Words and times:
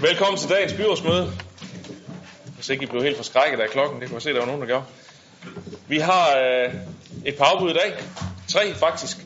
Velkommen 0.00 0.38
til 0.38 0.50
dagens 0.50 0.72
byrådsmøde. 0.72 1.32
Hvis 2.54 2.68
ikke 2.68 2.84
I 2.84 2.86
blev 2.86 3.02
helt 3.02 3.16
forskrækket 3.16 3.60
af 3.60 3.68
klokken, 3.68 4.00
det 4.00 4.08
kunne 4.08 4.14
jeg 4.14 4.22
se, 4.22 4.32
der 4.32 4.38
var 4.38 4.46
nogen, 4.46 4.60
der 4.60 4.66
gjorde. 4.66 4.84
Vi 5.88 5.98
har 5.98 6.38
øh, 6.38 6.74
et 7.24 7.36
par 7.36 7.44
afbud 7.44 7.70
i 7.70 7.72
dag. 7.72 7.94
Tre 8.48 8.74
faktisk. 8.74 9.16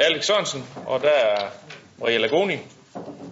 Alex 0.00 0.24
Sørensen, 0.24 0.64
og 0.86 1.00
der 1.00 1.08
er 1.08 1.50
Maria 1.98 2.18
Lagoni 2.18 2.58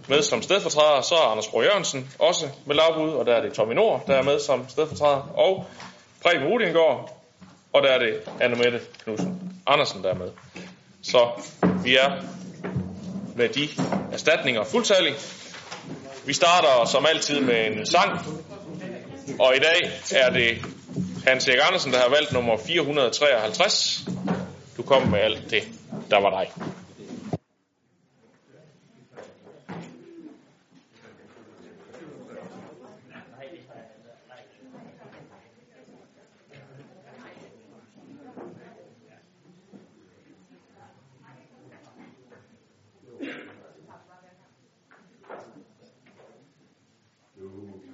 med 0.09 0.23
som 0.23 0.43
stedfortræder. 0.43 1.01
Så 1.01 1.15
er 1.15 1.31
Anders 1.31 1.49
Bro 1.49 1.63
Jørgensen 1.63 2.11
også 2.19 2.49
med 2.67 2.77
lavbud, 2.77 3.11
og 3.11 3.27
der 3.27 3.35
er 3.35 3.43
det 3.43 3.53
Tommy 3.53 3.75
Nord, 3.75 4.07
der 4.07 4.15
er 4.15 4.23
med 4.23 4.41
som 4.41 4.69
stedfortræder. 4.69 5.33
Og 5.35 5.67
Preben 6.23 6.47
Rudingård, 6.47 7.23
og 7.73 7.83
der 7.83 7.89
er 7.89 7.99
det 7.99 8.21
Anne 8.41 8.57
Mette 8.57 8.81
Knudsen 9.05 9.63
Andersen, 9.67 10.03
der 10.03 10.11
er 10.11 10.19
med. 10.19 10.31
Så 11.03 11.29
vi 11.85 11.97
er 11.97 12.23
med 13.37 13.49
de 13.49 13.69
erstatninger 14.13 14.65
fuldtallige. 14.65 15.15
Vi 16.25 16.33
starter 16.33 16.85
som 16.85 17.07
altid 17.07 17.41
med 17.41 17.67
en 17.67 17.87
sang, 17.87 18.11
og 19.39 19.57
i 19.57 19.59
dag 19.59 19.91
er 20.11 20.31
det 20.31 20.65
Hans 21.27 21.49
Erik 21.49 21.61
Andersen, 21.67 21.93
der 21.93 21.99
har 21.99 22.09
valgt 22.09 22.33
nummer 22.33 22.57
453. 22.67 24.05
Du 24.77 24.83
kom 24.83 25.03
med 25.03 25.19
alt 25.19 25.51
det, 25.51 25.63
der 26.11 26.21
var 26.21 26.31
dig. 26.41 26.72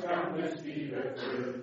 from 0.00 0.40
this 0.40 0.60
fever 0.60 1.14
through. 1.18 1.61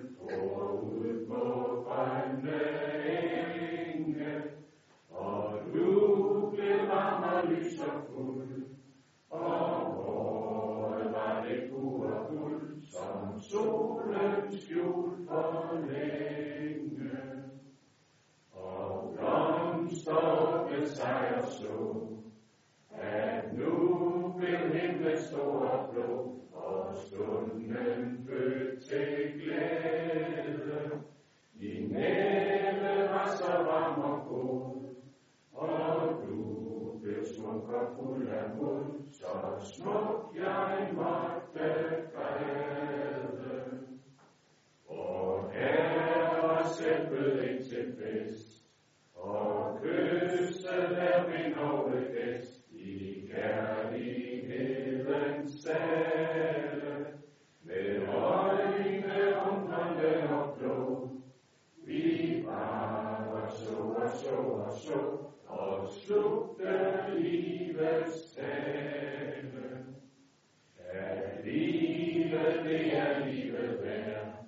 evig 72.80 72.92
er 72.92 73.26
livet 73.26 73.78
værd. 73.82 74.44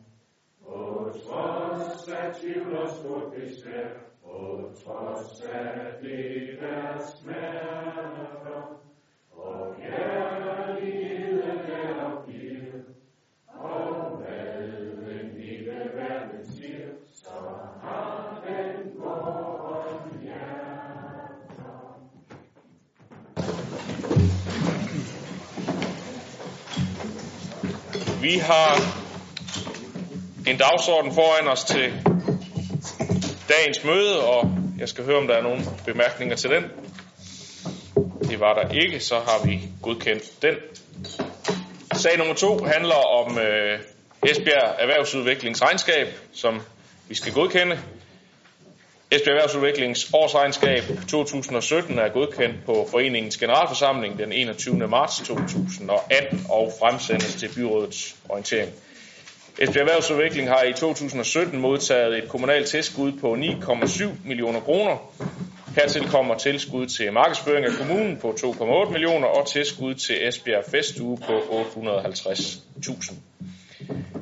Og 0.65 1.15
trods 1.27 2.09
af 2.09 2.35
tvivl 2.35 2.77
og 2.77 2.89
og 4.23 4.75
trods 4.85 5.41
af 5.53 5.93
det 6.03 6.59
der 6.61 6.99
smerter, 6.99 8.82
Vi 28.23 28.39
har 28.39 28.81
en 30.47 30.59
dagsorden 30.59 31.15
foran 31.15 31.49
os 31.49 31.65
til 31.65 31.93
dagens 33.49 33.85
møde, 33.85 34.25
og 34.25 34.51
jeg 34.79 34.89
skal 34.89 35.05
høre, 35.05 35.19
om 35.19 35.27
der 35.27 35.35
er 35.35 35.43
nogle 35.43 35.61
bemærkninger 35.87 36.37
til 36.37 36.51
den. 36.51 36.65
Det 38.29 38.41
var 38.41 38.55
der 38.55 38.69
ikke, 38.69 39.01
så 39.01 39.15
har 39.15 39.47
vi 39.47 39.61
godkendt 39.83 40.43
den. 40.43 40.55
Sag 41.95 42.19
nummer 42.19 42.35
to 42.35 42.65
handler 42.65 42.95
om 42.95 43.39
øh, 43.39 43.79
Esbjerg 44.23 44.75
Erhvervsudviklingsregnskab, 44.79 46.07
som 46.33 46.61
vi 47.09 47.15
skal 47.15 47.33
godkende. 47.33 47.79
Esbjerg 49.13 49.37
Erhvervsudviklings 49.37 50.11
årsregnskab 50.15 50.83
2017 51.09 51.99
er 51.99 52.09
godkendt 52.09 52.57
på 52.67 52.87
foreningens 52.91 53.37
generalforsamling 53.37 54.19
den 54.19 54.33
21. 54.33 54.89
marts 54.89 55.17
2018 55.17 56.47
og 56.49 56.73
fremsendes 56.81 57.35
til 57.35 57.51
byrådets 57.57 58.17
orientering. 58.29 58.71
Esbjerg 59.59 59.89
Erhvervsudvikling 59.89 60.49
har 60.49 60.63
i 60.63 60.73
2017 60.73 61.61
modtaget 61.61 62.19
et 62.19 62.29
kommunalt 62.29 62.67
tilskud 62.67 63.13
på 63.13 63.35
9,7 63.35 64.05
millioner 64.25 64.61
kroner. 64.61 65.13
Hertil 65.77 66.09
kommer 66.09 66.39
tilskud 66.39 66.87
til 66.87 67.13
markedsføring 67.13 67.67
af 67.67 67.73
kommunen 67.73 68.17
på 68.17 68.31
2,8 68.31 68.93
millioner 68.93 69.29
og 69.29 69.49
tilskud 69.49 69.95
til 69.95 70.29
Esbjerg 70.29 70.65
Festuge 70.71 71.19
på 71.27 71.39
850.000. 71.39 73.15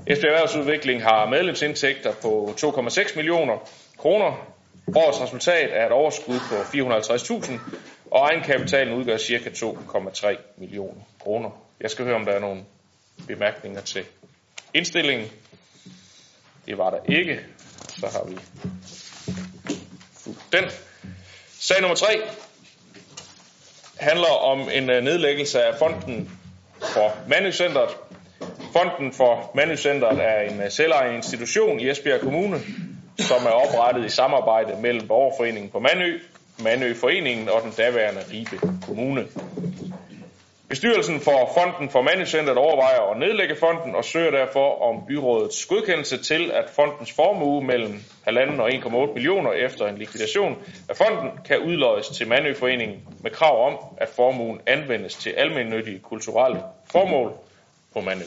Esbjerg 0.06 0.32
Erhvervsudvikling 0.32 1.02
har 1.02 1.26
medlemsindtægter 1.26 2.12
på 2.22 2.54
2,6 2.60 3.16
millioner 3.16 3.70
kroner. 3.98 4.59
Årets 4.96 5.20
resultat 5.20 5.70
er 5.72 5.86
et 5.86 5.92
overskud 5.92 6.38
på 6.48 6.54
450.000, 6.54 7.52
og 8.10 8.20
egenkapitalen 8.20 8.94
udgør 8.94 9.18
ca. 9.18 9.50
2,3 9.50 10.36
millioner 10.58 11.02
kroner. 11.18 11.50
Jeg 11.80 11.90
skal 11.90 12.04
høre, 12.04 12.16
om 12.16 12.24
der 12.24 12.32
er 12.32 12.40
nogle 12.40 12.64
bemærkninger 13.26 13.80
til 13.80 14.04
indstillingen. 14.74 15.28
Det 16.66 16.78
var 16.78 16.90
der 16.90 16.98
ikke. 17.08 17.40
Så 17.88 18.06
har 18.06 18.24
vi 18.24 18.38
den. 20.52 20.70
Sag 21.60 21.80
nummer 21.80 21.96
3 21.96 22.06
handler 24.00 24.28
om 24.28 24.68
en 24.72 24.90
øh, 24.90 25.02
nedlæggelse 25.04 25.62
af 25.62 25.78
fonden 25.78 26.30
for 26.80 27.16
Manøcenteret. 27.28 27.90
Fonden 28.72 29.12
for 29.12 29.50
Manøcenteret 29.54 30.18
er 30.20 30.40
en 30.40 30.62
øh, 30.62 30.70
selvejende 30.70 31.16
institution 31.16 31.80
i 31.80 31.90
Esbjerg 31.90 32.20
Kommune, 32.20 32.60
som 33.22 33.46
er 33.46 33.50
oprettet 33.50 34.04
i 34.04 34.08
samarbejde 34.08 34.82
mellem 34.82 35.08
Borgerforeningen 35.08 35.70
på 35.70 35.78
Mandø, 35.78 36.18
Mandøforeningen 36.58 37.48
og 37.48 37.62
den 37.62 37.70
daværende 37.70 38.20
Ribe 38.32 38.60
Kommune. 38.86 39.26
Bestyrelsen 40.68 41.20
for 41.20 41.50
Fonden 41.54 41.90
for 41.90 42.02
Mandøcenteret 42.02 42.58
overvejer 42.58 43.10
at 43.10 43.18
nedlægge 43.18 43.56
fonden 43.56 43.94
og 43.94 44.04
søger 44.04 44.30
derfor 44.30 44.82
om 44.82 45.06
byrådets 45.08 45.66
godkendelse 45.66 46.22
til, 46.22 46.50
at 46.50 46.70
fondens 46.70 47.12
formue 47.12 47.64
mellem 47.64 47.94
1,5 48.28 48.60
og 48.60 48.70
1,8 48.70 49.12
millioner 49.14 49.52
efter 49.52 49.86
en 49.86 49.98
likvidation 49.98 50.56
af 50.88 50.96
fonden 50.96 51.30
kan 51.44 51.58
udløjes 51.58 52.08
til 52.08 52.28
Mandøforeningen 52.28 52.98
med 53.20 53.30
krav 53.30 53.66
om, 53.66 53.78
at 53.98 54.08
formuen 54.08 54.60
anvendes 54.66 55.14
til 55.14 55.30
almennyttige 55.30 55.98
kulturelle 55.98 56.62
formål 56.92 57.32
på 57.92 58.00
Mandø. 58.00 58.24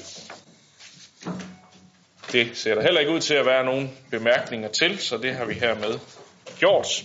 Det 2.32 2.50
ser 2.54 2.76
der 2.76 2.82
heller 2.82 3.00
ikke 3.00 3.12
ud 3.12 3.20
til 3.20 3.34
at 3.34 3.46
være 3.46 3.66
nogen 3.66 3.98
bemærkninger 4.12 4.70
til, 4.70 5.00
så 5.00 5.18
det 5.18 5.36
har 5.36 5.46
vi 5.46 5.54
hermed 5.54 6.00
gjort. 6.60 7.04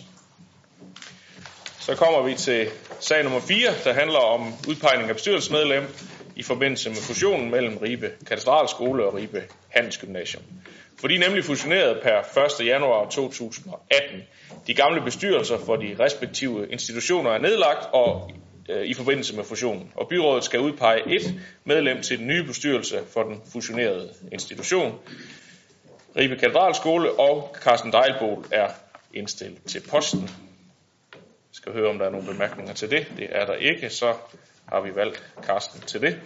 Så 1.81 1.95
kommer 1.95 2.23
vi 2.23 2.35
til 2.35 2.69
sag 3.01 3.23
nummer 3.23 3.41
4, 3.41 3.71
der 3.85 3.93
handler 3.93 4.19
om 4.19 4.53
udpegning 4.69 5.09
af 5.09 5.15
bestyrelsesmedlem 5.15 5.85
i 6.37 6.43
forbindelse 6.43 6.89
med 6.89 6.97
fusionen 6.97 7.51
mellem 7.51 7.77
Ribe 7.77 8.11
Katedralskole 8.27 9.07
og 9.07 9.15
Ribe 9.15 9.43
Handelsgymnasium. 9.69 10.43
For 11.01 11.09
de 11.09 11.15
er 11.15 11.19
nemlig 11.19 11.45
fusioneret 11.45 12.01
per 12.03 12.45
1. 12.61 12.67
januar 12.67 13.09
2018. 13.09 14.23
De 14.67 14.75
gamle 14.75 15.01
bestyrelser 15.01 15.59
for 15.67 15.77
de 15.77 15.97
respektive 16.01 16.69
institutioner 16.71 17.31
er 17.31 17.39
nedlagt 17.39 17.89
og 17.93 18.31
Øh, 18.69 18.87
i 18.87 18.95
forbindelse 18.95 19.37
med 19.37 19.45
fusionen. 19.45 19.93
Og 19.95 20.09
byrådet 20.09 20.45
skal 20.45 20.61
udpege 20.61 21.17
et 21.17 21.35
medlem 21.65 22.03
til 22.03 22.19
den 22.19 22.27
nye 22.27 22.45
bestyrelse 22.45 23.01
for 23.13 23.23
den 23.23 23.43
fusionerede 23.53 24.15
institution. 24.33 24.99
Ribe 26.17 26.37
Katedralskole 26.37 27.13
og 27.13 27.57
Carsten 27.63 27.93
Dejlbol 27.93 28.45
er 28.53 28.69
indstillet 29.15 29.59
til 29.67 29.81
posten. 29.91 30.23
Jeg 31.13 31.53
skal 31.53 31.73
høre, 31.73 31.91
om 31.91 31.99
der 31.99 32.07
er 32.07 32.11
nogle 32.11 32.27
bemærkninger 32.27 32.73
til 32.75 32.91
det. 32.91 33.07
Det 33.17 33.29
er 33.31 33.47
der 33.47 33.55
ikke, 33.55 33.91
så 33.91 34.15
har 34.67 34.81
vi 34.81 34.95
valgt 34.95 35.23
Carsten 35.43 35.81
til 35.81 36.01
det. 36.01 36.21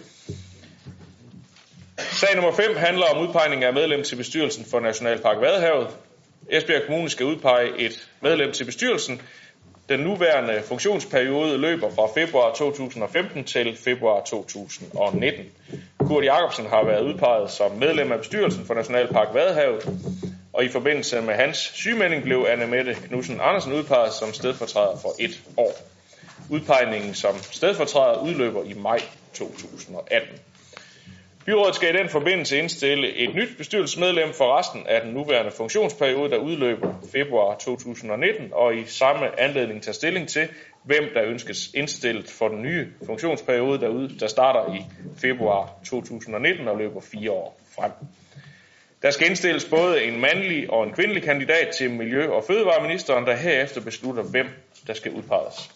Sag 1.97 2.35
nummer 2.35 2.51
5 2.51 2.75
handler 2.75 3.05
om 3.05 3.27
udpegning 3.27 3.63
af 3.63 3.73
medlem 3.73 4.03
til 4.03 4.15
bestyrelsen 4.15 4.65
for 4.65 4.79
Nationalpark 4.79 5.41
Vadehavet. 5.41 5.87
Esbjerg 6.49 6.85
Kommune 6.85 7.09
skal 7.09 7.25
udpege 7.25 7.79
et 7.79 8.09
medlem 8.21 8.51
til 8.51 8.65
bestyrelsen. 8.65 9.21
Den 9.89 9.99
nuværende 9.99 10.61
funktionsperiode 10.65 11.57
løber 11.57 11.89
fra 11.89 12.07
februar 12.21 12.53
2015 12.53 13.43
til 13.43 13.77
februar 13.77 14.23
2019. 14.23 15.45
Kurt 15.99 16.25
Jacobsen 16.25 16.65
har 16.65 16.83
været 16.85 17.01
udpeget 17.01 17.51
som 17.51 17.71
medlem 17.71 18.11
af 18.11 18.17
bestyrelsen 18.19 18.65
for 18.65 18.73
Nationalpark 18.73 19.33
Vadehavet, 19.33 19.89
og 20.53 20.63
i 20.63 20.69
forbindelse 20.69 21.21
med 21.21 21.33
hans 21.33 21.57
sygemelding 21.57 22.23
blev 22.23 22.45
Anne 22.49 22.67
Mette 22.67 22.93
Knudsen 22.93 23.39
Andersen 23.41 23.73
udpeget 23.73 24.13
som 24.13 24.33
stedfortræder 24.33 24.97
for 25.01 25.15
et 25.19 25.41
år. 25.57 25.73
Udpegningen 26.49 27.13
som 27.13 27.35
stedfortræder 27.51 28.19
udløber 28.19 28.63
i 28.63 28.73
maj 28.73 28.99
2018. 29.33 30.39
Byrådet 31.45 31.75
skal 31.75 31.95
i 31.95 31.97
den 31.97 32.09
forbindelse 32.09 32.57
indstille 32.57 33.15
et 33.15 33.35
nyt 33.35 33.57
bestyrelsesmedlem 33.57 34.33
for 34.33 34.57
resten 34.57 34.87
af 34.87 35.01
den 35.01 35.13
nuværende 35.13 35.51
funktionsperiode, 35.51 36.29
der 36.29 36.37
udløber 36.37 36.93
februar 37.11 37.55
2019, 37.55 38.49
og 38.51 38.75
i 38.75 38.85
samme 38.85 39.39
anledning 39.39 39.83
tage 39.83 39.93
stilling 39.93 40.27
til, 40.27 40.47
hvem 40.83 41.03
der 41.13 41.23
ønskes 41.23 41.69
indstillet 41.73 42.29
for 42.29 42.47
den 42.47 42.61
nye 42.61 42.87
funktionsperiode, 43.05 43.79
der, 43.79 44.07
der 44.19 44.27
starter 44.27 44.73
i 44.75 44.79
februar 45.21 45.73
2019 45.85 46.67
og 46.67 46.77
løber 46.77 47.01
fire 47.01 47.31
år 47.31 47.59
frem. 47.75 47.91
Der 49.01 49.11
skal 49.11 49.27
indstilles 49.27 49.65
både 49.65 50.03
en 50.03 50.21
mandlig 50.21 50.69
og 50.69 50.83
en 50.83 50.93
kvindelig 50.93 51.23
kandidat 51.23 51.67
til 51.77 51.91
Miljø- 51.91 52.31
og 52.31 52.43
Fødevareministeren, 52.43 53.25
der 53.25 53.35
herefter 53.35 53.81
beslutter, 53.81 54.23
hvem 54.23 54.47
der 54.87 54.93
skal 54.93 55.11
udpeges. 55.11 55.71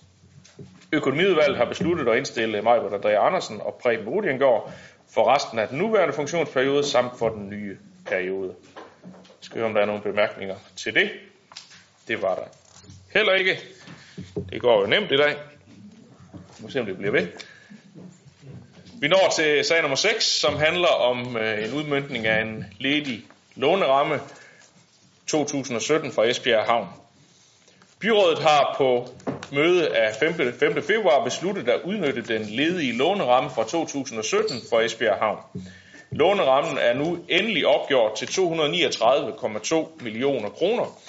Økonomiudvalget 0.93 1.57
har 1.57 1.65
besluttet 1.65 2.07
at 2.07 2.17
indstille 2.17 2.61
Majbert 2.61 2.93
Andrea 2.93 3.27
Andersen 3.27 3.61
og 3.61 3.79
Preben 3.83 4.09
Rudiengård 4.09 4.73
for 5.17 5.35
resten 5.35 5.59
af 5.59 5.67
den 5.67 5.77
nuværende 5.77 6.13
funktionsperiode 6.13 6.83
samt 6.83 7.19
for 7.19 7.29
den 7.29 7.49
nye 7.49 7.77
periode. 8.05 8.55
Jeg 9.05 9.13
skal 9.41 9.57
høre, 9.57 9.67
om 9.67 9.73
der 9.73 9.81
er 9.81 9.85
nogle 9.85 10.01
bemærkninger 10.01 10.55
til 10.75 10.95
det. 10.95 11.11
Det 12.07 12.21
var 12.21 12.35
der 12.35 12.43
heller 13.13 13.33
ikke. 13.33 13.59
Det 14.49 14.61
går 14.61 14.81
jo 14.81 14.87
nemt 14.87 15.11
i 15.11 15.17
dag. 15.17 15.35
Vi 16.33 16.63
må 16.63 16.69
se, 16.69 16.79
om 16.79 16.85
det 16.85 16.97
bliver 16.97 17.11
ved. 17.11 17.27
Vi 18.99 19.07
når 19.07 19.33
til 19.35 19.65
sag 19.65 19.81
nummer 19.81 19.95
6, 19.95 20.25
som 20.25 20.55
handler 20.55 20.87
om 20.87 21.37
øh, 21.37 21.67
en 21.67 21.73
udmyndning 21.73 22.27
af 22.27 22.41
en 22.41 22.65
ledig 22.79 23.25
låneramme 23.55 24.19
2017 25.27 26.11
fra 26.11 26.25
Esbjerg 26.25 26.65
Havn. 26.65 26.87
Byrådet 27.99 28.39
har 28.39 28.75
på 28.77 29.07
møde 29.51 29.95
af 29.95 30.15
5. 30.15 30.33
5. 30.59 30.83
februar 30.83 31.23
besluttet 31.23 31.69
at 31.69 31.81
udnytte 31.83 32.21
den 32.21 32.41
ledige 32.41 32.97
låneramme 32.97 33.49
fra 33.49 33.63
2017 33.63 34.57
for 34.69 34.81
Esbjerg 34.81 35.17
Havn. 35.17 35.39
Lånerammen 36.11 36.77
er 36.77 36.93
nu 36.93 37.17
endelig 37.29 37.65
opgjort 37.67 38.15
til 38.15 38.25
239,2 38.25 40.03
millioner 40.03 40.49
kroner, 40.49 40.99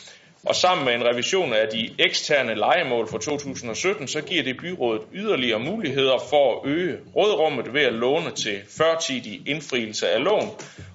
og 0.44 0.54
sammen 0.54 0.84
med 0.84 0.94
en 0.94 1.04
revision 1.04 1.52
af 1.52 1.68
de 1.68 1.90
eksterne 1.98 2.54
lejemål 2.54 3.08
for 3.08 3.18
2017, 3.18 4.08
så 4.08 4.20
giver 4.20 4.42
det 4.42 4.56
byrådet 4.56 5.02
yderligere 5.12 5.58
muligheder 5.58 6.18
for 6.30 6.60
at 6.60 6.70
øge 6.70 6.98
rådrummet 7.16 7.74
ved 7.74 7.82
at 7.82 7.92
låne 7.92 8.30
til 8.30 8.60
førtidig 8.78 9.48
indfrielse 9.48 10.08
af 10.08 10.24
lån, 10.24 10.50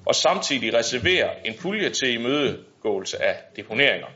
og 0.05 0.15
samtidig 0.15 0.73
reservere 0.73 1.47
en 1.47 1.53
pulje 1.61 1.89
til 1.89 2.13
imødegåelse 2.13 3.23
af 3.23 3.35
deponeringer. 3.55 4.07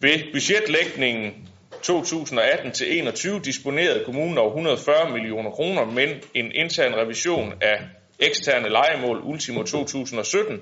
Ved 0.00 0.32
budgetlægningen 0.32 1.48
2018 1.82 2.72
til 2.72 2.98
21 2.98 3.40
disponerede 3.40 4.04
kommunen 4.04 4.38
over 4.38 4.48
140 4.48 5.10
millioner 5.12 5.50
kroner, 5.50 5.84
men 5.84 6.08
en 6.34 6.52
intern 6.52 6.94
revision 6.94 7.52
af 7.60 7.80
eksterne 8.18 8.68
lejemål 8.68 9.20
ultimo 9.24 9.62
2017 9.62 10.60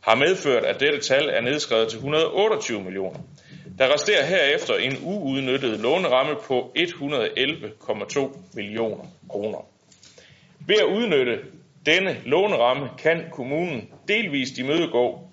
har 0.00 0.14
medført, 0.14 0.64
at 0.64 0.80
dette 0.80 1.00
tal 1.00 1.28
er 1.28 1.40
nedskrevet 1.40 1.88
til 1.88 1.96
128 1.96 2.82
millioner. 2.82 3.18
Der 3.78 3.94
resterer 3.94 4.24
herefter 4.24 4.74
en 4.74 4.96
uudnyttet 5.02 5.80
låneramme 5.80 6.34
på 6.44 6.72
111,2 6.78 8.38
millioner 8.54 9.04
kroner. 9.30 9.58
Ved 10.66 10.76
at 10.76 10.84
udnytte 10.84 11.38
denne 11.86 12.16
låneramme 12.24 12.88
kan 12.98 13.24
kommunen 13.32 13.88
delvist 14.08 14.58
imødegå 14.58 15.25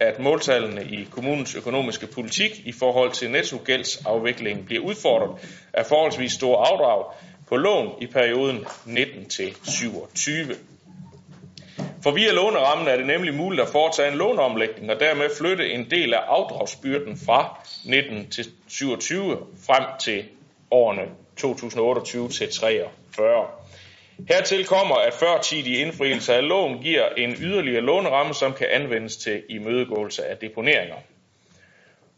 at 0.00 0.18
måltallene 0.18 0.84
i 0.84 1.08
kommunens 1.10 1.54
økonomiske 1.54 2.06
politik 2.06 2.62
i 2.64 2.72
forhold 2.72 3.12
til 3.12 3.30
nettogældsafviklingen 3.30 4.64
bliver 4.64 4.82
udfordret 4.82 5.58
af 5.72 5.86
forholdsvis 5.86 6.32
store 6.32 6.66
afdrag 6.66 7.04
på 7.48 7.56
lån 7.56 7.92
i 8.00 8.06
perioden 8.06 8.64
19 8.84 9.28
til 9.28 9.56
27. 9.64 10.54
For 12.02 12.10
via 12.10 12.32
lånerammen 12.32 12.88
er 12.88 12.96
det 12.96 13.06
nemlig 13.06 13.34
muligt 13.34 13.62
at 13.62 13.68
foretage 13.68 14.12
en 14.12 14.18
låneomlægning 14.18 14.90
og 14.90 15.00
dermed 15.00 15.30
flytte 15.38 15.70
en 15.70 15.90
del 15.90 16.14
af 16.14 16.20
afdragsbyrden 16.26 17.18
fra 17.26 17.58
19 17.84 18.30
til 18.30 18.46
27 18.68 19.38
frem 19.66 19.84
til 20.00 20.24
årene 20.70 21.02
2028 21.36 22.28
til 22.28 22.52
43. 22.52 23.46
Hertil 24.28 24.66
kommer, 24.66 24.94
at 24.94 25.14
førtidig 25.14 25.80
indfrielse 25.80 26.34
af 26.34 26.48
lån 26.48 26.82
giver 26.82 27.08
en 27.08 27.36
yderligere 27.40 27.80
låneramme, 27.80 28.34
som 28.34 28.52
kan 28.52 28.66
anvendes 28.70 29.16
til 29.16 29.42
imødegåelse 29.48 30.24
af 30.26 30.36
deponeringer. 30.36 30.96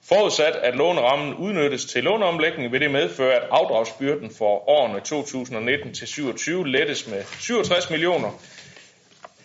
Forudsat 0.09 0.57
at 0.57 0.77
lånerammen 0.77 1.35
udnyttes 1.35 1.85
til 1.85 2.05
låneomlægning, 2.05 2.73
vil 2.73 2.81
det 2.81 2.91
medføre, 2.91 3.35
at 3.35 3.49
afdragsbyrden 3.51 4.31
for 4.31 4.69
årene 4.69 5.01
2019 5.01 5.95
til 5.95 6.07
27 6.07 6.69
lettes 6.69 7.09
med 7.09 7.23
67 7.41 7.91
millioner. 7.91 8.31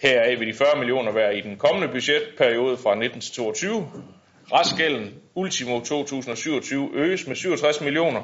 Heraf 0.01 0.39
vil 0.39 0.48
de 0.48 0.53
40 0.53 0.77
millioner 0.77 1.12
være 1.12 1.38
i 1.38 1.41
den 1.41 1.58
kommende 1.58 1.88
budgetperiode 1.88 2.77
fra 2.77 2.96
19 2.96 3.22
til 3.22 3.34
22. 3.34 3.91
Restgælden 4.53 5.13
ultimo 5.36 5.79
2027 5.79 6.89
øges 6.93 7.27
med 7.27 7.36
67 7.36 7.81
millioner, 7.81 8.22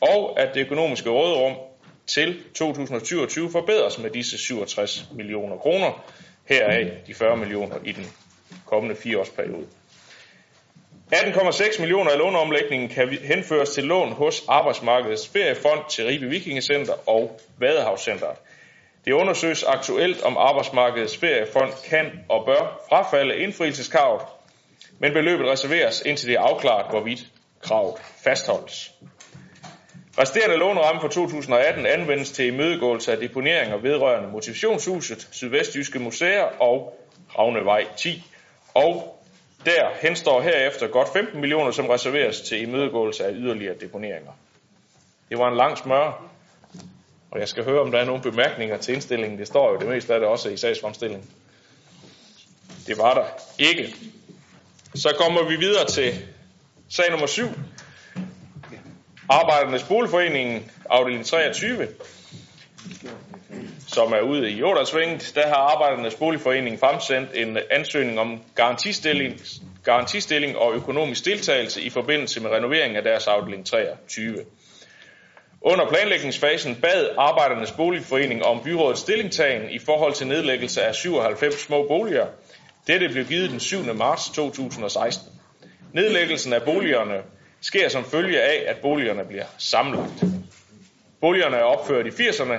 og 0.00 0.40
at 0.40 0.54
det 0.54 0.60
økonomiske 0.60 1.10
råderum 1.10 1.54
til 2.08 2.42
2027 2.54 3.50
forbedres 3.50 3.98
med 3.98 4.10
disse 4.10 4.38
67 4.38 5.08
millioner 5.14 5.56
kroner, 5.56 6.04
heraf 6.44 6.92
de 7.06 7.14
40 7.14 7.36
millioner 7.36 7.76
i 7.84 7.92
den 7.92 8.06
kommende 8.66 8.96
fireårsperiode. 8.96 9.66
18,6 11.14 11.80
millioner 11.80 12.10
af 12.10 12.18
låneomlægningen 12.18 12.88
kan 12.88 13.08
henføres 13.08 13.70
til 13.70 13.84
lån 13.84 14.12
hos 14.12 14.44
Arbejdsmarkedets 14.48 15.28
Feriefond 15.28 15.80
til 15.90 16.06
Ribe 16.06 16.26
Vikingecenter 16.26 17.08
og 17.08 17.40
Vadehavscenteret. 17.58 18.36
Det 19.04 19.12
undersøges 19.12 19.62
aktuelt, 19.62 20.22
om 20.22 20.36
Arbejdsmarkedets 20.36 21.16
Feriefond 21.16 21.72
kan 21.88 22.10
og 22.28 22.46
bør 22.46 22.80
frafalde 22.88 23.36
indfrielseskravet, 23.36 24.22
men 24.98 25.12
beløbet 25.12 25.46
reserveres 25.46 26.02
indtil 26.06 26.28
det 26.28 26.36
er 26.36 26.40
afklaret, 26.40 26.90
hvorvidt 26.90 27.26
kravet 27.60 27.94
fastholdes. 28.24 28.90
Resterende 30.18 30.56
låneramme 30.56 31.00
for 31.00 31.08
2018 31.08 31.86
anvendes 31.86 32.30
til 32.30 32.46
imødegåelse 32.46 33.12
af 33.12 33.18
deponeringer 33.18 33.76
vedrørende 33.76 34.28
Motivationshuset, 34.28 35.28
Sydvestjyske 35.30 35.98
Museer 35.98 36.42
og 36.42 37.00
Ravnevej 37.38 37.86
10. 37.96 38.24
Og 38.74 39.22
der 39.64 39.88
henstår 40.02 40.40
herefter 40.40 40.88
godt 40.88 41.08
15 41.12 41.40
millioner, 41.40 41.70
som 41.70 41.86
reserveres 41.86 42.40
til 42.40 42.62
imødegåelse 42.62 43.24
af 43.24 43.32
yderligere 43.34 43.74
deponeringer. 43.80 44.32
Det 45.28 45.38
var 45.38 45.48
en 45.48 45.56
lang 45.56 45.78
smør, 45.78 46.22
og 47.30 47.40
jeg 47.40 47.48
skal 47.48 47.64
høre, 47.64 47.80
om 47.80 47.90
der 47.90 47.98
er 47.98 48.04
nogle 48.04 48.22
bemærkninger 48.22 48.76
til 48.76 48.94
indstillingen. 48.94 49.38
Det 49.38 49.46
står 49.46 49.72
jo 49.72 49.78
det 49.78 49.88
meste 49.88 50.14
af 50.14 50.20
det 50.20 50.28
også 50.28 50.48
i 50.48 50.56
sagsfremstillingen. 50.56 51.30
Det 52.86 52.98
var 52.98 53.14
der 53.14 53.24
ikke. 53.58 53.94
Så 54.94 55.14
kommer 55.20 55.48
vi 55.48 55.56
videre 55.56 55.86
til 55.86 56.14
sag 56.88 57.10
nummer 57.10 57.26
7, 57.26 57.44
Arbejdernes 59.30 59.82
Boligforening, 59.82 60.72
afdeling 60.90 61.26
23, 61.26 61.88
som 63.86 64.12
er 64.12 64.20
ude 64.20 64.50
i 64.50 64.62
Ådalsvinget, 64.62 65.32
der 65.34 65.46
har 65.48 65.54
Arbejdernes 65.54 66.14
Boligforening 66.14 66.80
fremsendt 66.80 67.30
en 67.34 67.58
ansøgning 67.70 68.20
om 68.20 68.40
garantistilling, 68.54 69.40
garantistilling 69.84 70.56
og 70.56 70.74
økonomisk 70.74 71.24
deltagelse 71.24 71.82
i 71.82 71.90
forbindelse 71.90 72.40
med 72.40 72.50
renovering 72.50 72.96
af 72.96 73.02
deres 73.02 73.26
afdeling 73.26 73.66
23. 73.66 74.36
Under 75.60 75.88
planlægningsfasen 75.88 76.74
bad 76.74 77.08
Arbejdernes 77.18 77.72
Boligforening 77.72 78.44
om 78.44 78.60
byrådets 78.64 79.00
stillingtagen 79.00 79.70
i 79.70 79.78
forhold 79.78 80.12
til 80.12 80.26
nedlæggelse 80.26 80.82
af 80.82 80.94
97 80.94 81.60
små 81.60 81.86
boliger. 81.88 82.26
Dette 82.86 83.08
blev 83.08 83.24
givet 83.24 83.50
den 83.50 83.60
7. 83.60 83.94
marts 83.94 84.28
2016. 84.28 85.32
Nedlæggelsen 85.92 86.52
af 86.52 86.62
boligerne 86.62 87.22
sker 87.60 87.88
som 87.88 88.04
følge 88.04 88.42
af, 88.42 88.64
at 88.66 88.76
boligerne 88.76 89.24
bliver 89.24 89.44
sammenlagt. 89.58 90.24
Boligerne 91.20 91.56
er 91.56 91.62
opført 91.62 92.06
i 92.06 92.10
80'erne, 92.10 92.58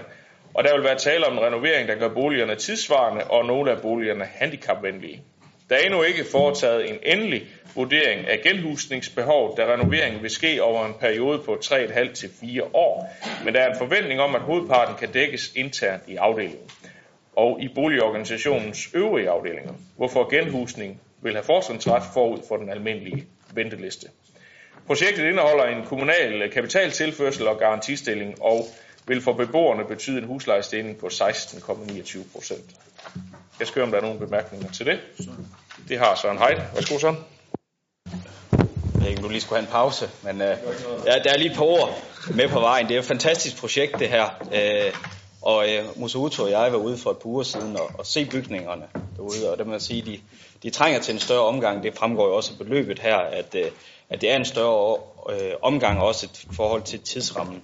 og 0.53 0.63
der 0.63 0.75
vil 0.75 0.83
være 0.83 0.97
tale 0.97 1.25
om 1.25 1.33
en 1.33 1.43
renovering, 1.43 1.87
der 1.87 1.95
gør 1.95 2.09
boligerne 2.09 2.55
tidsvarende 2.55 3.23
og 3.23 3.45
nogle 3.45 3.71
af 3.71 3.81
boligerne 3.81 4.25
handicapvenlige. 4.25 5.23
Der 5.69 5.75
er 5.75 5.79
endnu 5.79 6.03
ikke 6.03 6.25
foretaget 6.31 6.89
en 6.89 6.97
endelig 7.03 7.47
vurdering 7.75 8.27
af 8.27 8.41
genhusningsbehov, 8.43 9.57
da 9.57 9.73
renoveringen 9.73 10.21
vil 10.21 10.29
ske 10.29 10.63
over 10.63 10.85
en 10.85 10.93
periode 10.99 11.39
på 11.39 11.57
3,5 11.65 12.13
til 12.13 12.29
4 12.41 12.63
år, 12.63 13.15
men 13.45 13.53
der 13.53 13.59
er 13.61 13.71
en 13.71 13.77
forventning 13.77 14.21
om, 14.21 14.35
at 14.35 14.41
hovedparten 14.41 14.95
kan 14.95 15.11
dækkes 15.11 15.51
internt 15.55 16.03
i 16.07 16.15
afdelingen 16.15 16.69
og 17.35 17.61
i 17.61 17.67
boligorganisationens 17.75 18.89
øvrige 18.93 19.29
afdelinger, 19.29 19.73
hvorfor 19.97 20.29
genhusning 20.29 21.01
vil 21.21 21.33
have 21.33 21.43
fortrinsret 21.43 22.03
forud 22.13 22.39
for 22.47 22.57
den 22.57 22.69
almindelige 22.69 23.25
venteliste. 23.53 24.07
Projektet 24.89 25.25
indeholder 25.25 25.63
en 25.63 25.85
kommunal 25.85 26.51
kapitaltilførsel 26.51 27.47
og 27.47 27.57
garantistilling 27.59 28.41
og 28.41 28.67
vil 29.07 29.21
for 29.21 29.33
beboerne 29.33 29.85
betyde 29.85 30.17
en 30.17 30.23
huslejestigning 30.23 30.97
på 30.97 31.07
16,29 31.07 32.31
procent. 32.33 32.65
Jeg 33.59 33.67
skal 33.67 33.75
høre, 33.75 33.85
om 33.85 33.91
der 33.91 33.97
er 33.97 34.01
nogle 34.01 34.19
bemærkninger 34.19 34.71
til 34.71 34.85
det. 34.85 34.99
Det 35.89 35.99
har 35.99 36.15
Søren 36.15 36.37
Heide. 36.37 36.63
Værsgo, 36.75 36.99
Søren. 36.99 37.17
Jeg 38.11 39.01
ved 39.01 39.07
ikke, 39.07 39.19
om 39.19 39.23
du 39.23 39.29
lige 39.29 39.41
skulle 39.41 39.59
have 39.59 39.67
en 39.67 39.71
pause, 39.71 40.09
men 40.23 40.41
øh, 40.41 40.57
ja, 41.05 41.19
der 41.23 41.33
er 41.33 41.37
lige 41.37 41.51
et 41.51 41.57
par 41.57 41.65
ord 41.65 42.01
med 42.35 42.49
på 42.49 42.59
vejen. 42.59 42.87
Det 42.87 42.95
er 42.95 42.99
et 42.99 43.05
fantastisk 43.05 43.57
projekt, 43.57 43.99
det 43.99 44.09
her. 44.09 44.25
Øh, 44.53 44.93
og 45.41 45.69
øh, 45.69 45.83
Musuto 45.95 46.43
og 46.43 46.51
jeg 46.51 46.71
var 46.71 46.77
ude 46.77 46.97
for 46.97 47.11
et 47.11 47.17
par 47.17 47.29
uger 47.29 47.43
siden 47.43 47.75
og, 47.75 47.91
og 47.97 48.05
se 48.05 48.25
bygningerne 48.25 48.85
derude, 49.15 49.51
og 49.51 49.57
det 49.57 49.67
må 49.67 49.71
jeg 49.71 49.81
sige, 49.81 50.01
de, 50.01 50.19
de 50.63 50.69
trænger 50.69 50.99
til 50.99 51.13
en 51.13 51.19
større 51.19 51.45
omgang. 51.45 51.83
Det 51.83 51.97
fremgår 51.97 52.27
jo 52.27 52.35
også 52.35 52.51
af 52.53 52.65
beløbet 52.65 52.99
her, 52.99 53.17
at, 53.17 53.55
øh, 53.55 53.71
at 54.09 54.21
det 54.21 54.31
er 54.31 54.35
en 54.35 54.45
større 54.45 54.97
øh, 55.29 55.53
omgang 55.61 56.01
også 56.01 56.27
i 56.51 56.55
forhold 56.55 56.81
til 56.83 56.99
tidsrammen. 56.99 57.63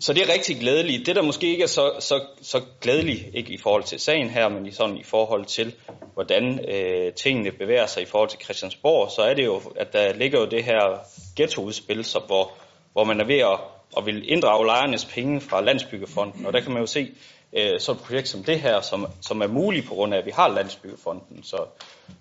Så 0.00 0.12
det 0.12 0.22
er 0.22 0.32
rigtig 0.32 0.60
glædeligt. 0.60 1.06
Det, 1.06 1.16
der 1.16 1.22
måske 1.22 1.46
ikke 1.50 1.62
er 1.62 1.68
så, 1.68 1.92
så, 2.00 2.20
så 2.42 2.60
glædeligt, 2.80 3.24
ikke 3.34 3.52
i 3.52 3.58
forhold 3.58 3.82
til 3.82 4.00
sagen 4.00 4.30
her, 4.30 4.48
men 4.48 4.66
i, 4.66 4.70
sådan, 4.70 4.96
i 4.96 5.02
forhold 5.02 5.44
til, 5.44 5.74
hvordan 6.14 6.70
øh, 6.70 7.12
tingene 7.12 7.50
bevæger 7.50 7.86
sig 7.86 8.02
i 8.02 8.06
forhold 8.06 8.30
til 8.30 8.38
Christiansborg, 8.44 9.10
så 9.10 9.22
er 9.22 9.34
det 9.34 9.44
jo, 9.44 9.62
at 9.76 9.92
der 9.92 10.12
ligger 10.12 10.40
jo 10.40 10.46
det 10.46 10.64
her 10.64 10.98
ghettoudspil, 11.36 12.04
så 12.04 12.20
hvor, 12.26 12.52
hvor 12.92 13.04
man 13.04 13.20
er 13.20 13.24
ved 13.24 13.38
at, 13.38 13.58
at 13.96 14.06
vil 14.06 14.30
inddrage 14.32 14.66
lejernes 14.66 15.04
penge 15.04 15.40
fra 15.40 15.60
Landsbyggefonden. 15.60 16.46
Og 16.46 16.52
der 16.52 16.60
kan 16.60 16.72
man 16.72 16.80
jo 16.80 16.86
se 16.86 17.14
øh, 17.52 17.80
så 17.80 17.92
et 17.92 17.98
projekt 17.98 18.28
som 18.28 18.44
det 18.44 18.60
her, 18.60 18.80
som, 18.80 19.06
som 19.20 19.42
er 19.42 19.46
muligt 19.46 19.86
på 19.86 19.94
grund 19.94 20.14
af, 20.14 20.18
at 20.18 20.26
vi 20.26 20.30
har 20.30 20.48
Landsbyggefonden. 20.48 21.42
Så, 21.42 21.56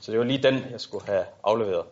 så 0.01 0.11
det 0.11 0.19
var 0.19 0.25
lige 0.25 0.43
den, 0.43 0.65
jeg 0.71 0.81
skulle 0.81 1.05
have 1.05 1.23
afleveret. 1.43 1.85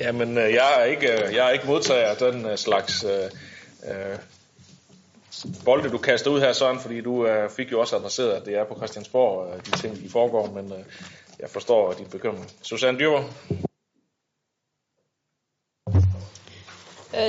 Jamen, 0.00 0.38
øh, 0.38 0.52
jeg 0.52 0.80
er 0.80 0.84
ikke, 0.84 1.12
øh, 1.12 1.34
jeg 1.34 1.46
er 1.46 1.50
ikke 1.50 1.66
modtager 1.66 2.06
af 2.06 2.16
den 2.16 2.46
øh, 2.46 2.56
slags 2.58 3.04
øh, 3.04 3.30
øh, 3.92 4.18
bolde, 5.64 5.90
du 5.90 5.98
kaster 5.98 6.30
ud 6.30 6.40
her, 6.40 6.52
Søren, 6.52 6.80
fordi 6.80 7.00
du 7.00 7.26
øh, 7.26 7.50
fik 7.50 7.72
jo 7.72 7.80
også 7.80 7.96
adresseret, 7.96 8.32
at 8.32 8.46
det 8.46 8.54
er 8.54 8.64
på 8.64 8.76
Christiansborg, 8.76 9.54
øh, 9.54 9.60
de 9.66 9.70
ting, 9.70 10.02
de 10.02 10.08
foregår, 10.08 10.46
men 10.46 10.72
øh, 10.72 10.84
jeg 11.38 11.50
forstår 11.50 11.92
din 11.92 12.06
bekymring. 12.06 12.50
Susanne 12.62 12.98
Dyrber. 12.98 13.22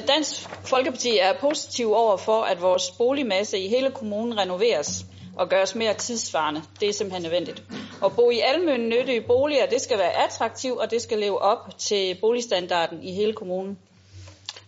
Dansk 0.08 0.50
Folkeparti 0.66 1.18
er 1.18 1.34
positiv 1.40 1.94
over 1.94 2.18
for, 2.18 2.42
at 2.42 2.62
vores 2.62 2.92
boligmasse 2.92 3.60
i 3.60 3.68
hele 3.68 3.92
kommunen 3.92 4.38
renoveres 4.38 5.06
og 5.36 5.50
gøres 5.50 5.76
mere 5.76 5.94
tidsvarende. 5.94 6.64
Det 6.80 6.90
er 6.90 6.94
simpelthen 6.94 7.24
nødvendigt. 7.24 7.64
At 8.06 8.16
bo 8.16 8.30
i 8.30 8.40
almene 8.40 8.88
nyttige 8.88 9.22
boliger, 9.22 9.66
det 9.66 9.82
skal 9.82 9.98
være 9.98 10.24
attraktivt, 10.26 10.80
og 10.80 10.92
det 10.92 11.02
skal 11.02 11.20
leve 11.20 11.42
op 11.42 11.78
til 11.78 12.18
boligstandarden 12.22 13.04
i 13.04 13.14
hele 13.14 13.34
kommunen. 13.34 13.78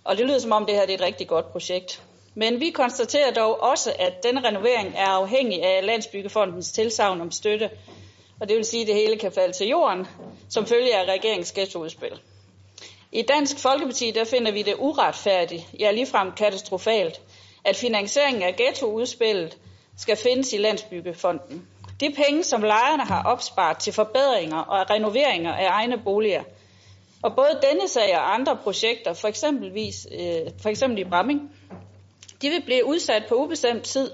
Og 0.03 0.17
det 0.17 0.25
lyder 0.25 0.39
som 0.39 0.51
om 0.51 0.65
det 0.65 0.75
her 0.75 0.81
det 0.81 0.93
er 0.93 0.97
et 0.97 1.03
rigtig 1.03 1.27
godt 1.27 1.51
projekt. 1.51 2.01
Men 2.35 2.59
vi 2.59 2.69
konstaterer 2.69 3.33
dog 3.33 3.61
også, 3.61 3.93
at 3.99 4.23
denne 4.23 4.47
renovering 4.47 4.93
er 4.97 5.07
afhængig 5.07 5.63
af 5.63 5.85
Landsbyggefondens 5.85 6.71
tilsavn 6.71 7.21
om 7.21 7.31
støtte. 7.31 7.69
Og 8.39 8.49
det 8.49 8.57
vil 8.57 8.65
sige, 8.65 8.81
at 8.81 8.87
det 8.87 8.95
hele 8.95 9.17
kan 9.17 9.31
falde 9.31 9.53
til 9.53 9.67
jorden, 9.67 10.07
som 10.49 10.65
følge 10.65 10.97
af 10.97 11.05
regeringens 11.05 11.51
ghettoudspil. 11.51 12.19
I 13.11 13.21
Dansk 13.21 13.59
Folkeparti 13.59 14.11
der 14.11 14.23
finder 14.23 14.51
vi 14.51 14.61
det 14.61 14.75
uretfærdigt, 14.79 15.63
ja 15.79 15.91
ligefrem 15.91 16.31
katastrofalt, 16.31 17.21
at 17.65 17.75
finansieringen 17.75 18.43
af 18.43 18.55
ghettoudspillet 18.55 19.57
skal 19.97 20.17
findes 20.17 20.53
i 20.53 20.57
Landsbyggefonden. 20.57 21.67
De 21.99 22.15
penge, 22.25 22.43
som 22.43 22.61
lejerne 22.61 23.03
har 23.03 23.23
opsparet 23.23 23.77
til 23.77 23.93
forbedringer 23.93 24.57
og 24.57 24.89
renoveringer 24.89 25.53
af 25.53 25.67
egne 25.69 25.97
boliger, 25.97 26.43
og 27.21 27.35
både 27.35 27.59
denne 27.69 27.87
sag 27.87 28.17
og 28.17 28.33
andre 28.33 28.57
projekter, 28.63 29.13
for, 29.13 29.27
eksempelvis, 29.27 30.07
øh, 30.11 30.51
for 30.61 30.69
eksempel 30.69 30.99
i 30.99 31.03
Bramming, 31.03 31.51
de 32.41 32.49
vil 32.49 32.61
blive 32.65 32.85
udsat 32.85 33.23
på 33.29 33.35
ubestemt 33.35 33.83
tid. 33.83 34.11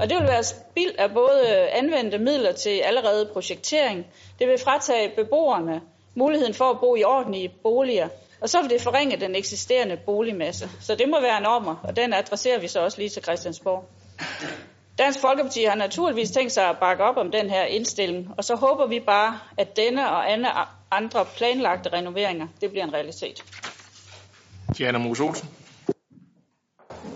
Og 0.00 0.10
det 0.10 0.18
vil 0.18 0.28
være 0.28 0.44
spild 0.44 0.94
af 0.98 1.10
både 1.10 1.68
anvendte 1.68 2.18
midler 2.18 2.52
til 2.52 2.78
allerede 2.78 3.30
projektering, 3.32 4.06
det 4.38 4.48
vil 4.48 4.58
fratage 4.58 5.12
beboerne 5.16 5.80
muligheden 6.14 6.54
for 6.54 6.70
at 6.70 6.80
bo 6.80 6.96
i 6.96 7.04
ordentlige 7.04 7.48
boliger, 7.62 8.08
og 8.40 8.48
så 8.48 8.62
vil 8.62 8.70
det 8.70 8.82
forringe 8.82 9.16
den 9.16 9.34
eksisterende 9.34 9.96
boligmasse. 10.06 10.68
Så 10.80 10.94
det 10.94 11.08
må 11.08 11.20
være 11.20 11.40
normer, 11.40 11.76
og 11.84 11.96
den 11.96 12.12
adresserer 12.12 12.58
vi 12.58 12.68
så 12.68 12.80
også 12.80 12.98
lige 12.98 13.08
til 13.08 13.22
Christiansborg. 13.22 13.84
Dansk 14.98 15.20
Folkeparti 15.20 15.64
har 15.64 15.74
naturligvis 15.74 16.30
tænkt 16.30 16.52
sig 16.52 16.68
at 16.68 16.78
bakke 16.78 17.04
op 17.04 17.16
om 17.16 17.30
den 17.30 17.50
her 17.50 17.64
indstilling, 17.64 18.28
og 18.38 18.44
så 18.44 18.54
håber 18.54 18.86
vi 18.86 19.00
bare, 19.00 19.38
at 19.56 19.76
denne 19.76 20.10
og 20.10 20.32
andre 20.90 21.24
planlagte 21.36 21.92
renoveringer, 21.92 22.46
det 22.60 22.70
bliver 22.70 22.84
en 22.84 22.92
realitet. 22.92 23.44
Diana 24.78 24.98
Mose 24.98 25.22
Olsen. 25.22 25.48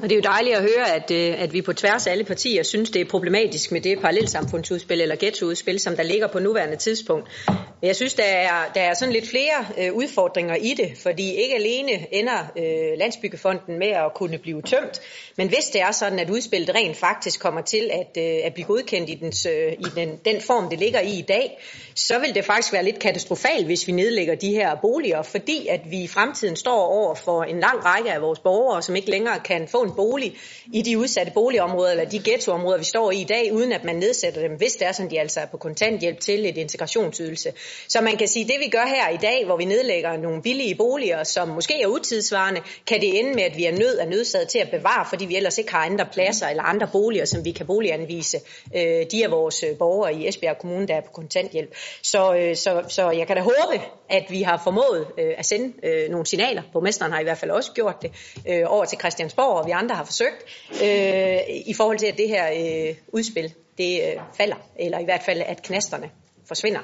Og 0.02 0.10
det 0.10 0.12
er 0.12 0.16
jo 0.16 0.22
dejligt 0.22 0.56
at 0.56 0.62
høre, 0.62 0.94
at, 0.94 1.10
øh, 1.10 1.42
at 1.42 1.52
vi 1.52 1.62
på 1.62 1.72
tværs 1.72 2.06
af 2.06 2.12
alle 2.12 2.24
partier 2.24 2.62
synes, 2.62 2.90
det 2.90 3.00
er 3.00 3.04
problematisk 3.04 3.72
med 3.72 3.80
det 3.80 3.98
parallelsamfundsudspil 3.98 5.00
eller 5.00 5.16
ghettoudspil, 5.16 5.80
som 5.80 5.96
der 5.96 6.02
ligger 6.02 6.26
på 6.26 6.38
nuværende 6.38 6.76
tidspunkt. 6.76 7.28
Men 7.48 7.86
jeg 7.86 7.96
synes, 7.96 8.14
der 8.14 8.24
er, 8.24 8.72
der 8.74 8.80
er 8.80 8.94
sådan 8.94 9.12
lidt 9.12 9.28
flere 9.28 9.66
øh, 9.78 9.92
udfordringer 9.92 10.54
i 10.54 10.74
det, 10.76 10.92
fordi 11.02 11.34
ikke 11.34 11.54
alene 11.54 12.14
ender 12.14 12.52
øh, 12.58 12.98
Landsbyggefonden 12.98 13.78
med 13.78 13.88
at 13.88 14.14
kunne 14.14 14.38
blive 14.38 14.62
tømt, 14.62 15.00
men 15.36 15.48
hvis 15.48 15.64
det 15.64 15.80
er 15.80 15.90
sådan, 15.92 16.18
at 16.18 16.30
udspillet 16.30 16.74
rent 16.74 16.96
faktisk 16.96 17.40
kommer 17.40 17.60
til 17.60 17.90
at, 17.92 18.22
øh, 18.22 18.38
at 18.44 18.54
blive 18.54 18.66
godkendt 18.66 19.10
i, 19.10 19.14
dens, 19.14 19.46
øh, 19.46 19.72
i 19.72 19.86
den, 19.94 20.16
den 20.24 20.40
form, 20.40 20.70
det 20.70 20.78
ligger 20.78 21.00
i 21.00 21.18
i 21.18 21.24
dag, 21.28 21.58
så 21.94 22.18
vil 22.18 22.34
det 22.34 22.44
faktisk 22.44 22.72
være 22.72 22.84
lidt 22.84 22.98
katastrofalt, 22.98 23.66
hvis 23.66 23.86
vi 23.86 23.92
nedlægger 23.92 24.34
de 24.34 24.50
her 24.50 24.74
boliger, 24.74 25.22
fordi 25.22 25.66
at 25.66 25.80
vi 25.90 26.02
i 26.02 26.08
fremtiden 26.08 26.56
står 26.56 26.86
over 26.86 27.14
for 27.14 27.42
en 27.42 27.60
lang 27.60 27.84
række 27.84 28.12
af 28.12 28.22
vores 28.22 28.38
borgere, 28.38 28.82
som 28.82 28.96
ikke 28.96 29.10
længere 29.10 29.40
kan 29.44 29.68
få 29.68 29.82
en 29.82 29.92
bolig 29.96 30.34
i 30.72 30.82
de 30.82 30.98
udsatte 30.98 31.32
boligområder 31.32 31.90
eller 31.90 32.04
de 32.04 32.18
ghettoområder, 32.24 32.78
vi 32.78 32.84
står 32.84 33.10
i 33.10 33.20
i 33.20 33.24
dag, 33.24 33.52
uden 33.52 33.72
at 33.72 33.84
man 33.84 33.96
nedsætter 33.96 34.40
dem, 34.40 34.56
hvis 34.56 34.72
det 34.72 34.86
er 34.86 34.92
sådan, 34.92 35.10
de 35.10 35.20
altså 35.20 35.40
er 35.40 35.46
på 35.46 35.56
kontanthjælp 35.56 36.20
til 36.20 36.48
et 36.48 36.56
integrationsydelse. 36.56 37.52
Så 37.88 38.00
man 38.00 38.16
kan 38.16 38.28
sige, 38.28 38.44
at 38.44 38.48
det 38.48 38.56
vi 38.60 38.70
gør 38.70 38.86
her 38.86 39.08
i 39.08 39.16
dag, 39.16 39.44
hvor 39.44 39.56
vi 39.56 39.64
nedlægger 39.64 40.16
nogle 40.16 40.42
billige 40.42 40.74
boliger, 40.74 41.24
som 41.24 41.48
måske 41.48 41.82
er 41.82 41.86
utidsvarende, 41.86 42.60
kan 42.86 43.00
det 43.00 43.18
ende 43.18 43.34
med, 43.34 43.42
at 43.42 43.56
vi 43.56 43.64
er 43.64 43.72
nødt 43.72 44.00
og 44.00 44.06
nødsaget 44.06 44.48
til 44.48 44.58
at 44.58 44.70
bevare, 44.70 45.06
fordi 45.08 45.24
vi 45.24 45.36
ellers 45.36 45.58
ikke 45.58 45.72
har 45.72 45.78
andre 45.78 46.06
pladser 46.12 46.48
eller 46.48 46.62
andre 46.62 46.88
boliger, 46.92 47.24
som 47.24 47.44
vi 47.44 47.50
kan 47.50 47.66
boliganvise 47.66 48.38
øh, 48.76 49.06
de 49.10 49.24
af 49.24 49.30
vores 49.30 49.62
øh, 49.62 49.78
borgere 49.78 50.14
i 50.14 50.28
Esbjerg 50.28 50.58
Kommune, 50.58 50.86
der 50.86 50.94
er 50.94 51.00
på 51.00 51.10
kontanthjælp. 51.12 51.74
Så, 52.02 52.34
øh, 52.34 52.56
så, 52.56 52.84
så 52.88 53.10
jeg 53.10 53.26
kan 53.26 53.36
da 53.36 53.42
håbe, 53.42 53.84
at 54.08 54.24
vi 54.28 54.42
har 54.42 54.60
formået 54.64 55.06
øh, 55.18 55.34
at 55.38 55.46
sende 55.46 55.72
øh, 55.82 56.10
nogle 56.10 56.26
signaler. 56.26 56.62
Borgmesteren 56.72 57.12
har 57.12 57.20
i 57.20 57.22
hvert 57.22 57.38
fald 57.38 57.50
også 57.50 57.72
gjort 57.72 58.02
det 58.02 58.10
øh, 58.48 58.62
over 58.66 58.84
til 58.84 58.98
Christiansborg, 58.98 59.56
og 59.56 59.66
vi 59.66 59.70
andre 59.70 59.94
har 59.94 60.04
forsøgt, 60.04 60.44
øh, 60.82 61.38
i 61.66 61.74
forhold 61.76 61.98
til, 61.98 62.06
at 62.06 62.16
det 62.16 62.28
her 62.28 62.46
øh, 62.52 62.96
udspil 63.08 63.54
det 63.78 64.00
øh, 64.02 64.22
falder, 64.36 64.56
eller 64.78 64.98
i 64.98 65.04
hvert 65.04 65.22
fald, 65.22 65.42
at 65.46 65.62
knasterne 65.62 66.10
forsvinder. 66.48 66.80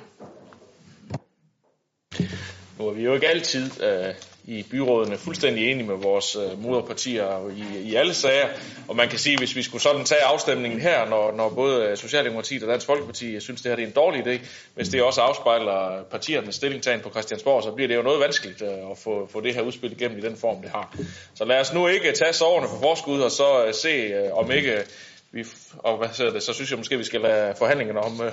Nu 2.78 2.88
er 2.88 2.92
vi 2.92 3.02
jo 3.02 3.14
ikke 3.14 3.28
altid 3.28 3.82
øh, 3.82 4.14
i 4.46 4.62
byrådene 4.70 5.18
fuldstændig 5.18 5.70
enige 5.70 5.86
med 5.86 5.96
vores 5.96 6.36
øh, 6.36 6.62
moderpartier 6.62 7.50
i, 7.50 7.88
i 7.88 7.94
alle 7.94 8.14
sager. 8.14 8.48
Og 8.88 8.96
man 8.96 9.08
kan 9.08 9.18
sige, 9.18 9.38
hvis 9.38 9.56
vi 9.56 9.62
skulle 9.62 9.82
sådan 9.82 10.04
tage 10.04 10.22
afstemningen 10.22 10.80
her, 10.80 11.08
når, 11.08 11.32
når 11.36 11.48
både 11.48 11.84
øh, 11.84 11.96
Socialdemokratiet 11.96 12.62
og 12.62 12.68
Dansk 12.68 12.86
Folkeparti 12.86 13.40
synes, 13.40 13.62
det 13.62 13.70
her 13.70 13.76
det 13.76 13.82
er 13.82 13.86
en 13.86 13.92
dårlig 13.92 14.26
idé, 14.26 14.46
hvis 14.74 14.88
det 14.88 15.02
også 15.02 15.20
afspejler 15.20 16.02
partiernes 16.10 16.54
stillingtagen 16.54 17.00
på 17.00 17.10
Christiansborg, 17.10 17.62
så 17.62 17.70
bliver 17.70 17.88
det 17.88 17.96
jo 17.96 18.02
noget 18.02 18.20
vanskeligt 18.20 18.62
øh, 18.62 18.90
at 18.90 18.98
få, 18.98 19.28
få 19.32 19.40
det 19.40 19.54
her 19.54 19.62
udspil 19.62 19.92
igennem 19.92 20.18
i 20.18 20.22
den 20.22 20.36
form, 20.36 20.62
det 20.62 20.70
har. 20.70 20.96
Så 21.34 21.44
lad 21.44 21.60
os 21.60 21.72
nu 21.72 21.86
ikke 21.86 22.12
tage 22.12 22.32
soverne 22.32 22.68
for 22.68 22.78
forskud 22.80 23.20
og 23.20 23.30
så 23.30 23.64
øh, 23.66 23.74
se, 23.74 23.88
øh, 23.88 24.32
om 24.32 24.50
ikke 24.50 24.84
vi, 25.32 25.44
og 25.78 25.98
hvad 25.98 26.32
det, 26.32 26.42
så 26.42 26.52
synes 26.52 26.70
jeg 26.70 26.78
måske, 26.78 26.98
vi 26.98 27.04
skal 27.04 27.20
lade 27.20 27.54
forhandlingerne 27.58 28.00
om, 28.00 28.20
øh, 28.22 28.32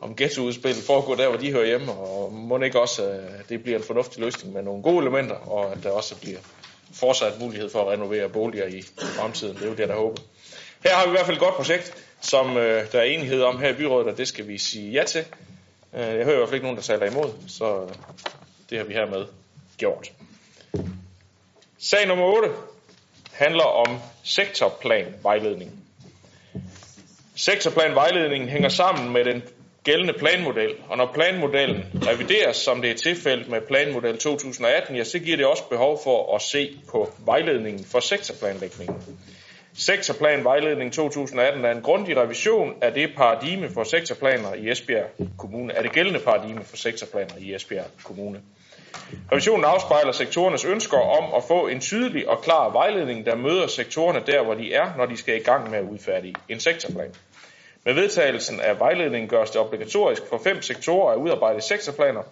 om 0.00 0.16
ghettoudspillet 0.16 0.84
foregår 0.84 1.14
der, 1.14 1.28
hvor 1.28 1.38
de 1.38 1.52
hører 1.52 1.66
hjemme, 1.66 1.92
og 1.92 2.32
må 2.32 2.58
ikke 2.58 2.80
også, 2.80 3.02
at 3.02 3.48
det 3.48 3.62
bliver 3.62 3.78
en 3.78 3.84
fornuftig 3.84 4.20
løsning 4.22 4.54
med 4.54 4.62
nogle 4.62 4.82
gode 4.82 4.98
elementer, 4.98 5.34
og 5.34 5.72
at 5.72 5.78
der 5.82 5.90
også 5.90 6.20
bliver 6.20 6.38
fortsat 6.94 7.40
mulighed 7.40 7.70
for 7.70 7.80
at 7.80 7.88
renovere 7.88 8.28
boliger 8.28 8.66
i 8.66 8.82
fremtiden. 9.16 9.56
Det 9.56 9.62
er 9.62 9.68
jo 9.68 9.74
det, 9.74 9.88
der 9.88 9.96
håber. 9.96 10.22
Her 10.84 10.94
har 10.94 11.04
vi 11.04 11.08
i 11.08 11.10
hvert 11.10 11.26
fald 11.26 11.36
et 11.36 11.42
godt 11.42 11.54
projekt, 11.54 11.94
som 12.20 12.56
øh, 12.56 12.92
der 12.92 12.98
er 12.98 13.04
enighed 13.04 13.42
om 13.42 13.58
her 13.58 13.68
i 13.68 13.76
byrådet, 13.76 14.08
og 14.08 14.18
det 14.18 14.28
skal 14.28 14.48
vi 14.48 14.58
sige 14.58 14.92
ja 14.92 15.04
til. 15.04 15.24
Øh, 15.94 16.00
jeg 16.00 16.24
hører 16.24 16.34
i 16.34 16.36
hvert 16.36 16.48
fald 16.48 16.54
ikke 16.54 16.66
nogen, 16.66 16.76
der 16.76 16.82
taler 16.82 17.10
imod, 17.10 17.30
så 17.48 17.82
øh, 17.82 17.88
det 18.70 18.78
har 18.78 18.84
vi 18.84 18.92
hermed 18.92 19.26
gjort. 19.78 20.12
Sag 21.78 22.06
nummer 22.06 22.24
8 22.24 22.48
handler 23.32 23.64
om 23.64 23.98
sektorplan 24.22 25.14
vejledning. 25.22 25.70
Sektorplanvejledningen 27.36 28.48
hænger 28.48 28.68
sammen 28.68 29.12
med 29.12 29.24
den 29.24 29.42
gældende 29.84 30.12
planmodel, 30.12 30.74
og 30.88 30.96
når 30.96 31.10
planmodellen 31.14 31.84
revideres, 32.06 32.56
som 32.56 32.82
det 32.82 32.90
er 32.90 32.94
tilfældet 32.94 33.48
med 33.48 33.60
planmodel 33.60 34.18
2018, 34.18 34.96
ja, 34.96 35.04
så 35.04 35.18
giver 35.18 35.36
det 35.36 35.46
også 35.46 35.68
behov 35.68 36.00
for 36.04 36.34
at 36.34 36.42
se 36.42 36.76
på 36.90 37.12
vejledningen 37.24 37.84
for 37.84 38.00
sektorplanlægningen. 38.00 38.96
Sektorplanvejledning 39.74 40.92
2018 40.92 41.64
er 41.64 41.70
en 41.70 41.82
grundig 41.82 42.16
revision 42.16 42.74
af 42.82 42.92
det 42.92 43.10
paradigme 43.16 43.70
for 43.70 43.84
sektorplaner 43.84 44.54
i 44.54 44.70
Esbjerg 44.70 45.10
Kommune, 45.38 45.76
af 45.76 45.82
det 45.82 45.92
gældende 45.92 46.20
paradigme 46.20 46.64
for 46.64 46.76
sektorplaner 46.76 47.34
i 47.38 47.54
Esbjerg 47.54 47.86
Kommune. 48.04 48.40
Revisionen 49.32 49.64
afspejler 49.64 50.12
sektorernes 50.12 50.64
ønsker 50.64 50.98
om 50.98 51.34
at 51.36 51.42
få 51.48 51.68
en 51.68 51.80
tydelig 51.80 52.28
og 52.28 52.42
klar 52.42 52.72
vejledning, 52.72 53.26
der 53.26 53.36
møder 53.36 53.66
sektorerne 53.66 54.22
der, 54.26 54.44
hvor 54.44 54.54
de 54.54 54.74
er, 54.74 54.96
når 54.96 55.06
de 55.06 55.16
skal 55.16 55.36
i 55.36 55.42
gang 55.42 55.70
med 55.70 55.78
at 55.78 55.84
udfærdige 55.84 56.34
en 56.48 56.60
sektorplan. 56.60 57.14
Med 57.84 57.94
vedtagelsen 57.94 58.60
af 58.60 58.78
vejledningen 58.78 59.28
gøres 59.28 59.50
det 59.50 59.60
obligatorisk 59.60 60.22
for 60.28 60.40
fem 60.44 60.62
sektorer 60.62 61.12
at 61.12 61.18
udarbejde 61.18 61.60
sektorplaner 61.60 62.22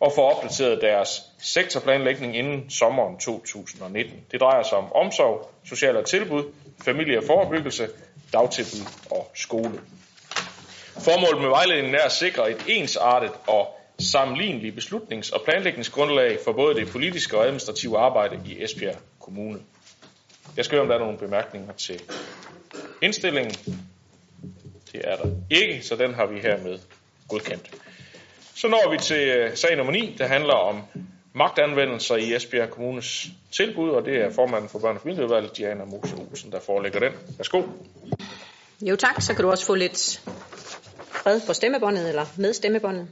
og 0.00 0.12
få 0.14 0.20
opdateret 0.20 0.80
deres 0.80 1.22
sektorplanlægning 1.38 2.36
inden 2.36 2.70
sommeren 2.70 3.18
2019. 3.18 4.14
Det 4.30 4.40
drejer 4.40 4.62
sig 4.62 4.78
om 4.78 4.92
omsorg, 4.92 5.50
sociale 5.64 6.04
tilbud, 6.04 6.44
familie 6.84 7.18
og 7.18 7.24
forebyggelse, 7.26 7.88
dagtilbud 8.32 8.86
og 9.10 9.30
skole. 9.34 9.80
Formålet 10.98 11.40
med 11.42 11.48
vejledningen 11.48 11.94
er 11.94 12.04
at 12.04 12.12
sikre 12.12 12.50
et 12.50 12.64
ensartet 12.68 13.32
og 13.46 13.80
sammenligneligt 13.98 14.74
beslutnings- 14.74 15.32
og 15.32 15.40
planlægningsgrundlag 15.44 16.38
for 16.44 16.52
både 16.52 16.74
det 16.74 16.88
politiske 16.88 17.38
og 17.38 17.44
administrative 17.44 17.98
arbejde 17.98 18.40
i 18.46 18.62
Esbjerg 18.64 18.96
Kommune. 19.20 19.58
Jeg 20.56 20.64
skal 20.64 20.76
høre, 20.76 20.82
om 20.82 20.88
der 20.88 20.94
er 20.94 20.98
nogle 20.98 21.18
bemærkninger 21.18 21.72
til 21.72 22.02
indstillingen. 23.02 23.54
Det 24.92 25.00
er 25.04 25.16
der 25.16 25.30
ikke, 25.50 25.82
så 25.82 25.96
den 25.96 26.14
har 26.14 26.26
vi 26.26 26.40
hermed 26.40 26.78
godkendt. 27.28 27.70
Så 28.54 28.68
når 28.68 28.90
vi 28.90 28.98
til 28.98 29.28
øh, 29.28 29.56
sag 29.56 29.76
nummer 29.76 29.92
9, 29.92 30.14
der 30.18 30.26
handler 30.26 30.54
om 30.54 30.82
magtanvendelser 31.32 32.16
i 32.16 32.34
Esbjerg 32.34 32.70
Kommunes 32.70 33.26
tilbud, 33.52 33.90
og 33.90 34.04
det 34.04 34.16
er 34.16 34.30
formanden 34.30 34.70
for 34.70 34.78
børne- 34.78 34.94
og 34.94 35.00
familieudvalget, 35.00 35.56
Diana 35.56 35.84
Mose 35.84 36.16
Olsen, 36.16 36.52
der 36.52 36.60
forelægger 36.60 37.00
den. 37.00 37.12
Værsgo. 37.36 37.62
Jo 38.82 38.96
tak, 38.96 39.22
så 39.22 39.34
kan 39.34 39.44
du 39.44 39.50
også 39.50 39.66
få 39.66 39.74
lidt 39.74 40.22
fred 41.10 41.40
på 41.46 41.52
stemmebåndet, 41.52 42.08
eller 42.08 42.26
med 42.36 42.52
stemmebåndet. 42.52 43.08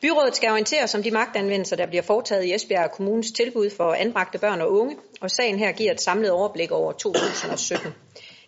Byrådet 0.00 0.36
skal 0.36 0.50
orienteres 0.50 0.94
om 0.94 1.02
de 1.02 1.10
magtanvendelser, 1.10 1.76
der 1.76 1.86
bliver 1.86 2.02
foretaget 2.02 2.44
i 2.44 2.54
Esbjerg 2.54 2.90
Kommunes 2.90 3.32
tilbud 3.32 3.70
for 3.76 3.92
anbragte 3.92 4.38
børn 4.38 4.60
og 4.60 4.72
unge, 4.72 4.96
og 5.20 5.30
sagen 5.30 5.58
her 5.58 5.72
giver 5.72 5.92
et 5.92 6.00
samlet 6.00 6.30
overblik 6.30 6.70
over 6.70 6.92
2017. 6.92 7.94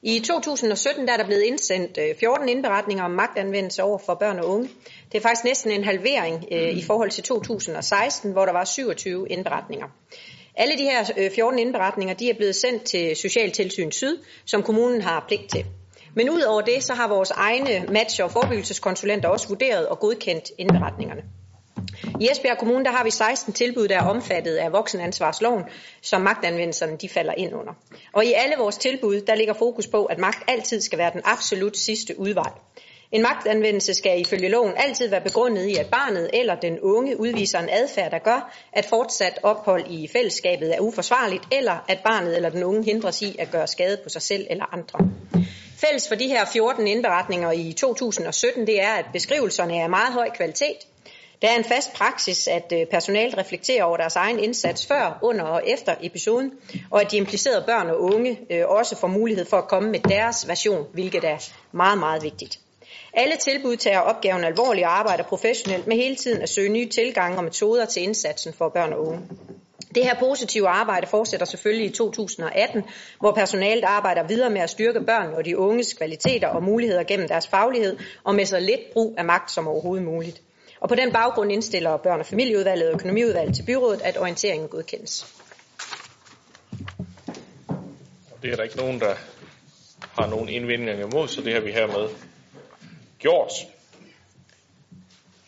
I 0.06 0.20
2017 0.20 1.06
der 1.06 1.12
er 1.12 1.16
der 1.16 1.24
blevet 1.26 1.42
indsendt 1.42 1.98
14 2.20 2.48
øh, 2.48 2.50
indberetninger 2.50 3.04
om 3.04 3.10
magtanvendelse 3.10 3.82
over 3.82 3.98
for 3.98 4.14
børn 4.14 4.38
og 4.38 4.48
unge. 4.48 4.68
Det 5.12 5.18
er 5.18 5.22
faktisk 5.22 5.44
næsten 5.44 5.70
en 5.70 5.84
halvering 5.84 6.44
øh, 6.52 6.76
i 6.76 6.82
forhold 6.82 7.10
til 7.10 7.24
2016, 7.24 8.32
hvor 8.32 8.44
der 8.44 8.52
var 8.52 8.64
27 8.64 9.28
indberetninger. 9.28 9.86
Alle 10.54 10.78
de 10.78 10.82
her 10.82 11.30
14 11.34 11.58
øh, 11.58 11.66
indberetninger 11.66 12.14
de 12.14 12.30
er 12.30 12.34
blevet 12.34 12.56
sendt 12.56 12.84
til 12.84 13.16
Socialtilsyn 13.16 13.90
Syd, 13.90 14.18
som 14.44 14.62
kommunen 14.62 15.00
har 15.00 15.24
pligt 15.28 15.50
til. 15.50 15.64
Men 16.14 16.30
ud 16.30 16.40
over 16.40 16.60
det, 16.60 16.82
så 16.82 16.94
har 16.94 17.08
vores 17.08 17.30
egne 17.30 17.86
match- 17.88 18.22
og 18.22 18.30
forebyggelseskonsulenter 18.30 19.28
også 19.28 19.48
vurderet 19.48 19.88
og 19.88 19.98
godkendt 19.98 20.50
indberetningerne. 20.58 21.22
I 22.20 22.28
Esbjerg 22.30 22.58
Kommune 22.58 22.84
der 22.84 22.90
har 22.90 23.04
vi 23.04 23.10
16 23.10 23.52
tilbud, 23.52 23.88
der 23.88 23.96
er 23.96 24.06
omfattet 24.06 24.56
af 24.56 24.72
voksenansvarsloven, 24.72 25.62
som 26.02 26.20
magtanvendelserne 26.20 26.96
de 26.96 27.08
falder 27.08 27.34
ind 27.36 27.54
under. 27.54 27.72
Og 28.12 28.24
i 28.24 28.32
alle 28.32 28.54
vores 28.58 28.76
tilbud, 28.76 29.20
der 29.20 29.34
ligger 29.34 29.54
fokus 29.54 29.86
på, 29.86 30.04
at 30.04 30.18
magt 30.18 30.44
altid 30.48 30.80
skal 30.80 30.98
være 30.98 31.12
den 31.12 31.20
absolut 31.24 31.76
sidste 31.76 32.20
udvej. 32.20 32.50
En 33.12 33.22
magtanvendelse 33.22 33.94
skal 33.94 34.20
ifølge 34.20 34.48
loven 34.48 34.72
altid 34.76 35.08
være 35.08 35.20
begrundet 35.20 35.66
i, 35.66 35.76
at 35.76 35.86
barnet 35.86 36.30
eller 36.32 36.54
den 36.54 36.80
unge 36.80 37.20
udviser 37.20 37.58
en 37.58 37.68
adfærd, 37.72 38.10
der 38.10 38.18
gør, 38.18 38.54
at 38.72 38.84
fortsat 38.84 39.38
ophold 39.42 39.84
i 39.90 40.08
fællesskabet 40.12 40.74
er 40.74 40.80
uforsvarligt, 40.80 41.44
eller 41.52 41.84
at 41.88 41.98
barnet 42.04 42.36
eller 42.36 42.48
den 42.48 42.64
unge 42.64 42.84
hindres 42.84 43.22
i 43.22 43.36
at 43.38 43.50
gøre 43.50 43.66
skade 43.66 43.96
på 44.02 44.08
sig 44.08 44.22
selv 44.22 44.46
eller 44.50 44.74
andre. 44.74 44.98
Fælles 45.76 46.08
for 46.08 46.14
de 46.14 46.28
her 46.28 46.44
14 46.44 46.86
indberetninger 46.86 47.52
i 47.52 47.72
2017, 47.72 48.66
det 48.66 48.82
er, 48.82 48.92
at 48.92 49.04
beskrivelserne 49.12 49.76
er 49.76 49.82
af 49.82 49.90
meget 49.90 50.12
høj 50.12 50.30
kvalitet, 50.36 50.76
der 51.44 51.50
er 51.50 51.56
en 51.56 51.64
fast 51.64 51.92
praksis, 51.92 52.48
at 52.48 52.72
øh, 52.72 52.86
personalet 52.86 53.38
reflekterer 53.38 53.84
over 53.84 53.96
deres 53.96 54.16
egen 54.16 54.38
indsats 54.38 54.86
før, 54.86 55.18
under 55.22 55.44
og 55.44 55.62
efter 55.66 55.94
episoden, 56.00 56.52
og 56.90 57.00
at 57.00 57.10
de 57.10 57.16
implicerede 57.16 57.64
børn 57.66 57.90
og 57.90 58.00
unge 58.00 58.40
øh, 58.50 58.68
også 58.68 58.96
får 58.96 59.08
mulighed 59.08 59.44
for 59.44 59.56
at 59.56 59.68
komme 59.68 59.90
med 59.90 60.00
deres 60.00 60.48
version, 60.48 60.86
hvilket 60.92 61.24
er 61.24 61.38
meget, 61.72 61.98
meget 61.98 62.22
vigtigt. 62.22 62.58
Alle 63.14 63.36
tilbud 63.36 63.76
tager 63.76 63.98
opgaven 63.98 64.44
alvorligt 64.44 64.86
og 64.86 64.98
arbejder 64.98 65.24
professionelt 65.24 65.86
med 65.86 65.96
hele 65.96 66.16
tiden 66.16 66.42
at 66.42 66.48
søge 66.48 66.68
nye 66.68 66.88
tilgange 66.88 67.38
og 67.38 67.44
metoder 67.44 67.84
til 67.84 68.02
indsatsen 68.02 68.52
for 68.52 68.68
børn 68.68 68.92
og 68.92 69.06
unge. 69.06 69.20
Det 69.94 70.04
her 70.04 70.14
positive 70.20 70.68
arbejde 70.68 71.06
fortsætter 71.06 71.46
selvfølgelig 71.46 71.86
i 71.86 71.92
2018, 71.92 72.82
hvor 73.20 73.32
personalet 73.32 73.84
arbejder 73.84 74.26
videre 74.26 74.50
med 74.50 74.60
at 74.60 74.70
styrke 74.70 75.00
børn 75.00 75.34
og 75.34 75.44
de 75.44 75.58
unges 75.58 75.92
kvaliteter 75.94 76.48
og 76.48 76.62
muligheder 76.62 77.02
gennem 77.02 77.28
deres 77.28 77.48
faglighed 77.48 77.96
og 78.24 78.34
med 78.34 78.46
så 78.46 78.60
lidt 78.60 78.92
brug 78.92 79.14
af 79.18 79.24
magt 79.24 79.50
som 79.50 79.68
overhovedet 79.68 80.06
muligt. 80.06 80.42
Og 80.80 80.88
på 80.88 80.94
den 80.94 81.12
baggrund 81.12 81.52
indstiller 81.52 81.96
børn- 81.96 82.20
og 82.20 82.26
familieudvalget 82.26 82.88
og 82.88 82.94
økonomiudvalget 82.94 83.56
til 83.56 83.62
byrådet, 83.62 84.02
at 84.02 84.18
orienteringen 84.18 84.68
godkendes. 84.68 85.26
Det 88.42 88.52
er 88.52 88.56
der 88.56 88.62
ikke 88.62 88.76
nogen, 88.76 89.00
der 89.00 89.14
har 90.18 90.26
nogen 90.26 90.48
indvendinger 90.48 91.06
imod, 91.06 91.28
så 91.28 91.40
det 91.40 91.52
har 91.52 91.60
vi 91.60 91.72
hermed 91.72 92.08
gjort. 93.18 93.52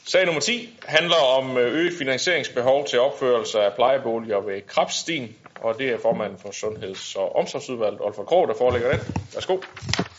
Sag 0.04 0.26
nummer 0.26 0.40
10 0.40 0.78
handler 0.84 1.16
om 1.16 1.56
øh, 1.56 1.74
øget 1.74 1.92
finansieringsbehov 1.98 2.86
til 2.86 3.00
opførelse 3.00 3.60
af 3.60 3.74
plejeboliger 3.74 4.40
ved 4.40 4.62
Krabstien, 4.66 5.36
og 5.60 5.78
det 5.78 5.90
er 5.90 5.98
formanden 5.98 6.38
for 6.38 6.50
Sundheds- 6.50 7.16
og 7.16 7.36
Omsorgsudvalget, 7.36 8.00
Olfer 8.00 8.24
Krog, 8.24 8.48
der 8.48 8.54
forelægger 8.54 8.90
den. 8.90 9.00
Værsgo. 9.34 9.58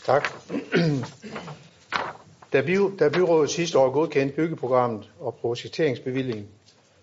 Tak. 0.04 0.32
Da, 2.52 2.62
by, 2.62 2.76
da 2.98 3.08
byrådet 3.08 3.50
sidste 3.50 3.78
år 3.78 3.90
godkendte 3.90 4.36
byggeprogrammet 4.36 5.10
og 5.20 5.34
projekteringsbevillingen 5.34 6.48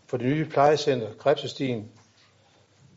for 0.08 0.18
det 0.18 0.28
nye 0.28 0.46
plejecenter 0.46 1.08
Krebsestien, 1.20 1.92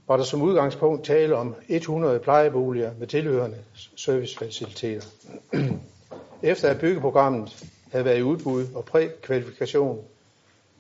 var 0.06 0.16
der 0.16 0.24
som 0.24 0.42
udgangspunkt 0.42 1.04
tale 1.04 1.36
om 1.36 1.54
100 1.68 2.18
plejeboliger 2.18 2.90
med 2.98 3.06
tilhørende 3.06 3.56
servicefaciliteter. 3.96 5.06
Efter 6.42 6.68
at 6.68 6.80
byggeprogrammet 6.80 7.64
havde 7.92 8.04
været 8.04 8.18
i 8.18 8.22
udbud 8.22 8.66
og 8.74 8.84
prækvalifikation, 8.84 10.04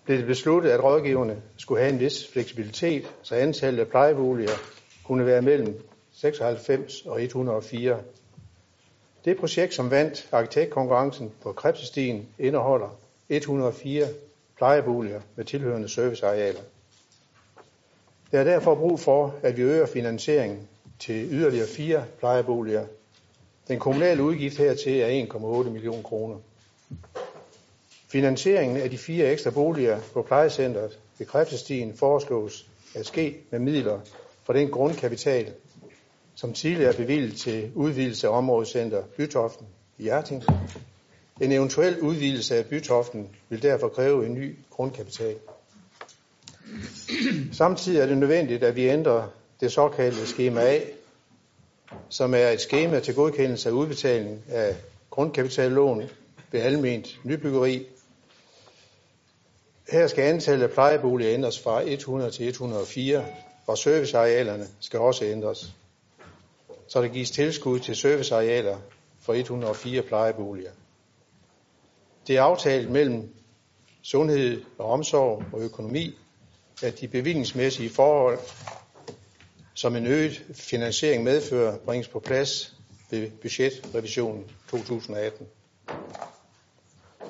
blev 0.04 0.18
det 0.18 0.26
besluttet, 0.26 0.70
at 0.70 0.84
rådgiverne 0.84 1.42
skulle 1.56 1.80
have 1.80 1.92
en 1.92 2.00
vis 2.00 2.28
fleksibilitet, 2.32 3.10
så 3.22 3.34
antallet 3.34 3.80
af 3.80 3.88
plejeboliger 3.88 4.52
kunne 5.04 5.26
være 5.26 5.42
mellem 5.42 5.80
96 6.12 7.02
og 7.06 7.22
104 7.22 7.98
det 9.28 9.36
projekt, 9.36 9.74
som 9.74 9.90
vandt 9.90 10.28
arkitektkonkurrencen 10.32 11.32
på 11.42 11.52
Krebsestien, 11.52 12.28
indeholder 12.38 12.98
104 13.28 14.06
plejeboliger 14.56 15.20
med 15.36 15.44
tilhørende 15.44 15.88
servicearealer. 15.88 16.60
Der 18.32 18.40
er 18.40 18.44
derfor 18.44 18.74
brug 18.74 19.00
for, 19.00 19.34
at 19.42 19.56
vi 19.56 19.62
øger 19.62 19.86
finansieringen 19.86 20.68
til 20.98 21.28
yderligere 21.32 21.66
fire 21.66 22.04
plejeboliger. 22.18 22.84
Den 23.68 23.78
kommunale 23.78 24.22
udgift 24.22 24.58
hertil 24.58 25.00
er 25.00 25.26
1,8 25.64 25.70
millioner 25.70 26.02
kroner. 26.02 26.36
Finansieringen 28.08 28.76
af 28.76 28.90
de 28.90 28.98
fire 28.98 29.26
ekstra 29.32 29.50
boliger 29.50 30.00
på 30.12 30.22
plejecentret 30.22 30.98
ved 31.18 31.26
Krebsestien 31.26 31.96
foreslås 31.96 32.66
at 32.94 33.06
ske 33.06 33.36
med 33.50 33.58
midler 33.58 34.00
fra 34.44 34.52
den 34.52 34.70
grundkapital, 34.70 35.52
som 36.40 36.52
tidligere 36.52 36.92
er 36.92 36.96
bevilget 36.96 37.36
til 37.36 37.70
udvidelse 37.74 38.26
af 38.26 38.32
områdecenter 38.32 39.02
Bytoften 39.16 39.66
i 39.98 40.02
Hjerting. 40.02 40.44
En 41.40 41.52
eventuel 41.52 42.00
udvidelse 42.00 42.56
af 42.56 42.66
Bytoften 42.66 43.28
vil 43.48 43.62
derfor 43.62 43.88
kræve 43.88 44.26
en 44.26 44.34
ny 44.34 44.56
grundkapital. 44.70 45.36
Samtidig 47.52 48.00
er 48.00 48.06
det 48.06 48.18
nødvendigt, 48.18 48.62
at 48.62 48.76
vi 48.76 48.88
ændrer 48.88 49.28
det 49.60 49.72
såkaldte 49.72 50.26
skema 50.26 50.60
A, 50.60 50.80
som 52.08 52.34
er 52.34 52.48
et 52.48 52.60
skema 52.60 53.00
til 53.00 53.14
godkendelse 53.14 53.68
af 53.68 53.72
udbetaling 53.72 54.42
af 54.48 54.76
grundkapitallån 55.10 56.02
ved 56.52 56.60
alment 56.60 57.20
nybyggeri. 57.24 57.86
Her 59.90 60.06
skal 60.06 60.24
antallet 60.24 60.64
af 60.64 60.70
plejeboliger 60.70 61.34
ændres 61.34 61.60
fra 61.60 61.82
100 61.82 62.30
til 62.30 62.48
104, 62.48 63.26
og 63.66 63.78
servicearealerne 63.78 64.66
skal 64.80 65.00
også 65.00 65.24
ændres. 65.24 65.74
Så 66.88 67.02
der 67.02 67.08
gives 67.08 67.30
tilskud 67.30 67.78
til 67.80 67.96
servicearealer 67.96 68.78
for 69.20 69.34
104 69.34 70.02
plejeboliger. 70.02 70.70
Det 72.26 72.36
er 72.36 72.42
aftalt 72.42 72.90
mellem 72.90 73.34
sundhed 74.02 74.62
og 74.78 74.90
omsorg 74.90 75.42
og 75.52 75.60
økonomi, 75.60 76.18
at 76.82 77.00
de 77.00 77.08
bevillingsmæssige 77.08 77.90
forhold, 77.90 78.38
som 79.74 79.96
en 79.96 80.06
øget 80.06 80.44
finansiering 80.54 81.24
medfører, 81.24 81.78
bringes 81.78 82.08
på 82.08 82.20
plads 82.20 82.74
ved 83.10 83.30
budgetrevisionen 83.30 84.44
2018. 84.70 85.46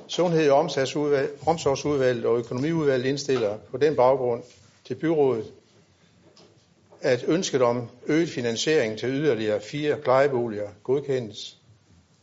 Sundhed- 0.08 0.50
og 0.50 0.58
omsorgsudvalget 1.46 2.24
og 2.24 2.38
økonomiudvalget 2.38 3.06
indstiller 3.06 3.58
på 3.70 3.76
den 3.76 3.96
baggrund 3.96 4.42
til 4.84 4.94
byrådet, 4.94 5.52
at 7.00 7.24
ønsket 7.28 7.62
om 7.62 7.90
øget 8.06 8.28
finansiering 8.28 8.98
til 8.98 9.08
yderligere 9.08 9.60
fire 9.60 9.96
plejeboliger 9.96 10.68
godkendes, 10.82 11.56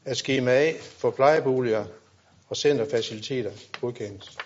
at 0.05 0.17
skema 0.17 0.51
A 0.51 0.73
for 0.97 1.11
plejeboliger 1.11 1.85
og 2.49 2.57
centerfaciliteter 2.57 3.51
godkendes. 3.81 4.37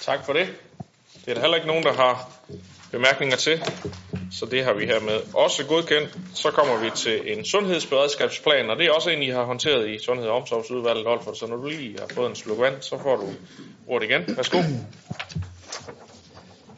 Tak 0.00 0.24
for 0.24 0.32
det. 0.32 0.48
Det 1.24 1.28
er 1.28 1.34
der 1.34 1.40
heller 1.40 1.56
ikke 1.56 1.68
nogen, 1.68 1.84
der 1.84 1.92
har 1.92 2.30
bemærkninger 2.90 3.36
til, 3.36 3.62
så 4.32 4.46
det 4.46 4.64
har 4.64 4.72
vi 4.72 4.86
hermed 4.86 5.34
også 5.34 5.66
godkendt. 5.66 6.18
Så 6.34 6.50
kommer 6.50 6.76
vi 6.76 6.90
til 6.96 7.38
en 7.38 7.44
sundhedsberedskabsplan, 7.44 8.70
og 8.70 8.76
det 8.76 8.86
er 8.86 8.92
også 8.92 9.10
en, 9.10 9.22
I 9.22 9.28
har 9.28 9.44
håndteret 9.44 9.88
i 9.88 9.98
Sundhed- 9.98 10.28
og 10.28 10.36
Omsorgsudvalget, 10.36 11.06
Olfert. 11.06 11.38
Så 11.38 11.46
når 11.46 11.56
du 11.56 11.68
lige 11.68 11.98
har 12.00 12.06
fået 12.14 12.30
en 12.30 12.36
sluk 12.36 12.58
vand, 12.58 12.82
så 12.82 12.98
får 12.98 13.16
du 13.16 13.26
ordet 13.86 14.10
igen. 14.10 14.36
Værsgo. 14.36 14.58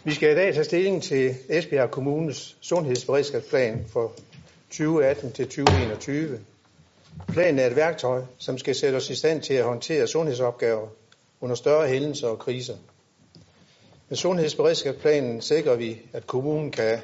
Vi 0.05 0.13
skal 0.15 0.31
i 0.33 0.35
dag 0.35 0.55
tage 0.55 0.65
stilling 0.65 1.03
til 1.03 1.35
Esbjerg 1.49 1.91
Kommunes 1.91 2.57
sundhedsberedskabsplan 2.61 3.85
for 3.93 4.13
2018 4.71 5.33
til 5.33 5.45
2021. 5.45 6.41
Planen 7.29 7.59
er 7.59 7.67
et 7.67 7.77
værktøj, 7.77 8.23
som 8.39 8.59
skal 8.59 8.75
sætte 8.75 8.97
os 8.97 9.11
i 9.11 9.15
stand 9.15 9.43
til 9.43 9.55
at 9.55 9.65
håndtere 9.65 10.07
sundhedsopgaver 10.07 10.89
under 11.41 11.57
større 11.57 11.89
hændelser 11.89 12.29
og 12.29 12.39
kriser. 12.39 12.77
Med 14.09 14.17
sundhedsberedskabsplanen 14.17 15.41
sikrer 15.41 15.77
vi, 15.77 15.99
at 16.13 16.27
kommunen 16.27 16.71
kan 16.71 16.99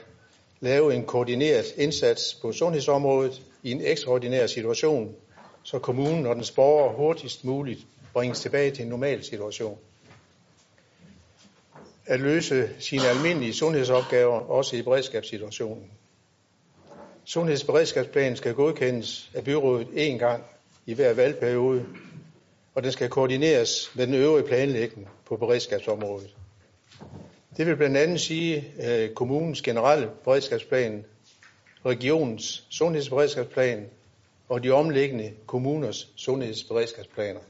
lave 0.60 0.94
en 0.94 1.04
koordineret 1.04 1.66
indsats 1.76 2.34
på 2.34 2.52
sundhedsområdet 2.52 3.42
i 3.62 3.70
en 3.72 3.80
ekstraordinær 3.84 4.46
situation, 4.46 5.14
så 5.62 5.78
kommunen 5.78 6.26
og 6.26 6.36
dens 6.36 6.50
borgere 6.50 6.96
hurtigst 6.96 7.44
muligt 7.44 7.80
bringes 8.12 8.40
tilbage 8.40 8.70
til 8.70 8.82
en 8.82 8.88
normal 8.88 9.24
situation. 9.24 9.78
At 12.08 12.20
løse 12.20 12.68
sine 12.78 13.08
almindelige 13.08 13.54
sundhedsopgaver 13.54 14.40
også 14.40 14.76
i 14.76 14.82
beredskabssituationen. 14.82 15.90
Sundhedsberedskabsplanen 17.24 18.36
skal 18.36 18.54
godkendes 18.54 19.30
af 19.34 19.44
byrådet 19.44 19.86
én 19.86 20.18
gang 20.18 20.44
i 20.86 20.94
hver 20.94 21.14
valgperiode, 21.14 21.86
og 22.74 22.82
den 22.82 22.92
skal 22.92 23.08
koordineres 23.08 23.90
med 23.94 24.06
den 24.06 24.14
øvrige 24.14 24.46
planlægning 24.46 25.08
på 25.26 25.36
beredskabsområdet. 25.36 26.34
Det 27.56 27.66
vil 27.66 27.76
blandt 27.76 27.96
andet 27.96 28.20
sige 28.20 28.64
øh, 28.84 29.10
kommunens 29.14 29.62
generelle 29.62 30.10
beredskabsplan, 30.24 31.04
regionens 31.86 32.66
sundhedsberedskabsplan 32.70 33.86
og 34.48 34.62
de 34.62 34.70
omliggende 34.70 35.32
kommuners 35.46 36.08
sundhedsberedskabsplaner. 36.16 37.40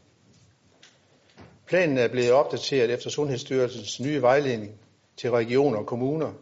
Planen 1.69 1.99
er 1.99 2.09
blevet 2.09 2.33
opdateret 2.33 2.91
efter 2.91 3.11
Sundhedsstyrelsens 3.11 4.01
nye 4.01 4.23
vejledning 4.23 4.73
til 5.17 5.31
regioner 5.31 5.79
og 5.79 5.87
kommuner, 5.87 6.33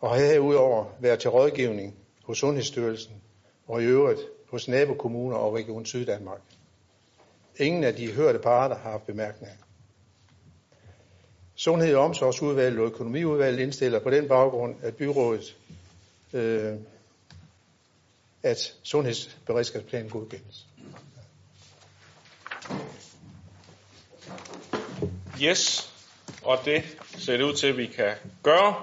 og 0.00 0.10
har 0.10 0.16
herudover 0.16 0.84
været 1.00 1.18
til 1.18 1.30
rådgivning 1.30 1.94
hos 2.22 2.38
Sundhedsstyrelsen 2.38 3.12
og 3.66 3.82
i 3.82 3.84
øvrigt 3.84 4.20
hos 4.50 4.68
nabokommuner 4.68 5.36
og 5.36 5.54
Region 5.54 5.86
Syddanmark. 5.86 6.40
Ingen 7.56 7.84
af 7.84 7.94
de 7.94 8.12
hørte 8.12 8.38
parter 8.38 8.76
har 8.76 8.90
haft 8.90 9.06
bemærkninger. 9.06 9.56
Sundhed- 11.54 11.94
og 11.94 12.04
omsorgsudvalget 12.04 12.80
og 12.80 12.86
økonomiudvalget 12.86 13.60
indstiller 13.60 13.98
på 13.98 14.10
den 14.10 14.28
baggrund, 14.28 14.74
at 14.82 14.96
byrådet, 14.96 15.56
øh, 16.32 16.74
at 18.42 18.74
sundhedsberedskabsplanen 18.82 20.10
godkendes. 20.10 20.66
Yes, 25.42 25.92
og 26.42 26.58
det 26.64 26.82
ser 27.18 27.36
det 27.36 27.44
ud 27.44 27.54
til, 27.54 27.66
at 27.66 27.76
vi 27.76 27.86
kan 27.86 28.12
gøre. 28.42 28.74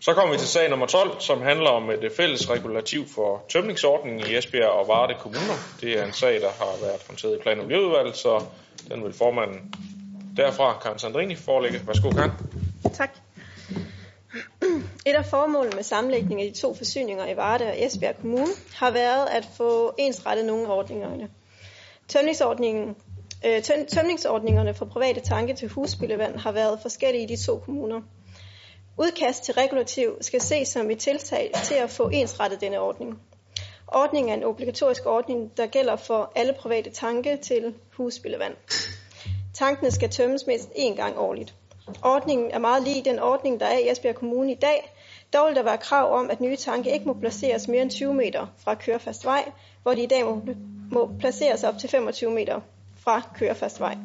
Så 0.00 0.14
kommer 0.14 0.32
vi 0.32 0.38
til 0.38 0.48
sag 0.48 0.70
nummer 0.70 0.86
12, 0.86 1.20
som 1.20 1.42
handler 1.42 1.70
om 1.70 1.90
øh, 1.90 2.04
et 2.04 2.12
fælles 2.16 2.50
regulativ 2.50 3.08
for 3.08 3.44
tømningsordningen 3.48 4.20
i 4.30 4.36
Esbjerg 4.36 4.68
og 4.68 4.88
Varde 4.88 5.14
Kommuner. 5.20 5.54
Det 5.80 5.98
er 5.98 6.04
en 6.04 6.12
sag, 6.12 6.40
der 6.40 6.50
har 6.58 6.80
været 6.80 7.02
håndteret 7.06 7.38
i 7.38 7.42
plan- 7.42 7.60
og 7.60 7.66
miljøudvalget, 7.66 8.16
så 8.16 8.44
den 8.88 9.04
vil 9.04 9.12
formanden 9.12 9.74
derfra, 10.36 10.78
Karen 10.82 10.98
Sandrini, 10.98 11.34
forelægge. 11.34 11.80
Værsgo, 11.86 12.10
Karen. 12.10 12.32
Tak. 12.94 13.10
Et 15.06 15.14
af 15.14 15.26
formålene 15.26 15.76
med 15.76 15.82
sammenlægningen 15.82 16.46
af 16.46 16.52
de 16.54 16.60
to 16.60 16.74
forsyninger 16.74 17.26
i 17.26 17.36
Varde 17.36 17.64
og 17.64 17.84
Esbjerg 17.84 18.16
Kommune 18.20 18.52
har 18.74 18.90
været 18.90 19.26
at 19.26 19.48
få 19.56 19.94
ensrettet 19.98 20.44
nogle 20.44 20.66
af 20.66 20.76
ordningerne. 20.76 21.28
Tømningsordningen, 22.08 22.96
øh, 23.46 23.62
tøm, 23.62 23.86
tømningsordningerne 23.86 24.74
for 24.74 24.84
private 24.84 25.20
tanke 25.20 25.54
til 25.54 25.68
husspildevand 25.68 26.36
har 26.36 26.52
været 26.52 26.78
forskellige 26.82 27.22
i 27.22 27.26
de 27.26 27.44
to 27.46 27.58
kommuner. 27.58 28.00
Udkast 28.98 29.44
til 29.44 29.54
regulativ 29.54 30.16
skal 30.20 30.40
ses 30.40 30.68
som 30.68 30.90
et 30.90 30.98
tiltag 30.98 31.50
til 31.64 31.74
at 31.74 31.90
få 31.90 32.08
ensrettet 32.08 32.60
denne 32.60 32.80
ordning. 32.80 33.18
Ordningen 33.88 34.30
er 34.30 34.34
en 34.34 34.44
obligatorisk 34.44 35.06
ordning, 35.06 35.56
der 35.56 35.66
gælder 35.66 35.96
for 35.96 36.32
alle 36.34 36.52
private 36.52 36.90
tanke 36.90 37.36
til 37.36 37.74
husspildevand. 37.96 38.54
Tankene 39.54 39.90
skal 39.90 40.10
tømmes 40.10 40.46
mindst 40.46 40.68
én 40.68 40.94
gang 40.94 41.18
årligt. 41.18 41.54
Ordningen 42.02 42.50
er 42.50 42.58
meget 42.58 42.82
lige 42.82 43.04
den 43.04 43.18
ordning, 43.18 43.60
der 43.60 43.66
er 43.66 43.78
i 43.78 43.90
Esbjerg 43.90 44.14
Kommune 44.14 44.52
i 44.52 44.54
dag. 44.54 44.92
Dog 45.32 45.48
vil 45.48 45.56
der 45.56 45.62
være 45.62 45.78
krav 45.78 46.12
om, 46.18 46.30
at 46.30 46.40
nye 46.40 46.56
tanke 46.56 46.92
ikke 46.92 47.06
må 47.06 47.12
placeres 47.12 47.68
mere 47.68 47.82
end 47.82 47.90
20 47.90 48.14
meter 48.14 48.46
fra 48.58 48.74
kørefast 48.74 49.24
vej, 49.24 49.52
hvor 49.82 49.94
de 49.94 50.02
i 50.02 50.06
dag 50.06 50.24
må, 50.24 50.42
må 50.90 51.10
placeres 51.18 51.64
op 51.64 51.78
til 51.78 51.88
25 51.88 52.30
meter 52.30 52.60
fra 53.04 53.22
kørefast 53.38 53.80
vej. 53.80 53.96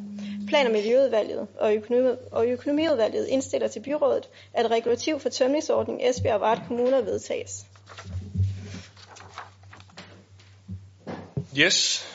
Plan- 0.48 0.66
og 0.66 0.72
Miljøudvalget 0.72 1.48
og, 1.60 1.76
økonomi, 1.76 2.16
og 2.32 2.48
Økonomiudvalget 2.48 3.28
indstiller 3.28 3.68
til 3.68 3.80
byrådet, 3.80 4.30
at 4.54 4.72
regulativ 4.72 5.20
for 5.20 5.30
tømningsordning 5.30 6.10
Esbjerg 6.10 6.36
og 6.36 6.42
Vart 6.42 6.62
Kommuner 6.68 7.02
vedtages. 7.02 7.66
Yes. 11.58 12.08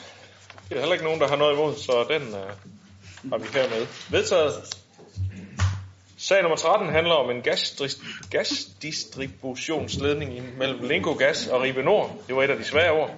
Det 0.69 0.77
er 0.77 0.81
heller 0.81 0.93
ikke 0.93 1.05
nogen, 1.05 1.21
der 1.21 1.29
har 1.29 1.37
noget 1.37 1.53
imod, 1.55 1.75
så 1.77 2.07
den 2.09 2.23
uh, 2.23 3.31
har 3.31 3.39
vi 3.39 3.47
hermed 3.53 3.87
vedtaget. 4.11 4.82
Sag 6.23 6.43
nummer 6.43 6.57
13 6.57 6.89
handler 6.89 7.15
om 7.15 7.31
en 7.31 7.43
gasdist- 7.49 8.03
gasdistributionsledning 8.31 10.59
mellem 10.59 10.83
Linko 10.83 11.15
Gas 11.15 11.47
og 11.47 11.63
Ribe 11.63 11.83
Nord. 11.83 12.11
Det 12.27 12.37
var 12.37 12.43
et 12.43 12.51
af 12.51 12.57
de 12.57 12.65
svære 12.65 12.93
ord. 12.93 13.11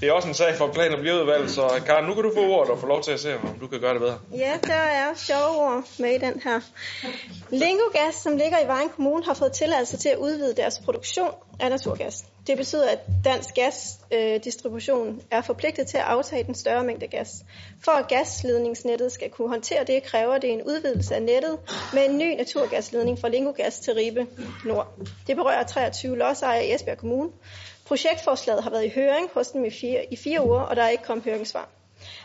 Det 0.00 0.08
er 0.08 0.12
også 0.12 0.28
en 0.28 0.34
sag 0.34 0.54
for 0.56 0.66
plan- 0.66 0.92
og 0.92 0.98
miljøudvalget, 0.98 1.50
så 1.50 1.82
Karen, 1.86 2.04
nu 2.06 2.14
kan 2.14 2.22
du 2.22 2.32
få 2.34 2.40
ordet 2.40 2.70
og 2.72 2.78
få 2.78 2.86
lov 2.86 3.02
til 3.02 3.12
at 3.12 3.20
se, 3.20 3.36
om 3.36 3.58
du 3.60 3.66
kan 3.66 3.80
gøre 3.80 3.92
det 3.92 4.00
bedre. 4.00 4.18
Ja, 4.36 4.52
der 4.62 4.74
er 4.74 5.14
sjove 5.16 5.56
ord 5.56 5.84
med 5.98 6.10
i 6.14 6.18
den 6.18 6.40
her. 6.44 6.60
Lingogas, 7.50 8.14
som 8.14 8.36
ligger 8.36 8.58
i 8.64 8.66
Vejen 8.66 8.88
Kommune, 8.88 9.24
har 9.24 9.34
fået 9.34 9.52
tilladelse 9.52 9.96
til 9.96 10.08
at 10.08 10.16
udvide 10.18 10.54
deres 10.56 10.78
produktion 10.84 11.30
af 11.60 11.70
naturgas. 11.70 12.24
Det 12.46 12.56
betyder, 12.56 12.88
at 12.88 12.98
dansk 13.24 13.54
gasdistribution 13.54 15.08
øh, 15.08 15.22
er 15.30 15.40
forpligtet 15.40 15.86
til 15.86 15.96
at 15.96 16.04
aftage 16.04 16.44
den 16.44 16.54
større 16.54 16.84
mængde 16.84 17.06
gas. 17.06 17.44
For 17.84 17.92
at 17.92 18.08
gasledningsnettet 18.08 19.12
skal 19.12 19.30
kunne 19.30 19.48
håndtere 19.48 19.84
det, 19.84 20.02
kræver 20.02 20.38
det 20.38 20.52
en 20.52 20.62
udvidelse 20.62 21.14
af 21.14 21.22
nettet 21.22 21.58
med 21.92 22.04
en 22.08 22.18
ny 22.18 22.36
naturgasledning 22.36 23.18
fra 23.18 23.28
Lingo 23.28 23.52
Gas 23.56 23.78
til 23.78 23.94
Ribe 23.94 24.26
Nord. 24.64 24.98
Det 25.26 25.36
berører 25.36 25.62
23 25.62 26.18
lodsejere 26.18 26.66
i 26.66 26.74
Esbjerg 26.74 26.98
Kommune. 26.98 27.30
Projektforslaget 27.86 28.62
har 28.62 28.70
været 28.70 28.84
i 28.84 28.92
høring 28.94 29.28
hos 29.34 29.48
dem 29.48 29.64
i 29.64 29.70
fire, 29.70 30.04
i 30.10 30.16
fire 30.16 30.46
uger, 30.46 30.60
og 30.60 30.76
der 30.76 30.82
er 30.82 30.88
ikke 30.88 31.04
kommet 31.04 31.24
høringssvar. 31.24 31.68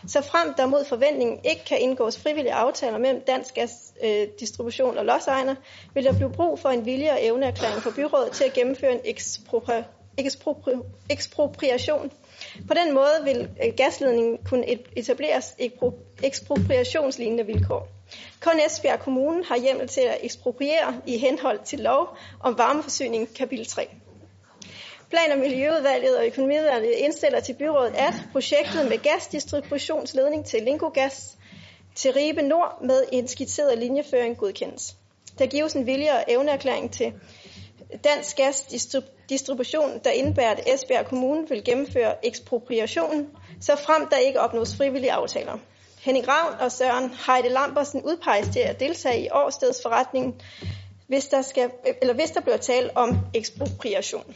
Så 0.07 0.21
frem 0.21 0.53
der 0.53 0.65
mod 0.65 0.85
forventningen 0.85 1.39
ikke 1.43 1.65
kan 1.65 1.79
indgås 1.81 2.19
frivillige 2.19 2.53
aftaler 2.53 2.97
mellem 2.97 3.21
Dansk 3.27 3.53
Gas 3.53 3.93
øh, 4.03 4.27
Distribution 4.39 4.97
og 4.97 5.05
lodsejerne, 5.05 5.57
vil 5.93 6.03
der 6.03 6.13
blive 6.13 6.31
brug 6.31 6.59
for 6.59 6.69
en 6.69 6.85
vilje 6.85 7.11
og 7.11 7.17
evneerklæring 7.21 7.81
fra 7.81 7.91
byrådet 7.95 8.31
til 8.31 8.43
at 8.43 8.53
gennemføre 8.53 8.91
en 8.91 9.01
ekspropri 9.05 9.83
ekspropri 10.17 10.71
ekspropriation. 11.09 12.11
På 12.67 12.73
den 12.73 12.93
måde 12.93 13.23
vil 13.23 13.49
øh, 13.65 13.73
gasledningen 13.77 14.37
kunne 14.49 14.65
etableres 14.95 15.55
ekspropriationslignende 16.23 17.45
vilkår. 17.45 17.87
Kun 18.41 18.59
Esbjerg 18.67 18.99
Kommune 18.99 19.45
har 19.45 19.57
hjemmel 19.57 19.87
til 19.87 20.01
at 20.01 20.17
ekspropriere 20.21 21.01
i 21.07 21.17
henhold 21.17 21.59
til 21.65 21.79
lov 21.79 22.17
om 22.39 22.57
varmeforsyning 22.57 23.33
kapitel 23.35 23.65
3. 23.65 23.87
Plan- 25.09 25.31
og 25.31 25.37
Miljøudvalget 25.37 26.17
og 26.17 26.25
Økonomiudvalget 26.25 26.91
indstiller 26.91 27.39
til 27.39 27.53
byrådet, 27.53 27.95
at 27.95 28.13
projektet 28.31 28.89
med 28.89 28.97
gasdistributionsledning 28.97 30.45
til 30.45 30.63
Lingogas 30.63 31.37
til 31.95 32.13
Ribe 32.13 32.41
Nord 32.41 32.77
med 32.81 33.03
en 33.11 33.27
skitseret 33.27 33.77
linjeføring 33.77 34.37
godkendes. 34.37 34.95
Der 35.39 35.45
gives 35.45 35.73
en 35.73 35.85
vilje 35.85 36.11
og 36.11 36.23
evneerklæring 36.27 36.91
til 36.91 37.13
Dansk 38.03 38.37
Gas 38.37 38.67
Distribution, 39.29 39.99
der 40.03 40.11
indebærer, 40.11 40.51
at 40.51 40.63
Esbjerg 40.73 41.05
Kommune 41.05 41.49
vil 41.49 41.63
gennemføre 41.63 42.25
ekspropriationen, 42.25 43.29
så 43.61 43.75
frem 43.75 44.07
der 44.07 44.17
ikke 44.17 44.39
opnås 44.39 44.75
frivillige 44.75 45.11
aftaler. 45.11 45.57
Henning 46.01 46.27
Ravn 46.27 46.59
og 46.59 46.71
Søren 46.71 47.11
Heide 47.27 47.49
Lambersen 47.49 48.01
udpeges 48.01 48.47
til 48.53 48.59
at 48.59 48.79
deltage 48.79 49.25
i 49.25 49.29
årstedsforretningen, 49.31 50.41
hvis 51.09 51.25
der, 51.25 51.41
skal, 51.41 51.69
eller 52.01 52.13
hvis 52.13 52.31
der 52.31 52.41
bliver 52.41 52.57
tale 52.57 52.97
om 52.97 53.19
ekspropriation. 53.33 54.35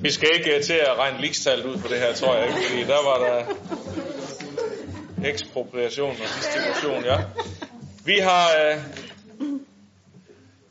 Vi 0.00 0.10
skal 0.10 0.28
ikke 0.34 0.56
øh, 0.56 0.62
til 0.62 0.72
at 0.72 0.98
regne 0.98 1.20
likstallet 1.20 1.64
ud 1.64 1.78
på 1.78 1.88
det 1.88 1.98
her, 1.98 2.14
tror 2.14 2.36
jeg 2.36 2.46
ikke, 2.48 2.60
fordi 2.68 2.82
der 2.84 3.02
var 3.04 3.18
der 3.18 3.44
ekspropriation 5.28 6.10
og 6.10 6.16
distribution, 6.16 7.04
ja. 7.04 7.18
Vi 8.04 8.18
har, 8.22 8.48
øh, 8.48 8.76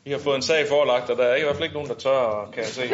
vi 0.04 0.10
har 0.10 0.18
fået 0.18 0.36
en 0.36 0.42
sag 0.42 0.68
forelagt, 0.68 1.10
og 1.10 1.16
der 1.18 1.24
er 1.24 1.36
i 1.36 1.42
hvert 1.42 1.54
fald 1.56 1.64
ikke 1.64 1.74
nogen, 1.74 1.88
der 1.88 1.94
tør, 1.94 2.50
kan 2.54 2.62
jeg 2.62 2.72
se, 2.72 2.82
at 2.82 2.90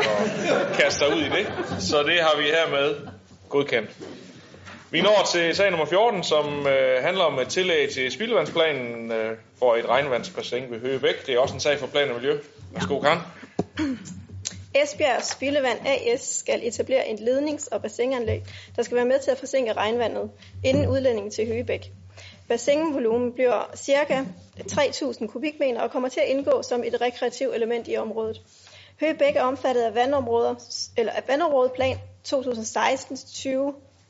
kaste 0.76 0.98
sig 0.98 1.09
ud 1.16 1.22
i 1.22 1.29
det. 1.29 1.46
Så 1.79 2.03
det 2.03 2.20
har 2.20 2.37
vi 2.37 2.42
hermed 2.42 2.96
godkendt. 3.48 3.90
Vi 4.92 5.00
når 5.00 5.29
til 5.33 5.55
sag 5.55 5.70
nummer 5.70 5.87
14, 5.87 6.24
som 6.24 6.66
øh, 6.66 7.03
handler 7.03 7.24
om 7.24 7.38
et 7.38 7.48
tillæg 7.48 7.90
til 7.90 8.11
spildevandsplanen 8.11 9.12
øh, 9.12 9.37
for 9.59 9.76
et 9.76 9.88
regnvandsbassin 9.88 10.70
ved 10.70 10.81
Høgebæk. 10.81 11.26
Det 11.26 11.35
er 11.35 11.38
også 11.38 11.55
en 11.55 11.61
sag 11.61 11.79
for 11.79 11.87
plan 11.87 12.09
og 12.09 12.14
miljø. 12.14 12.38
Værsgo, 12.72 13.00
Karen. 13.00 13.18
Esbjerg 14.74 15.22
Spildevand 15.24 15.79
AS 15.87 16.20
skal 16.20 16.61
etablere 16.62 17.09
en 17.09 17.18
lednings- 17.18 17.68
og 17.72 17.83
bassinanlæg, 17.83 18.42
der 18.76 18.83
skal 18.83 18.96
være 18.96 19.05
med 19.05 19.18
til 19.18 19.31
at 19.31 19.38
forsinke 19.38 19.72
regnvandet 19.72 20.31
inden 20.64 20.88
udlændingen 20.88 21.31
til 21.31 21.46
Høgebæk. 21.46 21.92
Bassinvolumen 22.48 23.33
bliver 23.33 23.70
ca. 23.76 24.24
3.000 24.61 25.26
kubikmeter 25.26 25.81
og 25.81 25.90
kommer 25.90 26.09
til 26.09 26.20
at 26.20 26.29
indgå 26.29 26.62
som 26.62 26.85
et 26.85 27.00
rekreativt 27.00 27.55
element 27.55 27.88
i 27.88 27.96
området. 27.96 28.40
Høgebæk 29.00 29.37
er 29.37 29.42
omfattet 29.42 29.83
af 29.83 29.94
vandområder, 29.94 30.55
eller 30.96 31.12
af 31.12 31.22
vandområdeplan 31.29 31.96
2016 32.24 33.16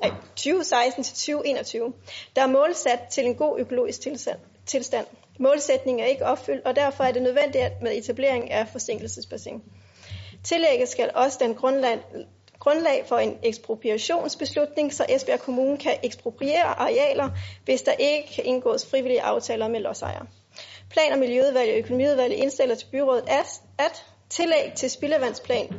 20 0.08 0.12
2016 0.36 1.04
til 1.04 1.14
2021, 1.14 1.92
der 2.36 2.42
er 2.42 2.46
målsat 2.46 3.00
til 3.10 3.26
en 3.26 3.34
god 3.34 3.58
økologisk 3.60 4.00
tilstand. 4.66 5.06
Målsætningen 5.38 6.04
er 6.04 6.08
ikke 6.08 6.26
opfyldt, 6.26 6.66
og 6.66 6.76
derfor 6.76 7.04
er 7.04 7.12
det 7.12 7.22
nødvendigt 7.22 7.82
med 7.82 7.98
etablering 7.98 8.50
af 8.50 8.68
forsinkelsesbassin. 8.68 9.62
Tillægget 10.44 10.88
skal 10.88 11.10
også 11.14 11.38
den 11.40 11.54
grundlag, 11.54 11.98
grundlag 12.58 13.04
for 13.06 13.16
en 13.18 13.38
ekspropriationsbeslutning, 13.42 14.94
så 14.94 15.06
Esbjerg 15.08 15.40
Kommune 15.40 15.78
kan 15.78 15.96
ekspropriere 16.02 16.64
arealer, 16.64 17.30
hvis 17.64 17.82
der 17.82 17.92
ikke 17.92 18.28
kan 18.34 18.44
indgås 18.44 18.86
frivillige 18.86 19.22
aftaler 19.22 19.68
med 19.68 19.80
lodsejere. 19.80 20.26
Plan- 20.90 21.12
og 21.12 21.18
Miljøudvalget 21.18 21.74
og 21.74 21.78
Økonomiudvalget 21.78 22.36
indstiller 22.36 22.74
til 22.74 22.86
byrådet, 22.92 23.24
at, 23.28 23.62
at 23.78 24.06
tillæg 24.30 24.72
til 24.76 24.90
spildevandsplan 24.90 25.66
2016-2021 25.66 25.76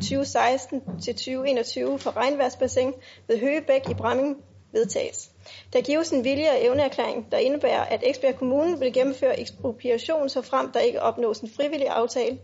for 1.97 2.17
regnværsbassin 2.17 2.93
ved 3.27 3.39
Høgebæk 3.39 3.89
i 3.89 3.93
Bramming 3.93 4.37
vedtages. 4.71 5.29
Der 5.73 5.81
gives 5.81 6.09
en 6.09 6.23
vilje 6.23 6.51
og 6.51 6.65
evneerklæring, 6.65 7.31
der 7.31 7.37
indebærer, 7.37 7.83
at 7.83 8.03
Esbjerg 8.05 8.35
Kommune 8.35 8.79
vil 8.79 8.93
gennemføre 8.93 9.39
ekspropriation, 9.39 10.29
så 10.29 10.41
frem 10.41 10.71
der 10.71 10.79
ikke 10.79 11.01
opnås 11.01 11.39
en 11.39 11.51
frivillig 11.55 11.87
aftale, 11.87 12.39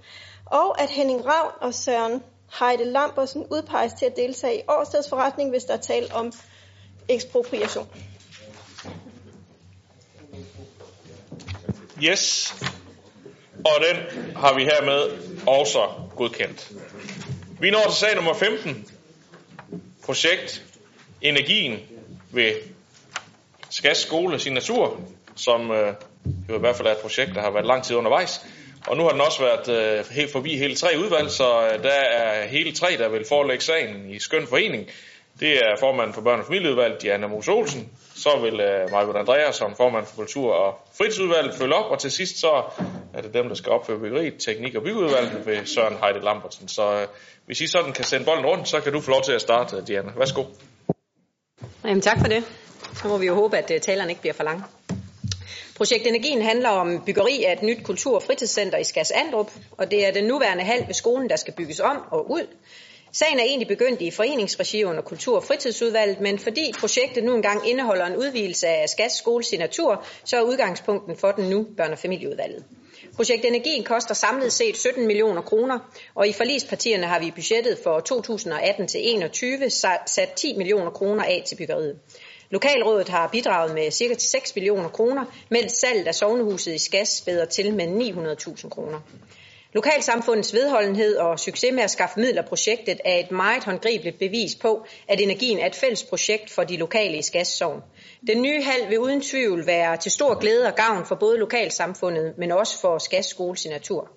og 0.46 0.82
at 0.82 0.89
Henning 0.89 1.26
Ravn 1.26 1.52
og 1.62 1.74
Søren 1.74 2.24
Heide 2.60 2.86
Lambersen 2.86 3.46
udpeges 3.52 3.93
til 3.93 4.06
at 4.06 4.15
deltage 4.15 4.58
i 4.58 4.62
årstedsforretning, 4.67 5.50
hvis 5.50 5.63
der 5.63 5.74
er 5.74 5.78
tale 5.78 6.15
om 6.15 6.32
ekspropriation. 7.10 7.88
Yes. 12.04 12.54
Og 13.75 13.84
den 13.89 13.97
har 14.36 14.53
vi 14.53 14.63
hermed 14.63 15.12
også 15.47 15.88
godkendt. 16.15 16.71
Vi 17.60 17.71
når 17.71 17.84
til 17.84 17.93
sag 17.93 18.15
nummer 18.15 18.34
15. 18.34 18.88
Projekt 20.06 20.63
Energien 21.21 21.80
ved 22.32 22.53
Skas 23.69 23.97
Skole 23.97 24.39
Signatur, 24.39 24.99
som 25.36 25.71
øh, 25.71 25.93
jo 26.49 26.56
i 26.56 26.60
hvert 26.60 26.75
fald 26.75 26.88
er 26.88 26.91
et 26.91 26.97
projekt, 26.97 27.36
der 27.36 27.41
har 27.41 27.51
været 27.51 27.65
lang 27.65 27.84
tid 27.84 27.95
undervejs. 27.95 28.41
Og 28.88 28.97
nu 28.97 29.03
har 29.03 29.10
den 29.10 29.21
også 29.21 29.39
været 29.43 29.99
øh, 29.99 30.06
helt 30.12 30.32
forbi 30.32 30.58
hele 30.58 30.75
tre 30.75 30.88
udvalg, 30.99 31.32
så 31.32 31.67
øh, 31.67 31.84
der 31.84 31.89
er 31.89 32.47
hele 32.47 32.71
tre, 32.71 32.97
der 32.97 33.10
vil 33.10 33.25
forelægge 33.30 33.63
sagen 33.63 34.10
i 34.10 34.19
skøn 34.19 34.47
forening. 34.47 34.89
Det 35.39 35.58
er 35.58 35.75
formanden 35.80 36.13
for 36.13 36.21
børne- 36.21 36.39
og 36.39 36.45
familieudvalget, 36.45 37.01
Diana 37.01 37.27
Mos 37.27 37.47
Olsen. 37.47 37.89
Så 38.17 38.39
vil 38.41 38.60
øh, 38.60 38.82
Michael 38.84 39.17
Andreas 39.17 39.56
som 39.56 39.75
formand 39.75 40.06
for 40.06 40.15
kultur- 40.15 40.53
og 40.53 40.73
fritidsudvalget 40.97 41.56
følge 41.56 41.75
op. 41.75 41.91
Og 41.91 41.99
til 41.99 42.12
sidst 42.12 42.39
så 42.39 42.63
er 43.13 43.21
det 43.21 43.34
dem, 43.34 43.47
der 43.47 43.56
skal 43.56 43.71
opføre 43.71 43.99
byggeriet, 43.99 44.34
teknik- 44.39 44.75
og 44.75 44.84
byggeudvalget 44.84 45.45
ved 45.45 45.65
Søren 45.65 45.97
Heide 46.03 46.25
Lambertsen. 46.25 46.67
Så 46.67 47.01
øh, 47.01 47.08
hvis 47.45 47.62
I 47.62 47.67
sådan 47.67 47.93
kan 47.93 48.06
sende 48.06 48.25
bolden 48.25 48.45
rundt, 48.45 48.67
så 48.67 48.82
kan 48.82 48.93
du 48.93 49.01
få 49.01 49.12
lov 49.12 49.21
til 49.21 49.32
at 49.32 49.41
starte, 49.41 49.75
øh, 49.77 49.88
Diana. 49.88 50.12
Værsgo. 50.17 50.43
Jamen, 51.86 52.01
tak 52.01 52.19
for 52.19 52.27
det. 52.27 52.43
Så 52.93 53.08
må 53.08 53.17
vi 53.17 53.25
jo 53.25 53.36
håbe, 53.36 53.58
at 53.58 53.71
øh, 53.71 53.82
talerne 53.82 54.12
ikke 54.12 54.21
bliver 54.21 54.34
for 54.34 54.43
lang. 54.43 54.63
Projekt 55.77 56.08
Energien 56.08 56.41
handler 56.41 56.69
om 56.69 57.03
byggeri 57.06 57.43
af 57.43 57.53
et 57.53 57.63
nyt 57.63 57.84
kultur- 57.84 58.15
og 58.15 58.23
fritidscenter 58.23 58.77
i 58.77 58.84
Skas 58.84 59.12
Andrup, 59.12 59.51
og 59.71 59.91
det 59.91 60.06
er 60.06 60.12
den 60.12 60.23
nuværende 60.23 60.63
hal 60.63 60.88
ved 60.88 60.93
skolen, 60.93 61.30
der 61.30 61.36
skal 61.36 61.53
bygges 61.53 61.80
om 61.80 61.97
og 62.12 62.32
ud. 62.32 62.47
Sagen 63.12 63.39
er 63.39 63.43
egentlig 63.43 63.67
begyndt 63.67 64.02
i 64.02 64.12
foreningsregi 64.12 64.84
under 64.84 65.02
Kultur- 65.02 65.36
og 65.36 65.43
Fritidsudvalget, 65.43 66.22
men 66.22 66.39
fordi 66.39 66.74
projektet 66.80 67.24
nu 67.24 67.36
engang 67.36 67.70
indeholder 67.70 68.06
en 68.06 68.15
udvidelse 68.17 68.67
af 68.67 68.89
Skats 68.89 69.17
skolesignatur, 69.17 70.06
så 70.24 70.38
er 70.38 70.41
udgangspunkten 70.41 71.17
for 71.17 71.32
den 71.32 71.50
nu 71.50 71.67
børne- 71.80 71.91
og 71.91 71.98
familieudvalget. 72.00 72.63
Projekt 73.15 73.46
Energien 73.46 73.84
koster 73.84 74.13
samlet 74.13 74.54
set 74.54 74.78
17 74.78 75.08
millioner 75.08 75.41
kroner, 75.41 75.80
og 76.15 76.28
i 76.28 76.34
forlispartierne 76.34 77.08
har 77.08 77.20
vi 77.20 77.28
i 77.28 77.32
budgettet 77.32 77.80
for 77.84 78.00
2018 78.00 78.88
til 78.88 79.02
21 79.04 79.70
sat 80.06 80.32
10 80.36 80.58
millioner 80.58 80.91
kroner 80.91 81.24
af 81.24 81.43
til 81.48 81.56
byggeriet. 81.56 82.00
Lokalrådet 82.50 83.10
har 83.10 83.28
bidraget 83.28 83.74
med 83.74 83.91
ca. 83.91 84.15
6 84.17 84.56
millioner 84.56 84.89
kroner, 84.89 85.26
mens 85.50 85.72
salget 85.72 86.08
af 86.08 86.15
sovnehuset 86.15 86.74
i 86.74 86.78
Skas 86.78 87.10
spæder 87.10 87.46
til 87.46 87.74
med 87.74 87.88
900.000 87.88 88.70
kroner. 88.70 89.00
Lokalsamfundets 89.78 90.54
vedholdenhed 90.54 91.18
og 91.18 91.40
succes 91.40 91.74
med 91.74 91.84
at 91.84 91.92
skaffe 91.92 92.20
midler 92.20 92.42
projektet 92.42 93.02
er 93.06 93.16
et 93.16 93.32
meget 93.32 93.63
håndgribeligt 93.63 94.20
bevis 94.20 94.56
på, 94.56 94.86
at 95.08 95.22
energien 95.22 95.60
er 95.60 95.66
et 95.66 95.76
fælles 95.76 96.04
projekt 96.04 96.50
for 96.50 96.63
de 96.63 96.78
lokale 96.78 97.18
i 97.18 97.22
Skassovn. 97.22 97.82
Den 98.28 98.42
nye 98.42 98.63
hal 98.63 98.90
vil 98.90 99.00
uden 99.00 99.22
tvivl 99.22 99.66
være 99.66 99.98
til 99.98 100.12
stor 100.12 100.40
glæde 100.40 100.68
og 100.68 100.76
gavn 100.76 101.06
for 101.06 101.16
både 101.16 101.38
lokalsamfundet, 101.38 102.34
men 102.38 102.52
også 102.52 102.80
for 102.82 102.98
Skas 102.98 103.26
skoles 103.26 103.66
i 103.66 103.70
natur. 103.70 104.10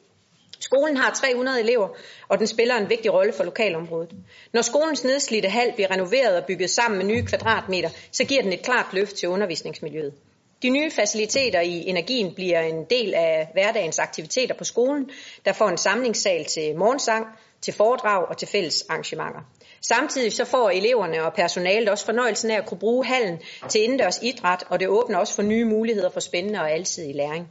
Skolen 0.60 0.96
har 0.96 1.14
300 1.14 1.60
elever, 1.60 1.88
og 2.28 2.38
den 2.38 2.46
spiller 2.46 2.76
en 2.76 2.90
vigtig 2.90 3.12
rolle 3.12 3.32
for 3.32 3.44
lokalområdet. 3.44 4.10
Når 4.52 4.62
skolens 4.62 5.04
nedslidte 5.04 5.48
hal 5.48 5.72
bliver 5.74 5.90
renoveret 5.90 6.36
og 6.36 6.44
bygget 6.46 6.70
sammen 6.70 6.98
med 6.98 7.06
nye 7.06 7.26
kvadratmeter, 7.26 7.88
så 8.12 8.24
giver 8.24 8.42
den 8.42 8.52
et 8.52 8.62
klart 8.62 8.86
løft 8.92 9.16
til 9.16 9.28
undervisningsmiljøet. 9.28 10.12
De 10.62 10.70
nye 10.70 10.90
faciliteter 10.90 11.60
i 11.60 11.86
energien 11.88 12.34
bliver 12.34 12.60
en 12.60 12.84
del 12.84 13.14
af 13.14 13.48
hverdagens 13.52 13.98
aktiviteter 13.98 14.54
på 14.54 14.64
skolen, 14.64 15.10
der 15.44 15.52
får 15.52 15.68
en 15.68 15.78
samlingssal 15.78 16.44
til 16.44 16.76
morgensang, 16.76 17.26
til 17.60 17.74
foredrag 17.74 18.28
og 18.28 18.36
til 18.38 18.48
fælles 18.48 18.84
arrangementer. 18.88 19.40
Samtidig 19.80 20.32
så 20.32 20.44
får 20.44 20.70
eleverne 20.70 21.24
og 21.24 21.34
personalet 21.34 21.88
også 21.88 22.04
fornøjelsen 22.04 22.50
af 22.50 22.56
at 22.58 22.66
kunne 22.66 22.80
bruge 22.80 23.06
hallen 23.06 23.38
til 23.68 23.82
indendørs 23.84 24.18
idræt, 24.22 24.64
og 24.68 24.80
det 24.80 24.88
åbner 24.88 25.18
også 25.18 25.34
for 25.34 25.42
nye 25.42 25.64
muligheder 25.64 26.10
for 26.10 26.20
spændende 26.20 26.60
og 26.60 26.70
alsidig 26.70 27.14
læring. 27.14 27.48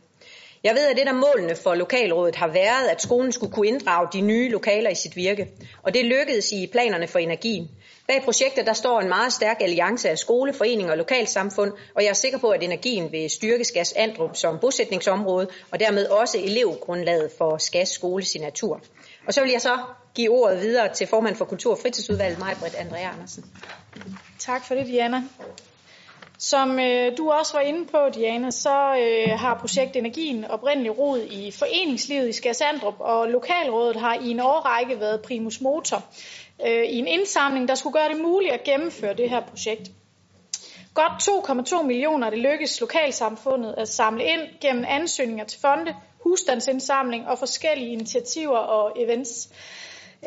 Jeg 0.63 0.76
ved, 0.76 0.88
at 0.88 1.00
et 1.00 1.08
af 1.08 1.15
målene 1.15 1.56
for 1.56 1.76
lokalrådet 1.76 2.36
har 2.36 2.48
været, 2.48 2.88
at 2.91 3.02
skolen 3.02 3.32
skulle 3.32 3.54
kunne 3.54 3.67
inddrage 3.67 4.08
de 4.13 4.22
nye 4.22 4.50
lokaler 4.50 4.89
i 4.89 4.95
sit 4.95 5.15
virke, 5.15 5.48
og 5.84 5.93
det 5.93 6.06
lykkedes 6.06 6.52
i 6.52 6.67
planerne 6.72 7.08
for 7.08 7.19
energien. 7.19 7.69
Bag 8.08 8.22
projektet 8.24 8.65
der 8.65 8.74
står 8.74 9.00
en 9.00 9.08
meget 9.08 9.34
stærk 9.34 9.58
alliance 9.62 10.10
af 10.10 10.17
skole, 10.17 10.54
foreninger 10.54 10.91
og 10.91 10.98
lokalsamfund, 10.98 11.72
og 11.95 12.04
jeg 12.04 12.10
er 12.10 12.13
sikker 12.13 12.38
på, 12.38 12.50
at 12.50 12.63
energien 12.63 13.12
vil 13.12 13.30
styrke 13.30 13.63
Skas 13.63 13.93
Andrup 13.93 14.36
som 14.36 14.60
bosætningsområde, 14.60 15.48
og 15.72 15.80
dermed 15.80 16.06
også 16.08 16.38
elevgrundlaget 16.38 17.32
for 17.38 17.58
Skas 17.58 17.89
skole 17.89 18.26
sin 18.26 18.41
natur. 18.41 18.82
Og 19.28 19.34
så 19.34 19.41
vil 19.41 19.52
jeg 19.52 19.62
så 19.62 19.78
give 20.15 20.30
ordet 20.32 20.62
videre 20.62 20.93
til 20.93 21.08
formand 21.08 21.36
for 21.36 21.45
Kultur- 21.45 21.72
og 21.72 21.80
Fritidsudvalget, 21.82 22.39
Majbrit 22.39 22.76
Andrea 22.76 23.12
Andersen. 23.13 23.45
Tak 24.39 24.65
for 24.65 24.76
det, 24.76 24.88
Diana. 24.88 25.24
Som 26.41 26.80
øh, 26.80 27.17
du 27.17 27.32
også 27.32 27.54
var 27.54 27.62
inde 27.62 27.86
på, 27.86 27.97
Diana, 28.13 28.52
så 28.52 28.95
øh, 28.95 29.39
har 29.39 29.58
projekt 29.58 29.95
Energien 29.95 30.45
oprindelig 30.45 30.97
rod 30.97 31.19
i 31.19 31.52
foreningslivet 31.52 32.30
i 32.30 32.32
Skærsandrup, 32.32 32.95
og 32.99 33.30
lokalrådet 33.30 33.95
har 33.95 34.13
i 34.13 34.30
en 34.30 34.39
årrække 34.39 34.99
været 34.99 35.21
primus 35.21 35.62
motor 35.62 36.04
øh, 36.67 36.84
i 36.84 36.97
en 36.99 37.08
indsamling, 37.08 37.67
der 37.67 37.75
skulle 37.75 37.93
gøre 37.93 38.10
det 38.10 38.21
muligt 38.21 38.54
at 38.54 38.63
gennemføre 38.63 39.13
det 39.13 39.30
her 39.30 39.41
projekt. 39.41 39.91
Godt 40.93 41.69
2,2 41.71 41.82
millioner 41.84 42.30
det 42.30 42.39
lykkedes 42.39 42.82
lokalsamfundet 42.82 43.75
at 43.78 43.88
samle 43.88 44.23
ind 44.23 44.41
gennem 44.62 44.86
ansøgninger 44.88 45.45
til 45.45 45.62
fonde, 45.62 45.95
husstandsindsamling 46.23 47.28
og 47.28 47.39
forskellige 47.39 47.91
initiativer 47.91 48.58
og 48.58 49.02
events. 49.02 49.49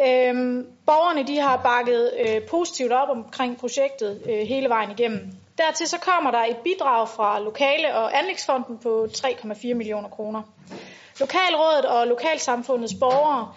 Øhm, 0.07 0.67
borgerne 0.87 1.27
de 1.27 1.39
har 1.39 1.57
bakket 1.57 2.13
øh, 2.27 2.43
positivt 2.49 2.93
op 2.93 3.09
omkring 3.09 3.59
projektet 3.59 4.23
øh, 4.27 4.47
hele 4.49 4.69
vejen 4.69 4.91
igennem. 4.91 5.42
Dertil 5.67 5.89
så 5.89 5.99
kommer 5.99 6.31
der 6.31 6.45
et 6.45 6.57
bidrag 6.57 7.09
fra 7.09 7.41
Lokale- 7.41 7.95
og 7.95 8.19
Anlægsfonden 8.19 8.79
på 8.79 9.07
3,4 9.17 9.75
millioner 9.75 10.09
kroner. 10.09 10.43
Lokalrådet 11.21 11.85
og 11.85 12.07
lokalsamfundets 12.07 12.95
borgere 13.01 13.55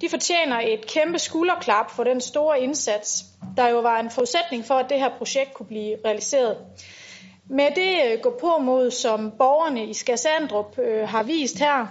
de 0.00 0.08
fortjener 0.08 0.60
et 0.60 0.86
kæmpe 0.86 1.18
skulderklap 1.18 1.90
for 1.90 2.04
den 2.04 2.20
store 2.20 2.60
indsats, 2.60 3.24
der 3.56 3.68
jo 3.68 3.80
var 3.80 4.00
en 4.00 4.10
forudsætning 4.10 4.64
for, 4.64 4.74
at 4.74 4.90
det 4.90 5.00
her 5.00 5.10
projekt 5.18 5.54
kunne 5.54 5.66
blive 5.66 5.96
realiseret. 6.04 6.56
Med 7.48 7.70
det 7.76 8.12
øh, 8.12 8.20
gå 8.20 8.38
på 8.40 8.58
mod, 8.58 8.90
som 8.90 9.30
borgerne 9.30 9.86
i 9.86 9.94
Skasandrup 9.94 10.78
øh, 10.78 11.08
har 11.08 11.22
vist 11.22 11.58
her, 11.58 11.86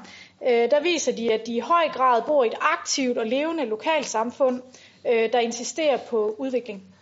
øh, 0.48 0.72
der 0.72 0.80
viser 0.80 1.12
de, 1.12 1.34
at 1.34 1.42
de 1.46 1.56
i 1.56 1.60
høj 1.60 1.88
grad 1.88 2.22
bor 2.22 2.44
i 2.44 2.48
et 2.48 2.58
aktivt 2.62 3.18
og 3.18 3.26
levende 3.26 3.66
lokalsamfund, 3.66 4.62
øh, 5.08 5.34
der 5.34 5.40
insisterer 5.40 5.98
på 5.98 6.36
udvikling. 6.38 6.97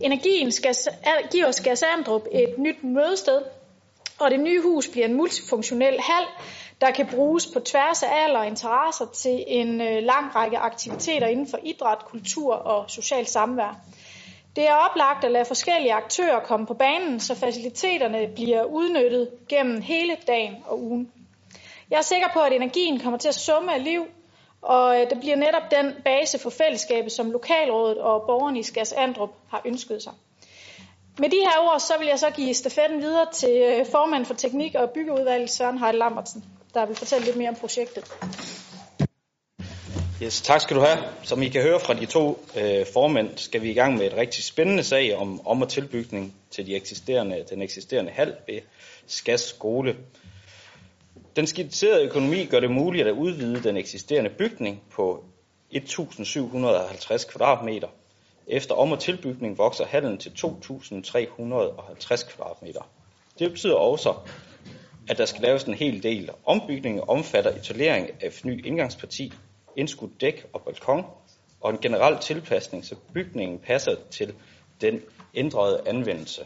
Energien 0.00 0.52
skal, 0.52 0.74
giver 1.30 1.50
Skasandrup 1.50 2.26
et 2.32 2.54
nyt 2.58 2.84
mødested, 2.84 3.42
og 4.20 4.30
det 4.30 4.40
nye 4.40 4.62
hus 4.62 4.88
bliver 4.88 5.06
en 5.06 5.14
multifunktionel 5.14 6.00
hal, 6.00 6.24
der 6.80 6.90
kan 6.90 7.06
bruges 7.06 7.46
på 7.46 7.60
tværs 7.60 8.02
af 8.02 8.08
alder 8.24 8.38
og 8.38 8.46
interesser 8.46 9.06
til 9.14 9.44
en 9.46 9.80
øh, 9.80 10.02
lang 10.02 10.34
række 10.36 10.58
aktiviteter 10.58 11.26
inden 11.26 11.46
for 11.46 11.58
idræt, 11.62 11.98
kultur 12.06 12.54
og 12.54 12.90
social 12.90 13.26
samvær. 13.26 13.80
Det 14.56 14.68
er 14.68 14.74
oplagt 14.74 15.24
at 15.24 15.30
lade 15.30 15.44
forskellige 15.44 15.92
aktører 15.92 16.40
komme 16.40 16.66
på 16.66 16.74
banen, 16.74 17.20
så 17.20 17.34
faciliteterne 17.34 18.28
bliver 18.34 18.64
udnyttet 18.64 19.30
gennem 19.48 19.80
hele 19.80 20.16
dagen 20.26 20.56
og 20.66 20.82
ugen. 20.82 21.12
Jeg 21.90 21.98
er 21.98 22.02
sikker 22.02 22.28
på, 22.32 22.40
at 22.40 22.52
energien 22.52 23.00
kommer 23.00 23.18
til 23.18 23.28
at 23.28 23.34
summe 23.34 23.74
af 23.74 23.84
liv, 23.84 24.06
og 24.64 25.00
øh, 25.00 25.10
det 25.10 25.20
bliver 25.20 25.36
netop 25.36 25.70
den 25.70 25.94
base 26.04 26.38
for 26.38 26.50
fællesskabet, 26.50 27.12
som 27.12 27.30
lokalrådet 27.30 27.98
og 27.98 28.22
borgerne 28.26 28.58
i 28.58 28.62
Skærs 28.62 28.92
Andrup 28.92 29.30
har 29.50 29.62
ønsket 29.64 30.02
sig. 30.02 30.12
Med 31.18 31.28
de 31.28 31.36
her 31.36 31.58
ord, 31.70 31.80
så 31.80 31.92
vil 31.98 32.08
jeg 32.08 32.18
så 32.18 32.30
give 32.30 32.54
stafetten 32.54 33.00
videre 33.02 33.26
til 33.32 33.50
øh, 33.50 33.86
formand 33.86 34.24
for 34.24 34.34
Teknik- 34.34 34.74
og 34.74 34.90
Byggeudvalget, 34.90 35.50
Søren 35.50 35.78
Heide 35.78 35.98
Lambertsen, 35.98 36.44
der 36.74 36.86
vil 36.86 36.96
fortælle 36.96 37.24
lidt 37.24 37.36
mere 37.36 37.48
om 37.48 37.54
projektet. 37.54 38.04
Yes, 40.22 40.42
tak 40.42 40.60
skal 40.60 40.76
du 40.76 40.80
have. 40.80 40.98
Som 41.22 41.42
I 41.42 41.48
kan 41.48 41.62
høre 41.62 41.80
fra 41.80 41.94
de 41.94 42.06
to 42.06 42.44
øh, 42.56 42.86
formænd, 42.92 43.28
skal 43.36 43.62
vi 43.62 43.70
i 43.70 43.74
gang 43.74 43.96
med 43.96 44.06
et 44.06 44.16
rigtig 44.16 44.44
spændende 44.44 44.84
sag 44.84 45.16
om 45.16 45.46
om- 45.46 45.62
og 45.62 45.68
tilbygning 45.68 46.34
til 46.50 46.66
de 46.66 46.76
eksisterende, 46.76 47.44
den 47.50 47.62
eksisterende 47.62 48.10
hal 48.10 48.36
ved 48.46 48.60
Skas 49.06 49.40
skole. 49.40 49.96
Den 51.36 51.46
skitserede 51.46 52.04
økonomi 52.04 52.44
gør 52.44 52.60
det 52.60 52.70
muligt 52.70 53.06
at 53.06 53.12
udvide 53.12 53.62
den 53.62 53.76
eksisterende 53.76 54.30
bygning 54.30 54.82
på 54.90 55.24
1.750 55.74 57.30
kvadratmeter. 57.30 57.88
Efter 58.46 58.74
om- 58.74 58.92
og 58.92 59.00
tilbygning 59.00 59.58
vokser 59.58 59.84
hallen 59.84 60.18
til 60.18 60.30
2.350 60.30 62.34
kvadratmeter. 62.34 62.90
Det 63.38 63.50
betyder 63.50 63.74
også, 63.74 64.14
at 65.08 65.18
der 65.18 65.24
skal 65.24 65.42
laves 65.42 65.64
en 65.64 65.74
hel 65.74 66.02
del. 66.02 66.30
Ombygningen 66.44 67.04
omfatter 67.08 67.56
isolering 67.56 68.10
af 68.22 68.40
ny 68.44 68.66
indgangsparti, 68.66 69.32
indskudt 69.76 70.20
dæk 70.20 70.46
og 70.52 70.62
balkon, 70.62 71.04
og 71.60 71.70
en 71.70 71.78
generel 71.78 72.18
tilpasning, 72.18 72.84
så 72.84 72.94
bygningen 73.14 73.58
passer 73.58 73.94
til 74.10 74.34
den 74.80 75.00
ændrede 75.34 75.82
anvendelse. 75.86 76.42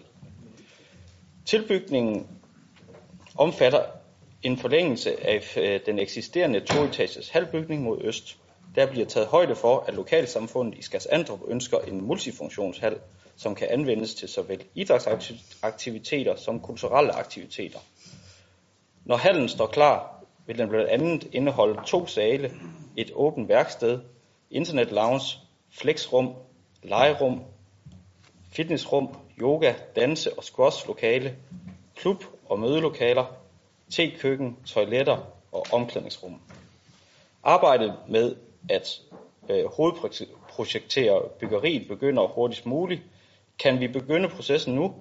Tilbygningen 1.46 2.26
omfatter 3.36 3.82
en 4.42 4.56
forlængelse 4.56 5.26
af 5.26 5.56
øh, 5.56 5.80
den 5.86 5.98
eksisterende 5.98 6.60
toetages 6.60 7.28
halvbygning 7.28 7.82
mod 7.82 7.98
øst. 8.04 8.36
Der 8.74 8.86
bliver 8.86 9.06
taget 9.06 9.28
højde 9.28 9.56
for, 9.56 9.84
at 9.88 9.94
lokalsamfundet 9.94 10.78
i 10.78 10.82
Skars 10.82 11.06
Andrup 11.06 11.40
ønsker 11.48 11.78
en 11.78 12.00
multifunktionshal, 12.06 12.98
som 13.36 13.54
kan 13.54 13.68
anvendes 13.70 14.14
til 14.14 14.28
såvel 14.28 14.64
idrætsaktiviteter 14.74 16.36
som 16.36 16.60
kulturelle 16.60 17.12
aktiviteter. 17.12 17.78
Når 19.04 19.16
hallen 19.16 19.48
står 19.48 19.66
klar, 19.66 20.24
vil 20.46 20.58
den 20.58 20.68
blandt 20.68 20.88
andet 20.88 21.28
indeholde 21.32 21.80
to 21.86 22.06
sale, 22.06 22.52
et 22.96 23.10
åbent 23.14 23.48
værksted, 23.48 24.00
internet 24.50 24.92
lounge, 24.92 25.38
flexrum, 25.70 26.34
legerum, 26.82 27.42
fitnessrum, 28.52 29.16
yoga, 29.40 29.74
danse 29.96 30.38
og 30.38 30.44
squash 30.44 30.86
lokale, 30.86 31.36
klub 31.96 32.24
og 32.48 32.58
mødelokaler, 32.58 33.24
te-køkken, 33.90 34.56
toiletter 34.66 35.16
og 35.52 35.66
omklædningsrum. 35.72 36.40
Arbejdet 37.42 37.94
med 38.08 38.36
at 38.70 39.00
øh, 39.48 39.64
hovedprojektere 39.64 41.22
byggeriet 41.40 41.88
begynder 41.88 42.26
hurtigst 42.26 42.66
muligt. 42.66 43.02
Kan 43.58 43.80
vi 43.80 43.88
begynde 43.88 44.28
processen 44.28 44.74
nu, 44.74 44.94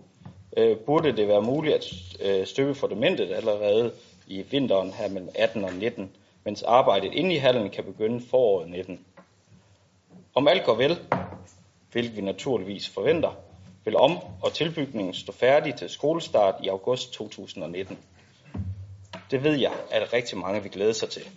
øh, 0.58 0.78
burde 0.78 1.18
det 1.18 1.28
være 1.28 1.42
muligt 1.42 1.76
at 1.76 1.86
øh, 2.22 2.48
støbe 2.48 2.76
fundamentet 2.76 3.34
allerede 3.34 3.94
i 4.28 4.42
vinteren 4.42 4.92
her 4.92 5.10
mellem 5.10 5.30
18 5.36 5.64
og 5.64 5.74
19, 5.74 6.12
mens 6.44 6.64
arbejdet 6.64 7.14
inde 7.14 7.36
i 7.36 7.38
hallen 7.38 7.70
kan 7.70 7.84
begynde 7.84 8.22
foråret 8.30 8.70
19. 8.70 9.06
Om 10.36 10.48
alt 10.48 10.66
går 10.66 10.76
vel, 10.76 11.00
hvilket 11.92 12.18
vi 12.18 12.22
naturligvis 12.22 12.90
forventer, 12.90 13.32
vil 13.86 13.98
om- 13.98 14.20
og 14.42 14.54
tilbygningen 14.54 15.14
stå 15.14 15.32
færdig 15.32 15.76
til 15.76 15.90
skolestart 15.90 16.56
i 16.64 16.68
august 16.68 17.14
2019. 17.14 17.98
Det 19.32 19.44
ved 19.44 19.56
jeg, 19.56 19.74
at 19.92 20.14
rigtig 20.14 20.38
mange 20.38 20.62
vil 20.62 20.72
glæde 20.72 20.94
sig 20.94 21.10
til. 21.10 21.30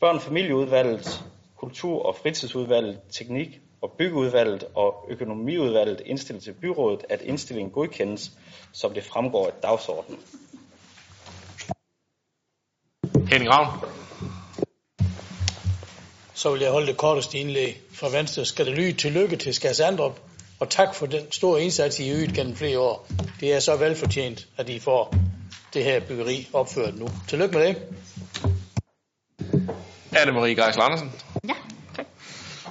Børn- 0.00 0.16
og 0.16 0.22
familieudvalget, 0.22 1.24
kultur- 1.56 2.06
og 2.06 2.16
fritidsudvalget, 2.16 3.00
teknik- 3.10 3.60
og 3.82 3.92
byggeudvalget 3.98 4.64
og 4.74 5.06
økonomiudvalget 5.08 6.02
indstiller 6.06 6.42
til 6.42 6.52
byrådet, 6.52 7.04
at 7.08 7.22
indstillingen 7.22 7.72
godkendes, 7.72 8.32
som 8.72 8.94
det 8.94 9.04
fremgår 9.04 9.46
af 9.46 9.52
dagsordenen. 9.62 10.20
Henning 13.30 13.50
Ravn. 13.50 13.88
Så 16.34 16.50
vil 16.52 16.60
jeg 16.60 16.70
holde 16.70 16.86
det 16.86 16.96
korteste 16.96 17.38
indlæg 17.38 17.80
fra 17.92 18.08
Venstre. 18.08 18.44
Skal 18.44 18.66
det 18.66 18.74
lyde 18.74 18.92
til 18.92 19.12
lykke 19.12 19.36
til 19.36 19.54
Skars 19.54 19.80
Andrup, 19.80 20.20
og 20.60 20.70
tak 20.70 20.94
for 20.94 21.06
den 21.06 21.32
store 21.32 21.62
indsats, 21.62 22.00
I 22.00 22.08
har 22.08 22.16
ydet 22.16 22.34
gennem 22.34 22.56
flere 22.56 22.78
år. 22.78 23.06
Det 23.40 23.52
er 23.52 23.60
så 23.60 23.76
velfortjent, 23.76 24.48
at 24.56 24.68
I 24.68 24.78
får 24.78 25.14
det 25.74 25.84
her 25.84 26.00
byggeri 26.00 26.48
opført 26.52 26.98
nu. 26.98 27.08
Tillykke 27.28 27.58
med 27.58 27.66
det. 27.66 27.76
Anne-Marie 30.12 30.54
Geisel 30.62 30.82
Andersen. 30.82 31.12
Ja, 31.48 31.54
tak. 31.96 32.06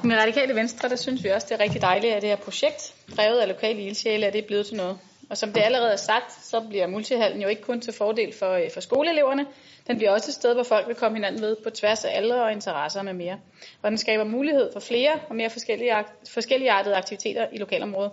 Med 0.04 0.18
radikale 0.18 0.56
venstre, 0.56 0.90
der 0.90 0.96
synes 0.96 1.24
vi 1.24 1.30
også, 1.30 1.48
det 1.50 1.56
er 1.60 1.64
rigtig 1.64 1.82
dejligt, 1.82 2.14
at 2.14 2.22
det 2.22 2.30
her 2.30 2.36
projekt, 2.36 2.94
drevet 3.18 3.40
af 3.40 3.48
lokale 3.48 3.82
ildsjæle, 3.82 4.26
at 4.26 4.34
det 4.34 4.44
er 4.44 4.48
blevet 4.48 4.66
til 4.66 4.76
noget. 4.76 4.98
Og 5.30 5.38
som 5.38 5.54
det 5.54 5.62
allerede 5.62 5.92
er 5.92 5.98
sagt, 5.98 6.46
så 6.46 6.62
bliver 6.70 6.88
multihallen 6.88 7.42
jo 7.42 7.48
ikke 7.48 7.62
kun 7.62 7.82
til 7.82 7.94
fordel 7.94 8.34
for, 8.40 8.52
øh, 8.52 8.72
for 8.74 8.82
skoleeleverne, 8.82 9.46
den 9.88 9.98
bliver 9.98 10.12
også 10.12 10.30
et 10.30 10.34
sted, 10.34 10.54
hvor 10.54 10.64
folk 10.64 10.88
vil 10.88 10.96
komme 10.96 11.18
hinanden 11.18 11.42
ved 11.42 11.56
på 11.64 11.70
tværs 11.70 12.06
af 12.06 12.18
aldre 12.18 12.44
og 12.44 12.52
interesser 12.52 13.02
med 13.02 13.14
mere. 13.14 13.40
Og 13.82 13.90
den 13.90 13.98
skaber 13.98 14.24
mulighed 14.24 14.74
for 14.74 14.80
flere 14.80 15.20
og 15.30 15.36
mere 15.36 15.50
forskellige, 15.50 15.94
forskelligartede 16.34 16.96
aktiviteter 16.96 17.48
i 17.52 17.58
lokalområdet. 17.58 18.12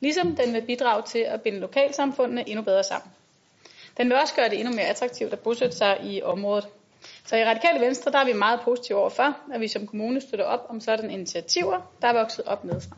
Ligesom 0.00 0.36
den 0.36 0.54
vil 0.54 0.62
bidrage 0.62 1.02
til 1.02 1.18
at 1.18 1.42
binde 1.42 1.60
lokalsamfundene 1.60 2.48
endnu 2.48 2.64
bedre 2.64 2.84
sammen. 2.84 3.10
Den 3.96 4.08
vil 4.08 4.16
også 4.16 4.34
gøre 4.34 4.48
det 4.48 4.58
endnu 4.58 4.74
mere 4.74 4.86
attraktivt 4.86 5.32
at 5.32 5.38
bosætte 5.38 5.76
sig 5.76 5.98
i 6.04 6.22
området. 6.22 6.66
Så 7.26 7.36
i 7.36 7.44
Radikale 7.44 7.80
Venstre, 7.80 8.12
der 8.12 8.18
er 8.18 8.24
vi 8.24 8.32
meget 8.32 8.60
positive 8.64 8.98
overfor, 8.98 9.36
at 9.54 9.60
vi 9.60 9.68
som 9.68 9.86
kommune 9.86 10.20
støtter 10.20 10.44
op 10.44 10.66
om 10.68 10.80
sådan 10.80 11.10
initiativer, 11.10 11.92
der 12.02 12.08
er 12.08 12.12
vokset 12.12 12.44
op 12.44 12.64
nedefra. 12.64 12.96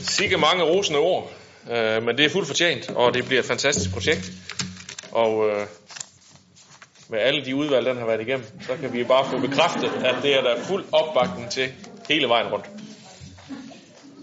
Sikke 0.00 0.38
mange 0.38 0.64
rosende 0.64 0.98
ord, 0.98 1.30
øh, 1.70 2.02
men 2.02 2.16
det 2.18 2.24
er 2.24 2.30
fuldt 2.30 2.46
fortjent, 2.46 2.90
og 2.90 3.14
det 3.14 3.24
bliver 3.24 3.40
et 3.40 3.46
fantastisk 3.46 3.92
projekt. 3.92 4.32
Og 5.12 5.50
øh, 5.50 5.66
med 7.08 7.18
alle 7.18 7.44
de 7.44 7.56
udvalg, 7.56 7.86
den 7.86 7.96
har 7.96 8.06
været 8.06 8.20
igennem, 8.20 8.46
så 8.60 8.76
kan 8.76 8.92
vi 8.92 9.04
bare 9.04 9.30
få 9.30 9.38
bekræftet, 9.38 9.92
at 10.04 10.14
det 10.22 10.34
er 10.34 10.42
der 10.42 10.64
fuld 10.64 10.84
opbakning 10.92 11.50
til 11.50 11.72
hele 12.08 12.28
vejen 12.28 12.52
rundt. 12.52 12.83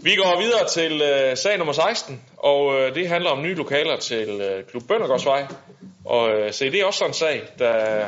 Vi 0.03 0.15
går 0.15 0.41
videre 0.41 0.67
til 0.69 1.01
øh, 1.01 1.37
sag 1.37 1.57
nummer 1.57 1.73
16, 1.73 2.21
og 2.37 2.79
øh, 2.79 2.95
det 2.95 3.09
handler 3.09 3.29
om 3.29 3.41
nye 3.41 3.55
lokaler 3.55 3.97
til 3.97 4.29
øh, 4.29 4.63
Klub 4.63 4.83
Bøndergårdsvej. 4.87 5.47
Og 6.05 6.29
øh, 6.29 6.53
se, 6.53 6.71
det 6.71 6.79
er 6.81 6.85
også 6.85 6.97
sådan 6.97 7.09
en 7.09 7.13
sag, 7.13 7.41
der 7.59 8.05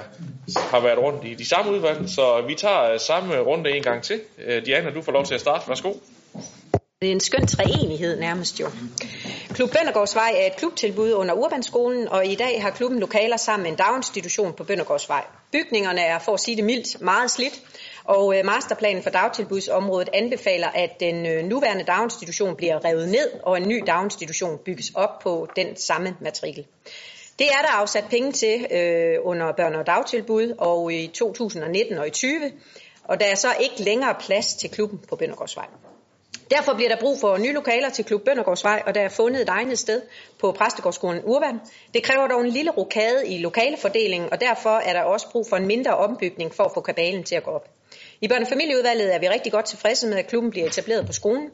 har 0.72 0.80
været 0.80 0.98
rundt 0.98 1.26
i 1.26 1.34
de 1.34 1.50
samme 1.50 1.72
udvalg, 1.72 2.10
så 2.10 2.44
vi 2.48 2.56
tager 2.56 2.92
øh, 2.92 3.00
samme 3.00 3.40
runde 3.40 3.72
en 3.78 3.84
gang 3.84 4.04
til. 4.04 4.22
Øh, 4.46 4.66
Diana, 4.66 4.90
du 4.90 5.02
får 5.02 5.12
lov 5.12 5.26
til 5.26 5.34
at 5.34 5.40
starte. 5.40 5.70
Værsgo. 5.70 5.94
Det 7.02 7.08
er 7.08 7.12
en 7.12 7.20
skøn 7.20 7.48
treenighed 7.48 8.20
nærmest 8.20 8.60
jo. 8.60 8.68
Klub 9.54 9.70
Bøndergårdsvej 9.70 10.34
er 10.38 10.46
et 10.46 10.56
klubtilbud 10.56 11.14
under 11.14 11.34
Urbanskolen, 11.34 12.08
og 12.08 12.26
i 12.26 12.36
dag 12.36 12.62
har 12.62 12.70
klubben 12.70 13.00
lokaler 13.00 13.38
sammen 13.38 13.64
med 13.64 13.72
en 13.72 13.78
daginstitution 13.78 14.54
på 14.54 14.64
Bøndergårdsvej. 14.64 15.26
Bygningerne 15.52 16.02
er, 16.02 16.20
for 16.20 16.34
at 16.34 16.40
sige 16.40 16.56
det 16.56 16.64
mildt, 16.64 17.02
meget 17.02 17.32
slidt, 17.32 17.62
og 18.04 18.38
øh, 18.38 18.46
masterplanen 18.46 19.04
for 19.04 19.10
dagtilbudsområdet 19.10 20.10
anbefaler, 20.14 20.68
at 20.68 21.00
den 21.00 21.26
øh, 21.26 21.46
nuværende 21.46 21.84
daginstitution 21.84 22.56
bliver 22.56 22.86
revet 22.86 23.10
ned, 23.10 23.32
og 23.44 23.58
en 23.58 23.68
ny 23.68 23.84
daginstitution 23.88 24.58
bygges 24.66 24.92
op 24.96 25.20
på 25.20 25.48
den 25.56 25.76
samme 25.76 26.18
matrikel. 26.22 26.66
Det 27.40 27.48
er 27.48 27.62
der 27.62 27.72
afsat 27.72 28.06
penge 28.10 28.32
til 28.32 28.68
øh, 28.72 29.18
under 29.24 29.52
børne- 29.52 29.78
og 29.78 29.88
dagtilbud, 29.88 30.56
og 30.58 30.94
i 30.94 31.08
2019 31.08 31.98
og 31.98 32.08
i 32.08 32.12
20, 32.12 32.52
og 33.04 33.20
der 33.20 33.26
er 33.26 33.36
så 33.36 33.48
ikke 33.60 33.84
længere 33.84 34.16
plads 34.20 34.54
til 34.54 34.70
klubben 34.70 35.00
på 35.10 35.16
Bøndergårdsvej. 35.16 35.66
Derfor 36.52 36.74
bliver 36.74 36.90
der 36.90 37.00
brug 37.00 37.20
for 37.20 37.38
nye 37.38 37.54
lokaler 37.54 37.90
til 37.90 38.06
Klub 38.06 38.22
Bøndergårdsvej, 38.22 38.84
og 38.86 38.96
der 38.96 39.02
er 39.02 39.10
fundet 39.10 39.42
et 39.42 39.50
egnet 39.50 39.80
sted 39.80 40.02
på 40.40 40.52
Præstegårdsskolen 40.52 41.22
Urban. 41.24 41.60
Det 41.94 42.04
kræver 42.04 42.28
dog 42.28 42.42
en 42.42 42.50
lille 42.50 42.72
rokade 42.72 43.28
i 43.28 43.38
lokalefordelingen, 43.38 44.30
og 44.32 44.42
derfor 44.42 44.70
er 44.70 44.94
der 44.94 45.02
også 45.02 45.30
brug 45.32 45.48
for 45.50 45.58
en 45.58 45.68
mindre 45.68 45.98
ombygning 45.98 46.54
for 46.54 46.64
at 46.64 46.72
få 46.74 46.82
kabalen 46.82 47.24
til 47.24 47.36
at 47.36 47.44
gå 47.44 47.52
op. 47.52 47.70
I 48.22 48.28
børnefamilieudvalget 48.28 49.16
er 49.16 49.20
vi 49.20 49.30
rigtig 49.30 49.52
godt 49.52 49.66
tilfredse 49.66 50.08
med, 50.08 50.18
at 50.18 50.28
klubben 50.28 50.52
bliver 50.52 50.68
etableret 50.68 51.06
på 51.06 51.14
skolen. 51.14 51.50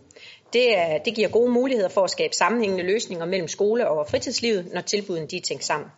Det, 0.53 0.77
er, 0.77 0.97
det 0.97 1.15
giver 1.15 1.29
gode 1.29 1.51
muligheder 1.51 1.89
for 1.89 2.03
at 2.03 2.09
skabe 2.09 2.33
sammenhængende 2.33 2.83
løsninger 2.83 3.25
mellem 3.25 3.47
skole 3.47 3.89
og 3.89 4.07
fritidslivet, 4.09 4.73
når 4.73 4.81
tilbuden 4.81 5.27
de 5.27 5.37
er 5.37 5.41
tænkt 5.41 5.65
sammen. 5.65 5.89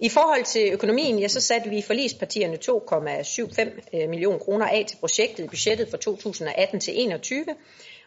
I 0.00 0.08
forhold 0.08 0.44
til 0.44 0.72
økonomien, 0.72 1.18
ja, 1.18 1.28
så 1.28 1.40
satte 1.40 1.70
vi 1.70 1.82
forlispartierne 1.82 2.58
2,75 2.64 3.98
øh, 3.98 4.08
millioner 4.08 4.38
kroner 4.38 4.66
af 4.66 4.84
til 4.88 4.96
projektet 4.96 5.44
i 5.44 5.48
budgettet 5.48 5.90
for 5.90 5.96
2018 5.96 6.80
til 6.80 6.94
21. 6.96 7.44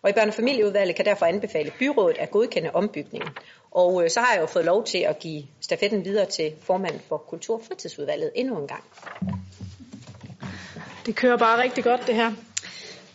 Og 0.01 0.09
i 0.09 0.13
børne- 0.13 0.27
og 0.27 0.33
familieudvalget 0.33 0.95
kan 0.95 1.05
derfor 1.05 1.25
anbefale 1.25 1.71
byrådet 1.79 2.17
at 2.17 2.31
godkende 2.31 2.71
ombygningen. 2.73 3.29
Og 3.71 4.03
øh, 4.03 4.09
så 4.09 4.19
har 4.19 4.33
jeg 4.33 4.41
jo 4.41 4.45
fået 4.45 4.65
lov 4.65 4.83
til 4.83 4.97
at 4.97 5.19
give 5.19 5.43
stafetten 5.61 6.05
videre 6.05 6.25
til 6.25 6.53
formanden 6.61 7.01
for 7.09 7.17
Kultur- 7.17 7.55
og 7.55 7.61
fritidsudvalget 7.67 8.31
endnu 8.35 8.57
en 8.57 8.67
gang. 8.67 8.83
Det 11.05 11.15
kører 11.15 11.37
bare 11.37 11.61
rigtig 11.61 11.83
godt 11.83 12.07
det 12.07 12.15
her. 12.15 12.31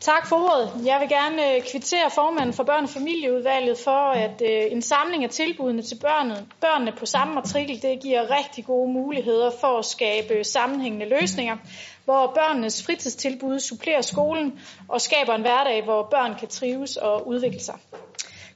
Tak 0.00 0.26
for 0.26 0.36
ordet. 0.36 0.86
Jeg 0.86 1.00
vil 1.00 1.08
gerne 1.08 1.54
øh, 1.54 1.62
kvittere 1.70 2.10
formanden 2.14 2.52
for 2.52 2.64
børne- 2.64 2.82
og 2.82 2.88
familieudvalget 2.88 3.78
for, 3.78 4.10
at 4.10 4.42
øh, 4.42 4.72
en 4.72 4.82
samling 4.82 5.24
af 5.24 5.30
tilbudene 5.30 5.82
til 5.82 5.98
børnene, 6.00 6.46
børnene 6.60 6.92
på 6.92 7.06
samme 7.06 7.34
matrikel, 7.34 7.82
det 7.82 8.00
giver 8.02 8.38
rigtig 8.38 8.64
gode 8.64 8.92
muligheder 8.92 9.50
for 9.60 9.78
at 9.78 9.84
skabe 9.84 10.44
sammenhængende 10.44 11.08
løsninger, 11.08 11.56
hvor 12.06 12.32
børnenes 12.34 12.82
fritidstilbud 12.82 13.60
supplerer 13.60 14.00
skolen 14.00 14.60
og 14.88 15.00
skaber 15.00 15.34
en 15.34 15.40
hverdag, 15.40 15.84
hvor 15.84 16.02
børn 16.10 16.34
kan 16.38 16.48
trives 16.48 16.96
og 16.96 17.28
udvikle 17.28 17.60
sig. 17.60 17.74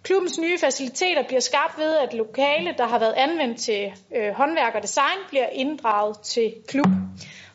Klubbens 0.03 0.39
nye 0.39 0.59
faciliteter 0.59 1.23
bliver 1.27 1.41
skabt 1.41 1.79
ved, 1.79 1.97
at 1.97 2.15
lokale, 2.15 2.75
der 2.79 2.87
har 2.87 2.99
været 2.99 3.15
anvendt 3.17 3.61
til 3.61 3.93
øh, 4.17 4.33
håndværk 4.33 4.75
og 4.75 4.83
design, 4.83 5.19
bliver 5.29 5.47
inddraget 5.47 6.21
til 6.21 6.55
klub. 6.69 6.87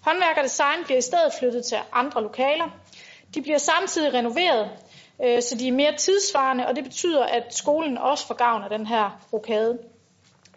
Håndværk 0.02 0.38
og 0.38 0.44
design 0.44 0.84
bliver 0.86 0.98
i 0.98 1.02
stedet 1.02 1.34
flyttet 1.40 1.66
til 1.66 1.78
andre 1.94 2.22
lokaler. 2.24 2.70
De 3.36 3.42
bliver 3.42 3.58
samtidig 3.58 4.14
renoveret, 4.14 4.70
øh, 5.24 5.42
så 5.42 5.56
de 5.60 5.68
er 5.68 5.72
mere 5.72 5.96
tidsvarende, 5.98 6.68
og 6.68 6.76
det 6.76 6.84
betyder, 6.84 7.24
at 7.24 7.56
skolen 7.56 7.98
også 7.98 8.28
får 8.28 8.36
gavn 8.36 8.64
af 8.64 8.70
den 8.70 8.88
her 8.88 9.20
rokade. 9.34 9.78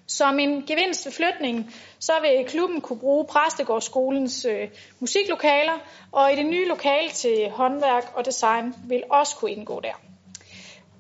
Som 0.09 0.39
en 0.39 0.67
gevinst 0.67 1.07
ved 1.07 1.13
flytningen, 1.13 1.75
så 1.99 2.13
vil 2.21 2.45
klubben 2.49 2.81
kunne 2.81 2.99
bruge 2.99 3.25
Præstegårdsskolens 3.25 4.45
øh, 4.45 4.69
musiklokaler, 5.01 5.79
og 6.13 6.33
i 6.33 6.37
det 6.37 6.47
nye 6.47 6.69
lokale 6.69 7.11
til 7.11 7.51
håndværk 7.51 8.13
og 8.15 8.25
design 8.25 8.75
vil 8.89 9.03
også 9.11 9.37
kunne 9.37 9.51
indgå 9.51 9.81
der. 9.81 9.93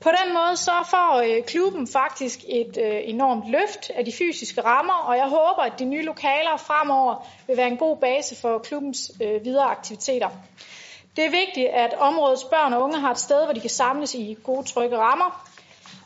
På 0.00 0.08
den 0.08 0.34
måde 0.34 0.56
så 0.56 0.72
får 0.90 1.22
øh, 1.26 1.44
klubben 1.44 1.86
faktisk 1.86 2.38
et 2.48 2.78
øh, 2.80 3.00
enormt 3.04 3.50
løft 3.50 3.90
af 3.90 4.04
de 4.04 4.12
fysiske 4.12 4.60
rammer, 4.60 4.94
og 4.94 5.16
jeg 5.16 5.28
håber, 5.28 5.62
at 5.62 5.78
de 5.78 5.84
nye 5.84 6.04
lokaler 6.04 6.56
fremover 6.56 7.26
vil 7.46 7.56
være 7.56 7.68
en 7.68 7.76
god 7.76 7.96
base 7.96 8.36
for 8.36 8.58
klubbens 8.58 9.12
øh, 9.22 9.44
videre 9.44 9.64
aktiviteter. 9.64 10.28
Det 11.16 11.26
er 11.26 11.30
vigtigt, 11.30 11.68
at 11.68 11.94
områdets 11.94 12.44
børn 12.44 12.72
og 12.72 12.82
unge 12.82 12.98
har 12.98 13.10
et 13.10 13.18
sted, 13.18 13.44
hvor 13.44 13.52
de 13.52 13.60
kan 13.60 13.70
samles 13.70 14.14
i 14.14 14.36
gode, 14.44 14.66
trygge 14.66 14.98
rammer. 14.98 15.48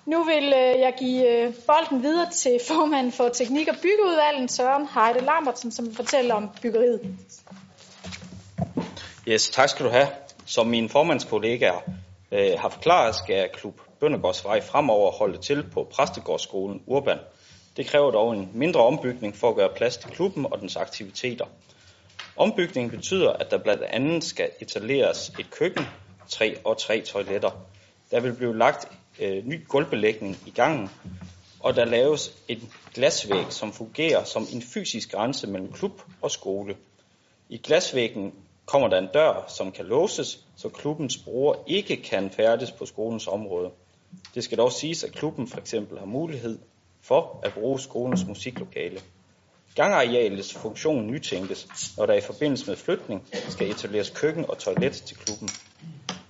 Nu 0.06 0.24
vil 0.24 0.44
øh, 0.44 0.80
jeg 0.80 0.94
give 0.98 1.28
øh, 1.28 1.54
bolden 1.66 2.02
videre 2.02 2.30
til 2.30 2.60
formanden 2.68 3.12
for 3.12 3.28
Teknik- 3.28 3.68
og 3.68 3.74
Byggeudvalget, 3.82 4.50
Søren 4.50 4.88
Heide 4.94 5.24
Lambertsen, 5.24 5.72
som 5.72 5.86
vil 5.86 5.94
fortælle 5.94 6.34
om 6.34 6.50
byggeriet. 6.62 7.00
Yes, 9.28 9.50
tak 9.50 9.68
skal 9.68 9.86
du 9.86 9.90
have. 9.90 10.08
Som 10.46 10.66
mine 10.66 10.88
formandskollegaer 10.88 11.90
øh, 12.32 12.58
har 12.58 12.68
forklaret, 12.68 13.14
skal 13.14 13.48
Klub 13.52 13.80
Bøndergårdsvej 14.00 14.60
fremover 14.60 15.10
holde 15.10 15.38
til 15.38 15.64
på 15.72 15.88
Præstegårdsskolen 15.92 16.82
Urban. 16.86 17.18
Det 17.76 17.86
kræver 17.86 18.10
dog 18.10 18.32
en 18.32 18.48
mindre 18.54 18.80
ombygning 18.80 19.36
for 19.36 19.50
at 19.50 19.56
gøre 19.56 19.70
plads 19.76 19.96
til 19.96 20.10
klubben 20.10 20.46
og 20.52 20.60
dens 20.60 20.76
aktiviteter. 20.76 21.44
Ombygningen 22.36 22.90
betyder, 22.90 23.32
at 23.32 23.50
der 23.50 23.58
blandt 23.58 23.82
andet 23.82 24.24
skal 24.24 24.50
etableres 24.60 25.28
et 25.38 25.50
køkken, 25.50 25.84
tre 26.28 26.56
og 26.64 26.78
tre 26.78 27.00
toiletter. 27.00 27.50
Der 28.10 28.20
vil 28.20 28.32
blive 28.32 28.58
lagt 28.58 28.88
øh, 29.22 29.46
ny 29.46 29.66
gulvbelægning 29.68 30.36
i 30.46 30.50
gangen, 30.50 30.90
og 31.60 31.76
der 31.76 31.84
laves 31.84 32.32
en 32.48 32.72
glasvæg, 32.94 33.44
som 33.48 33.72
fungerer 33.72 34.24
som 34.24 34.46
en 34.52 34.62
fysisk 34.62 35.12
grænse 35.12 35.46
mellem 35.46 35.72
klub 35.72 36.02
og 36.22 36.30
skole. 36.30 36.76
I 37.48 37.58
glasvæggen 37.58 38.32
kommer 38.66 38.88
der 38.88 38.98
en 38.98 39.08
dør, 39.14 39.44
som 39.48 39.72
kan 39.72 39.84
låses, 39.84 40.46
så 40.56 40.68
klubbens 40.68 41.18
brugere 41.18 41.58
ikke 41.66 41.96
kan 41.96 42.30
færdes 42.30 42.72
på 42.72 42.86
skolens 42.86 43.26
område. 43.26 43.70
Det 44.34 44.44
skal 44.44 44.58
dog 44.58 44.72
siges, 44.72 45.04
at 45.04 45.12
klubben 45.12 45.48
for 45.48 45.58
eksempel 45.58 45.98
har 45.98 46.06
mulighed 46.06 46.58
for 47.00 47.40
at 47.42 47.52
bruge 47.52 47.80
skolens 47.80 48.24
musiklokale. 48.26 49.00
Gangarealets 49.74 50.54
funktion 50.54 51.06
nytænkes, 51.06 51.66
når 51.96 52.06
der 52.06 52.14
i 52.14 52.20
forbindelse 52.20 52.66
med 52.66 52.76
flytning 52.76 53.28
skal 53.48 53.70
etableres 53.70 54.10
køkken 54.10 54.44
og 54.48 54.58
toilet 54.58 54.92
til 54.92 55.16
klubben, 55.16 55.48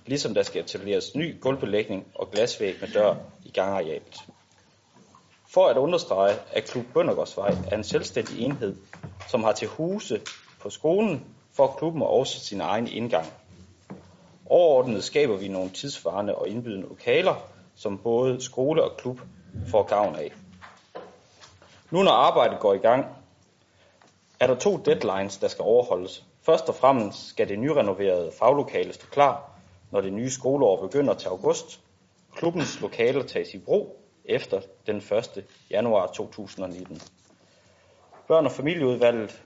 ligesom 0.05 0.33
der 0.33 0.43
skal 0.43 0.61
etableres 0.63 1.15
ny 1.15 1.41
gulvbelægning 1.41 2.07
og 2.15 2.31
glasvæg 2.31 2.75
med 2.81 2.87
dør 2.87 3.15
i 3.45 3.51
gangarealet. 3.51 4.19
For 5.47 5.67
at 5.67 5.77
understrege, 5.77 6.35
at 6.51 6.63
Klub 6.63 6.85
Bøndergårdsvej 6.93 7.55
er 7.71 7.77
en 7.77 7.83
selvstændig 7.83 8.41
enhed, 8.41 8.75
som 9.27 9.43
har 9.43 9.51
til 9.51 9.67
huse 9.67 10.21
på 10.61 10.69
skolen, 10.69 11.25
for 11.53 11.75
klubben 11.77 12.01
og 12.01 12.09
også 12.09 12.39
sin 12.39 12.61
egen 12.61 12.87
indgang. 12.87 13.25
Overordnet 14.45 15.03
skaber 15.03 15.37
vi 15.37 15.47
nogle 15.47 15.69
tidsvarende 15.69 16.35
og 16.35 16.47
indbydende 16.47 16.87
lokaler, 16.87 17.35
som 17.75 17.97
både 17.97 18.41
skole 18.43 18.83
og 18.83 18.97
klub 18.97 19.19
får 19.67 19.83
gavn 19.83 20.15
af. 20.15 20.31
Nu 21.91 22.03
når 22.03 22.11
arbejdet 22.11 22.59
går 22.59 22.73
i 22.73 22.77
gang, 22.77 23.05
er 24.39 24.47
der 24.47 24.55
to 24.55 24.77
deadlines, 24.77 25.37
der 25.37 25.47
skal 25.47 25.63
overholdes. 25.63 26.23
Først 26.41 26.69
og 26.69 26.75
fremmest 26.75 27.27
skal 27.27 27.49
det 27.49 27.59
nyrenoverede 27.59 28.31
faglokale 28.39 28.93
stå 28.93 29.07
klar, 29.07 29.52
når 29.93 30.01
det 30.01 30.13
nye 30.13 30.29
skoleår 30.29 30.81
begynder 30.81 31.13
til 31.13 31.27
august. 31.27 31.79
Klubbens 32.35 32.81
lokaler 32.81 33.23
tages 33.23 33.53
i 33.53 33.57
brug 33.57 33.99
efter 34.25 34.61
den 34.87 34.97
1. 34.97 35.45
januar 35.71 36.07
2019. 36.07 37.01
Børn- 38.27 38.45
og 38.45 38.51
familieudvalget, 38.51 39.41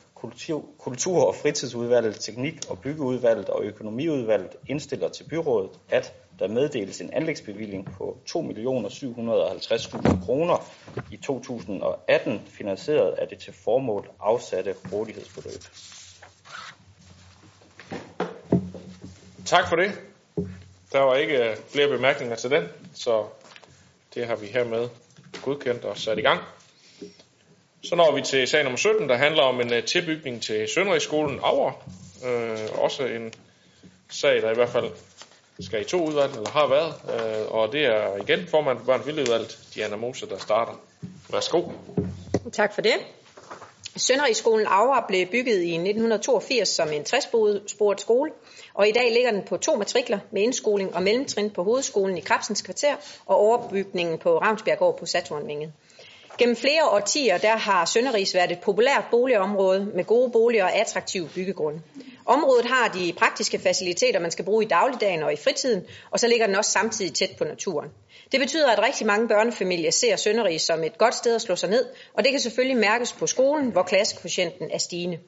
kultur, 0.77 1.25
og 1.27 1.35
fritidsudvalget, 1.35 2.15
teknik- 2.19 2.69
og 2.69 2.79
byggeudvalget 2.79 3.49
og 3.49 3.63
økonomiudvalget 3.63 4.55
indstiller 4.67 5.09
til 5.09 5.23
byrådet, 5.23 5.69
at 5.89 6.13
der 6.39 6.47
meddeles 6.47 7.01
en 7.01 7.13
anlægsbevilling 7.13 7.85
på 7.97 8.17
2.750.000 8.29 10.25
kroner 10.25 10.65
i 11.11 11.17
2018, 11.17 12.41
finansieret 12.45 13.11
af 13.11 13.27
det 13.27 13.39
til 13.39 13.53
formål 13.53 14.09
afsatte 14.19 14.75
rådighedsbeløb. 14.93 15.61
Tak 19.45 19.69
for 19.69 19.75
det. 19.75 19.91
Der 20.91 20.99
var 20.99 21.15
ikke 21.15 21.49
øh, 21.49 21.57
flere 21.69 21.87
bemærkninger 21.87 22.35
til 22.35 22.51
den, 22.51 22.63
så 22.93 23.25
det 24.13 24.27
har 24.27 24.35
vi 24.35 24.45
hermed 24.45 24.89
godkendt 25.41 25.85
og 25.85 25.97
sat 25.97 26.17
i 26.17 26.21
gang. 26.21 26.41
Så 27.83 27.95
når 27.95 28.15
vi 28.15 28.21
til 28.21 28.47
sag 28.47 28.63
nummer 28.63 28.77
17, 28.77 29.09
der 29.09 29.15
handler 29.15 29.43
om 29.43 29.61
en 29.61 29.73
øh, 29.73 29.83
tilbygning 29.83 30.41
til 30.41 30.67
Sønderrigsskolen 30.67 31.39
Auer. 31.43 31.71
Øh, 32.25 32.79
også 32.81 33.05
en 33.05 33.33
sag, 34.09 34.41
der 34.41 34.51
i 34.51 34.55
hvert 34.55 34.69
fald 34.69 34.91
skal 35.59 35.81
i 35.81 35.83
to 35.83 36.07
udvalg, 36.07 36.31
eller 36.33 36.49
har 36.49 36.67
været. 36.67 36.93
Øh, 37.03 37.51
og 37.51 37.71
det 37.71 37.85
er 37.85 38.15
igen 38.15 38.47
formand 38.47 38.77
for 38.77 38.85
børn 38.85 39.45
Diana 39.75 39.95
Mose, 39.95 40.29
der 40.29 40.37
starter. 40.37 40.73
Værsgo. 41.29 41.63
Tak 42.53 42.73
for 42.73 42.81
det. 42.81 42.95
Sønderrigsskolen 43.97 44.67
Aura 44.67 45.05
blev 45.07 45.25
bygget 45.25 45.61
i 45.61 45.73
1982 45.73 46.69
som 46.69 46.91
en 46.91 47.01
60-sporet 47.01 47.99
skole, 48.01 48.31
og 48.77 48.87
i 48.87 48.91
dag 48.91 49.11
ligger 49.11 49.31
den 49.31 49.41
på 49.41 49.57
to 49.57 49.75
matrikler 49.75 50.19
med 50.31 50.41
indskoling 50.41 50.95
og 50.95 51.03
mellemtrin 51.03 51.49
på 51.49 51.63
hovedskolen 51.63 52.17
i 52.17 52.21
Krabsens 52.21 52.61
kvarter 52.61 52.95
og 53.25 53.35
overbygningen 53.35 54.17
på 54.17 54.37
Ravnsbjerggård 54.37 54.97
på 54.97 55.05
Saturnvinget. 55.05 55.71
Gennem 56.37 56.55
flere 56.55 56.89
årtier 56.89 57.37
der 57.37 57.55
har 57.55 57.85
Sønderris 57.85 58.33
været 58.33 58.51
et 58.51 58.59
populært 58.59 59.03
boligområde 59.11 59.91
med 59.95 60.03
gode 60.03 60.31
boliger 60.31 60.63
og 60.63 60.75
attraktive 60.75 61.29
byggegrunde. 61.35 61.81
Området 62.25 62.65
har 62.65 62.87
de 62.87 63.13
praktiske 63.17 63.59
faciliteter, 63.59 64.19
man 64.19 64.31
skal 64.31 64.45
bruge 64.45 64.63
i 64.63 64.67
dagligdagen 64.67 65.23
og 65.23 65.33
i 65.33 65.35
fritiden, 65.35 65.83
og 66.11 66.19
så 66.19 66.27
ligger 66.27 66.45
den 66.45 66.55
også 66.55 66.71
samtidig 66.71 67.13
tæt 67.13 67.29
på 67.37 67.43
naturen. 67.43 67.89
Det 68.31 68.39
betyder, 68.39 68.71
at 68.71 68.83
rigtig 68.83 69.07
mange 69.07 69.27
børnefamilier 69.27 69.91
ser 69.91 70.15
Sønderis 70.15 70.61
som 70.61 70.83
et 70.83 70.97
godt 70.97 71.15
sted 71.15 71.35
at 71.35 71.41
slå 71.41 71.55
sig 71.55 71.69
ned, 71.69 71.85
og 72.13 72.23
det 72.23 72.31
kan 72.31 72.39
selvfølgelig 72.39 72.77
mærkes 72.77 73.13
på 73.13 73.27
skolen, 73.27 73.69
hvor 73.71 73.83
klassekvotienten 73.83 74.71
er 74.71 74.77
stigende. 74.77 75.19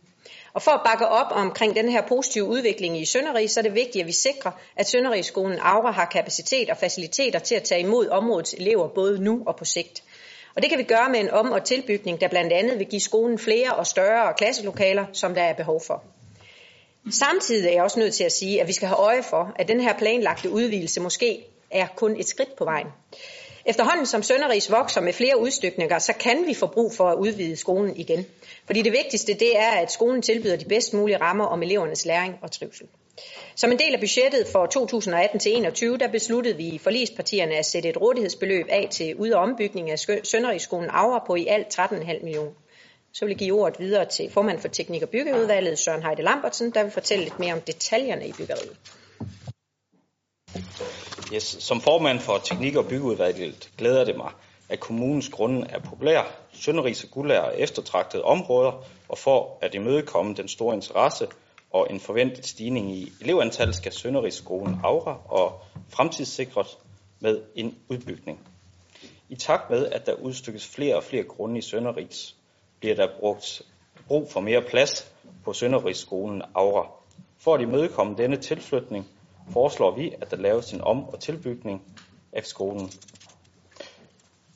Og 0.54 0.62
for 0.62 0.72
at 0.72 0.82
bakke 0.86 1.08
op 1.08 1.28
omkring 1.32 1.76
den 1.76 1.90
her 1.90 2.02
positive 2.08 2.44
udvikling 2.46 2.98
i 3.02 3.06
Sønderrig, 3.06 3.50
så 3.50 3.60
er 3.60 3.62
det 3.62 3.74
vigtigt, 3.76 4.02
at 4.02 4.08
vi 4.08 4.12
sikrer, 4.12 4.52
at 4.76 4.90
Sønderrigsskolen 4.90 5.60
Aura 5.62 5.92
har 5.92 6.06
kapacitet 6.06 6.70
og 6.70 6.78
faciliteter 6.78 7.40
til 7.40 7.56
at 7.56 7.64
tage 7.64 7.82
imod 7.82 8.08
områdets 8.08 8.54
elever 8.54 8.88
både 8.88 9.24
nu 9.24 9.44
og 9.48 9.56
på 9.56 9.66
sigt. 9.66 10.04
Og 10.56 10.62
det 10.62 10.70
kan 10.70 10.80
vi 10.80 10.84
gøre 10.84 11.10
med 11.10 11.20
en 11.20 11.30
om- 11.30 11.52
og 11.52 11.64
tilbygning, 11.64 12.22
der 12.22 12.28
blandt 12.28 12.54
andet 12.54 12.80
vil 12.80 12.88
give 12.88 13.02
skolen 13.02 13.40
flere 13.40 13.74
og 13.76 13.88
større 13.88 14.34
klasselokaler, 14.38 15.06
som 15.14 15.34
der 15.36 15.42
er 15.42 15.54
behov 15.54 15.82
for. 15.88 16.04
Samtidig 17.12 17.68
er 17.70 17.74
jeg 17.74 17.84
også 17.84 18.00
nødt 18.00 18.14
til 18.14 18.24
at 18.24 18.32
sige, 18.32 18.62
at 18.62 18.68
vi 18.68 18.74
skal 18.74 18.88
have 18.88 19.00
øje 19.00 19.24
for, 19.24 19.54
at 19.56 19.68
den 19.68 19.82
her 19.82 19.98
planlagte 19.98 20.50
udvidelse 20.50 21.02
måske 21.02 21.46
er 21.72 21.88
kun 21.96 22.16
et 22.20 22.28
skridt 22.28 22.56
på 22.56 22.64
vejen. 22.66 22.88
Efterhånden 23.70 24.06
som 24.06 24.24
Sønderrigs 24.24 24.72
vokser 24.72 25.02
med 25.02 25.14
flere 25.14 25.40
udstykninger, 25.40 26.00
så 26.00 26.14
kan 26.14 26.46
vi 26.48 26.54
få 26.54 26.68
brug 26.68 26.94
for 26.94 27.10
at 27.10 27.18
udvide 27.18 27.56
skolen 27.56 27.98
igen. 27.98 28.26
Fordi 28.66 28.82
det 28.82 28.92
vigtigste 28.92 29.34
det 29.34 29.58
er, 29.58 29.70
at 29.70 29.92
skolen 29.92 30.22
tilbyder 30.22 30.56
de 30.56 30.66
bedst 30.66 30.94
mulige 30.94 31.18
rammer 31.18 31.46
om 31.46 31.64
elevernes 31.64 32.06
læring 32.06 32.36
og 32.42 32.52
trivsel. 32.52 32.88
Som 33.56 33.72
en 33.72 33.80
del 33.80 33.94
af 33.94 34.00
budgettet 34.00 34.48
for 34.48 34.66
2018-2021, 35.94 35.98
der 35.98 36.08
besluttede 36.08 36.58
vi 36.58 36.68
i 36.68 36.78
forligspartierne 36.78 37.56
at 37.56 37.66
sætte 37.66 37.90
et 37.90 38.02
rådighedsbeløb 38.02 38.66
af 38.70 38.88
til 38.92 39.16
ud- 39.16 39.32
og 39.32 39.42
ombygning 39.42 39.92
af 39.92 40.00
Sønderrigsskolen 40.00 40.90
Aura 40.90 41.24
på 41.28 41.36
i 41.36 41.48
alt 41.48 41.80
13,5 41.80 42.24
millioner. 42.24 42.52
Så 43.14 43.26
vil 43.26 43.32
jeg 43.32 43.38
give 43.38 43.62
ordet 43.62 43.80
videre 43.80 44.06
til 44.06 44.32
formand 44.32 44.60
for 44.60 44.68
Teknik- 44.68 45.04
og 45.04 45.10
Byggeudvalget, 45.10 45.80
Søren 45.80 46.04
Heide 46.04 46.22
Lambertsen, 46.22 46.72
der 46.72 46.84
vil 46.84 46.92
fortælle 46.92 47.24
lidt 47.24 47.40
mere 47.40 47.54
om 47.54 47.62
detaljerne 47.62 48.28
i 48.28 48.32
byggeriet. 48.32 48.78
Yes, 51.34 51.44
som 51.44 51.82
formand 51.82 52.20
for 52.20 52.38
Teknik- 52.38 52.76
og 52.76 52.86
Byggeudvalget 52.86 53.72
glæder 53.78 54.04
det 54.04 54.18
mig, 54.18 54.32
at 54.70 54.80
kommunens 54.80 55.30
grunde 55.30 55.68
er 55.70 55.80
populær, 55.80 56.24
Sønderrigs 56.54 57.04
og 57.04 57.10
Guldær 57.12 57.42
er 57.42 57.52
eftertragtede 57.52 58.24
områder, 58.24 58.86
og 59.10 59.18
for 59.18 59.58
at 59.62 59.76
imødekomme 59.76 60.34
den 60.34 60.48
store 60.48 60.76
interesse 60.76 61.28
og 61.72 61.88
en 61.90 62.00
forventet 62.00 62.46
stigning 62.46 62.92
i 62.92 63.12
elevantal, 63.22 63.74
skal 63.74 63.92
Sønderrigsskolen 63.92 64.80
Aura 64.84 65.18
og 65.26 65.62
fremtidssikres 65.90 66.78
med 67.20 67.42
en 67.56 67.78
udbygning. 67.90 68.40
I 69.30 69.36
takt 69.36 69.70
med, 69.70 69.86
at 69.86 70.06
der 70.06 70.14
udstykkes 70.14 70.68
flere 70.68 70.96
og 70.96 71.04
flere 71.04 71.24
grunde 71.24 71.58
i 71.58 71.62
Sønderrigs, 71.62 72.36
bliver 72.80 72.96
der 72.96 73.08
brugt 73.20 73.62
brug 74.08 74.32
for 74.32 74.40
mere 74.40 74.62
plads 74.62 75.12
på 75.46 75.54
Sønderrigsskolen 75.54 76.42
Aura. 76.56 76.88
For 77.38 77.56
at 77.56 77.62
imødekomme 77.62 78.18
denne 78.18 78.38
tilflytning, 78.38 79.08
foreslår 79.52 79.92
vi, 79.92 80.14
at 80.22 80.32
der 80.32 80.38
laves 80.38 80.72
en 80.72 80.82
om- 80.82 81.10
og 81.10 81.20
tilbygning 81.20 81.82
af 82.34 82.46
skolen. 82.46 82.92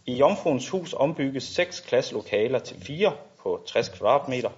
I 0.06 0.14
Jomfruens 0.14 0.70
hus 0.70 0.94
ombygges 0.94 1.44
seks 1.44 1.80
klasselokaler 1.80 2.60
til 2.60 2.82
fire 2.82 3.14
på 3.40 3.64
60 3.68 3.90
kvadratmeter. 3.90 4.50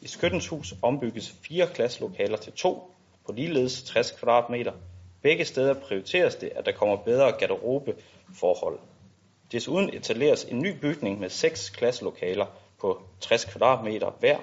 I 0.00 0.08
Skyttens 0.08 0.48
hus 0.48 0.74
ombygges 0.82 1.34
fire 1.48 1.66
klasselokaler 1.74 2.36
til 2.36 2.52
to 2.52 2.94
på 3.26 3.32
ligeledes 3.32 3.82
60 3.82 4.10
kvadratmeter. 4.10 4.72
Begge 5.22 5.44
steder 5.44 5.74
prioriteres 5.74 6.34
det, 6.34 6.52
at 6.54 6.66
der 6.66 6.72
kommer 6.72 6.96
bedre 6.96 7.32
garderobeforhold. 7.32 8.78
Desuden 9.52 9.94
etableres 9.94 10.44
en 10.44 10.58
ny 10.58 10.80
bygning 10.80 11.20
med 11.20 11.28
seks 11.28 11.70
klasselokaler 11.70 12.46
på 12.80 13.02
60 13.20 13.44
kvadratmeter 13.44 14.10
hver. 14.20 14.38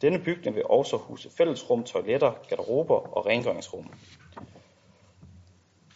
Denne 0.00 0.18
bygning 0.18 0.56
vil 0.56 0.66
også 0.66 0.96
huse 0.96 1.30
fællesrum, 1.30 1.84
toiletter, 1.84 2.32
garderober 2.48 3.16
og 3.16 3.26
rengøringsrum. 3.26 3.90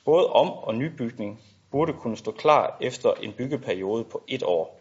Både 0.05 0.33
om- 0.33 0.51
og 0.51 0.75
nybygning 0.75 1.41
burde 1.71 1.93
kunne 1.93 2.17
stå 2.17 2.31
klar 2.31 2.77
efter 2.81 3.13
en 3.15 3.33
byggeperiode 3.33 4.05
på 4.05 4.23
et 4.29 4.43
år. 4.43 4.81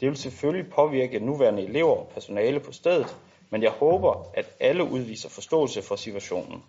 Det 0.00 0.08
vil 0.08 0.16
selvfølgelig 0.16 0.72
påvirke 0.72 1.20
nuværende 1.20 1.62
elever 1.62 1.96
og 1.96 2.08
personale 2.14 2.60
på 2.60 2.72
stedet, 2.72 3.16
men 3.50 3.62
jeg 3.62 3.70
håber, 3.70 4.30
at 4.34 4.46
alle 4.60 4.84
udviser 4.84 5.28
forståelse 5.28 5.82
for 5.82 5.96
situationen. 5.96 6.64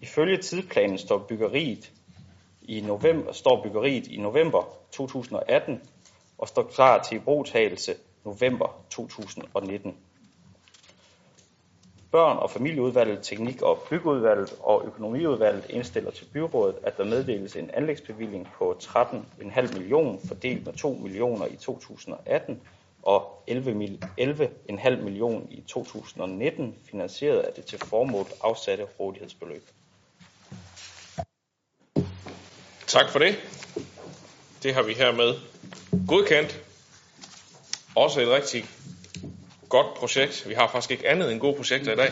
Ifølge 0.00 0.36
tidsplanen 0.36 0.98
står 0.98 1.18
byggeriet 1.18 1.92
i 2.62 2.80
november, 2.80 3.32
står 3.32 3.62
byggeriet 3.62 4.06
i 4.06 4.16
november 4.16 4.62
2018 4.90 5.82
og 6.38 6.48
står 6.48 6.62
klar 6.62 7.02
til 7.02 7.16
ibrugtagelse 7.16 7.94
november 8.24 8.84
2019. 8.90 9.96
Børn- 12.10 12.36
og 12.36 12.50
familieudvalget, 12.50 13.18
teknik- 13.22 13.62
og 13.62 13.78
byggeudvalget 13.90 14.54
og 14.60 14.82
økonomiudvalget 14.86 15.66
indstiller 15.70 16.10
til 16.10 16.24
byrådet, 16.32 16.76
at 16.82 16.96
der 16.96 17.04
meddeles 17.04 17.56
en 17.56 17.70
anlægsbevilling 17.74 18.48
på 18.58 18.78
13,5 18.82 19.78
millioner 19.78 20.18
fordelt 20.28 20.66
med 20.66 20.72
2 20.74 20.92
millioner 20.92 21.46
i 21.46 21.56
2018 21.56 22.60
og 23.02 23.44
11,5 23.50 25.02
millioner 25.02 25.46
i 25.50 25.60
2019, 25.66 26.74
finansieret 26.84 27.38
af 27.38 27.52
det 27.52 27.64
til 27.64 27.78
formål 27.78 28.26
afsatte 28.40 28.84
rådighedsbeløb. 28.84 29.68
Tak 32.86 33.08
for 33.08 33.18
det. 33.18 33.34
Det 34.62 34.74
har 34.74 34.82
vi 34.82 34.92
hermed 34.92 35.34
godkendt. 36.08 36.67
Også 37.94 38.20
et 38.20 38.28
rigtig 38.28 38.64
godt 39.68 39.94
projekt. 39.94 40.48
Vi 40.48 40.54
har 40.54 40.68
faktisk 40.68 40.90
ikke 40.90 41.08
andet 41.08 41.32
end 41.32 41.40
gode 41.40 41.56
projekter 41.56 41.92
i 41.92 41.96
dag. 41.96 42.10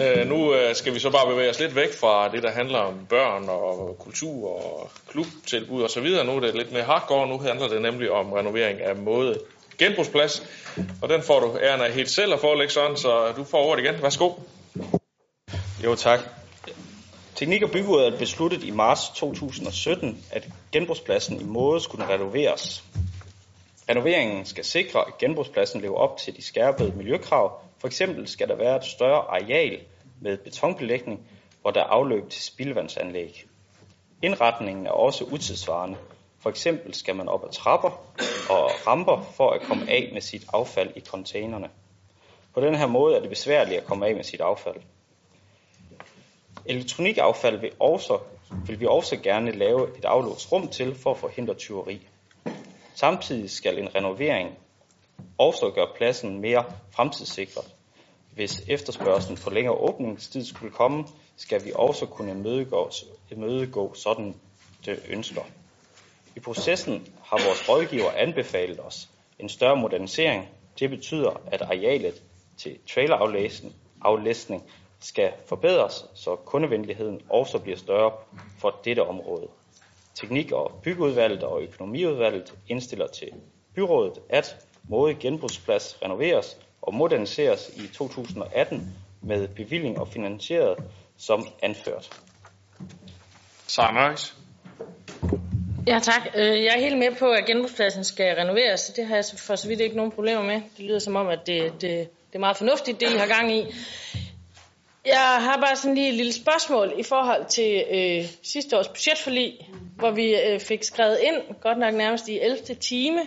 Øh, 0.00 0.26
nu 0.28 0.54
øh, 0.54 0.74
skal 0.74 0.94
vi 0.94 0.98
så 0.98 1.10
bare 1.10 1.26
bevæge 1.26 1.50
os 1.50 1.60
lidt 1.60 1.76
væk 1.76 1.92
fra 2.00 2.28
det, 2.28 2.42
der 2.42 2.50
handler 2.50 2.78
om 2.78 3.06
børn 3.08 3.48
og 3.48 3.96
kultur 3.98 4.48
og 4.48 4.90
klubtilbud 5.08 5.82
osv. 5.82 6.24
Nu 6.24 6.36
er 6.36 6.40
det 6.40 6.54
lidt 6.54 6.72
mere 6.72 6.82
hardcore. 6.82 7.28
Nu 7.28 7.38
handler 7.38 7.68
det 7.68 7.82
nemlig 7.82 8.10
om 8.10 8.32
renovering 8.32 8.80
af 8.80 8.96
måde 8.96 9.40
genbrugsplads. 9.78 10.42
Og 11.02 11.08
den 11.08 11.22
får 11.22 11.40
du 11.40 11.58
æren 11.58 11.80
af 11.80 11.92
helt 11.92 12.10
selv 12.10 12.32
at 12.32 12.40
forelægge 12.40 12.72
sådan, 12.72 12.96
så 12.96 13.32
du 13.36 13.44
får 13.44 13.58
ordet 13.58 13.84
igen. 13.84 14.02
Værsgo. 14.02 14.30
Jo, 15.84 15.94
tak. 15.94 16.20
Teknik- 17.34 17.62
og 17.62 17.70
byrådet 17.70 18.18
besluttet 18.18 18.64
i 18.64 18.70
marts 18.70 19.08
2017, 19.14 20.24
at 20.30 20.48
genbrugspladsen 20.72 21.40
i 21.40 21.44
måde 21.44 21.80
skulle 21.80 22.08
renoveres. 22.08 22.84
Renoveringen 23.88 24.44
skal 24.44 24.64
sikre, 24.64 25.06
at 25.06 25.18
genbrugspladsen 25.18 25.80
lever 25.80 25.96
op 25.96 26.16
til 26.16 26.36
de 26.36 26.42
skærpede 26.42 26.92
miljøkrav. 26.96 27.60
For 27.78 27.86
eksempel 27.86 28.28
skal 28.28 28.48
der 28.48 28.54
være 28.54 28.76
et 28.76 28.84
større 28.84 29.20
areal 29.20 29.80
med 30.20 30.36
betonbelægning, 30.36 31.28
hvor 31.60 31.70
der 31.70 31.80
er 31.80 31.84
afløb 31.84 32.30
til 32.30 32.42
spildevandsanlæg. 32.42 33.46
Indretningen 34.22 34.86
er 34.86 34.90
også 34.90 35.24
utidsvarende. 35.24 35.96
For 36.38 36.50
eksempel 36.50 36.94
skal 36.94 37.16
man 37.16 37.28
op 37.28 37.44
ad 37.44 37.52
trapper 37.52 37.90
og 38.50 38.70
ramper 38.86 39.22
for 39.36 39.50
at 39.50 39.62
komme 39.62 39.90
af 39.90 40.10
med 40.12 40.20
sit 40.20 40.44
affald 40.52 40.96
i 40.96 41.00
containerne. 41.00 41.70
På 42.54 42.60
den 42.60 42.74
her 42.74 42.86
måde 42.86 43.16
er 43.16 43.20
det 43.20 43.28
besværligt 43.28 43.80
at 43.80 43.86
komme 43.86 44.06
af 44.06 44.14
med 44.14 44.24
sit 44.24 44.40
affald. 44.40 44.76
Elektronikaffald 46.66 47.60
vil, 47.60 47.70
også, 47.78 48.18
vil 48.66 48.80
vi 48.80 48.86
også 48.86 49.16
gerne 49.16 49.50
lave 49.50 49.98
et 49.98 50.04
aflåsrum 50.04 50.68
til 50.68 50.94
for 50.94 51.10
at 51.10 51.18
forhindre 51.18 51.54
tyveri. 51.54 52.08
Samtidig 52.96 53.50
skal 53.50 53.78
en 53.78 53.94
renovering 53.94 54.58
også 55.38 55.70
gøre 55.74 55.88
pladsen 55.96 56.40
mere 56.40 56.64
fremtidssikret. 56.90 57.74
Hvis 58.34 58.62
efterspørgselen 58.68 59.36
på 59.36 59.50
længere 59.50 59.74
åbningstid 59.74 60.44
skulle 60.44 60.72
komme, 60.72 61.04
skal 61.36 61.64
vi 61.64 61.72
også 61.74 62.06
kunne 62.06 62.30
imødegå, 62.30 62.90
imødegå 63.30 63.94
sådan 63.94 64.34
det 64.84 65.02
ønsker. 65.08 65.42
I 66.36 66.40
processen 66.40 67.14
har 67.24 67.46
vores 67.46 67.68
rådgiver 67.68 68.10
anbefalet 68.10 68.80
os 68.80 69.08
en 69.38 69.48
større 69.48 69.76
modernisering. 69.76 70.48
Det 70.78 70.90
betyder, 70.90 71.40
at 71.46 71.62
arealet 71.62 72.22
til 72.56 72.78
traileraflæsning 72.86 74.64
skal 75.00 75.32
forbedres, 75.46 76.04
så 76.14 76.36
kundevenligheden 76.36 77.20
også 77.28 77.58
bliver 77.58 77.78
større 77.78 78.12
for 78.58 78.80
dette 78.84 79.06
område. 79.06 79.48
Teknik- 80.16 80.52
og 80.52 80.80
byggeudvalget 80.82 81.42
og 81.42 81.62
økonomiudvalget 81.62 82.54
indstiller 82.68 83.06
til 83.06 83.28
byrådet, 83.74 84.18
at 84.28 84.56
måde 84.88 85.14
genbrugsplads 85.14 85.98
renoveres 86.02 86.58
og 86.82 86.94
moderniseres 86.94 87.70
i 87.76 87.86
2018 87.94 88.94
med 89.22 89.48
bevilling 89.48 89.98
og 89.98 90.08
finansieret 90.08 90.78
som 91.16 91.46
anført. 91.62 92.10
Sara 93.66 94.10
Nice. 94.10 94.34
Ja 95.86 95.98
tak. 96.02 96.22
Øh, 96.34 96.64
jeg 96.64 96.74
er 96.76 96.80
helt 96.80 96.98
med 96.98 97.16
på, 97.18 97.30
at 97.30 97.46
genbrugspladsen 97.46 98.04
skal 98.04 98.34
renoveres. 98.36 98.92
Det 98.96 99.06
har 99.06 99.14
jeg 99.14 99.24
for 99.38 99.56
så 99.56 99.68
vidt 99.68 99.80
ikke 99.80 99.96
nogen 99.96 100.12
problemer 100.12 100.42
med. 100.42 100.60
Det 100.76 100.84
lyder 100.84 100.98
som 100.98 101.16
om, 101.16 101.28
at 101.28 101.46
det, 101.46 101.72
det, 101.72 101.80
det 101.80 102.34
er 102.34 102.38
meget 102.38 102.56
fornuftigt, 102.56 103.00
det 103.00 103.14
I 103.14 103.16
har 103.16 103.26
gang 103.26 103.56
i. 103.56 103.74
Jeg 105.06 105.36
har 105.40 105.56
bare 105.66 105.76
sådan 105.76 105.94
lige 105.94 106.08
et 106.08 106.14
lille 106.14 106.32
spørgsmål 106.32 106.92
i 106.98 107.02
forhold 107.02 107.46
til 107.46 107.84
øh, 107.90 108.24
sidste 108.42 108.78
års 108.78 108.88
budgetforlig, 108.88 109.70
hvor 109.96 110.10
vi 110.10 110.36
øh, 110.40 110.60
fik 110.60 110.82
skrevet 110.82 111.18
ind, 111.22 111.54
godt 111.60 111.78
nok 111.78 111.94
nærmest 111.94 112.28
i 112.28 112.40
11. 112.40 112.74
time, 112.74 113.20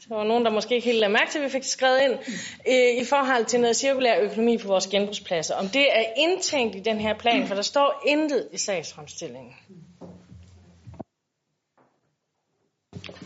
så 0.00 0.06
var 0.10 0.24
nogen, 0.24 0.44
der 0.44 0.50
måske 0.50 0.74
ikke 0.74 0.84
helt 0.84 0.98
lagde 0.98 1.12
mærke 1.12 1.30
til, 1.30 1.38
at 1.38 1.44
vi 1.44 1.50
fik 1.50 1.64
skrevet 1.64 2.00
ind, 2.00 2.12
øh, 2.68 3.02
i 3.02 3.04
forhold 3.04 3.44
til 3.44 3.60
noget 3.60 3.76
cirkulær 3.76 4.20
økonomi 4.20 4.58
på 4.58 4.68
vores 4.68 4.86
genbrugspladser. 4.86 5.54
Om 5.54 5.68
det 5.68 5.96
er 5.98 6.04
indtænkt 6.16 6.76
i 6.76 6.80
den 6.80 7.00
her 7.00 7.14
plan, 7.14 7.46
for 7.46 7.54
der 7.54 7.62
står 7.62 8.02
intet 8.06 8.48
i 8.52 8.58
sagsfremstillingen. 8.58 9.54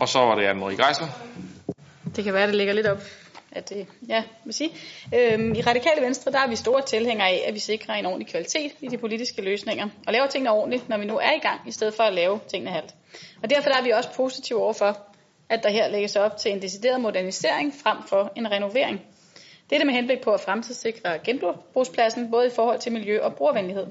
Og 0.00 0.08
så 0.08 0.18
var 0.18 0.34
det 0.34 0.46
Anne-Marie 0.46 0.86
Geisler. 0.86 1.08
Det 2.16 2.24
kan 2.24 2.34
være, 2.34 2.46
det 2.46 2.54
ligger 2.54 2.74
lidt 2.74 2.86
op. 2.86 3.02
At 3.54 3.68
det, 3.68 3.86
ja, 4.08 4.22
vil 4.44 4.54
sige. 4.54 4.70
Øhm, 5.14 5.54
I 5.54 5.60
Radikale 5.60 6.02
Venstre, 6.02 6.32
der 6.32 6.38
er 6.38 6.48
vi 6.48 6.56
store 6.56 6.82
tilhængere 6.82 7.28
af, 7.28 7.44
at 7.46 7.54
vi 7.54 7.58
sikrer 7.58 7.94
en 7.94 8.06
ordentlig 8.06 8.28
kvalitet 8.28 8.72
i 8.80 8.88
de 8.88 8.98
politiske 8.98 9.42
løsninger, 9.42 9.88
og 10.06 10.12
laver 10.12 10.26
tingene 10.26 10.50
ordentligt, 10.50 10.88
når 10.88 10.98
vi 10.98 11.04
nu 11.04 11.18
er 11.18 11.32
i 11.32 11.38
gang, 11.38 11.60
i 11.68 11.72
stedet 11.72 11.94
for 11.94 12.02
at 12.02 12.12
lave 12.12 12.40
tingene 12.50 12.70
halvt. 12.70 12.94
Og 13.42 13.50
derfor 13.50 13.68
der 13.68 13.78
er 13.78 13.82
vi 13.82 13.90
også 13.90 14.08
positive 14.16 14.62
overfor, 14.62 14.98
at 15.48 15.62
der 15.62 15.70
her 15.70 15.88
lægges 15.88 16.16
op 16.16 16.36
til 16.36 16.52
en 16.52 16.62
decideret 16.62 17.00
modernisering 17.00 17.74
frem 17.82 17.96
for 18.08 18.32
en 18.36 18.50
renovering. 18.50 19.00
Det 19.70 19.76
er 19.76 19.80
det 19.80 19.86
med 19.86 19.94
henblik 19.94 20.20
på 20.20 20.30
at 20.30 20.40
fremtidssikre 20.40 21.18
genbrugspladsen, 21.18 22.30
både 22.30 22.46
i 22.46 22.50
forhold 22.50 22.78
til 22.78 22.92
miljø 22.92 23.20
og 23.20 23.34
brugervenlighed. 23.34 23.86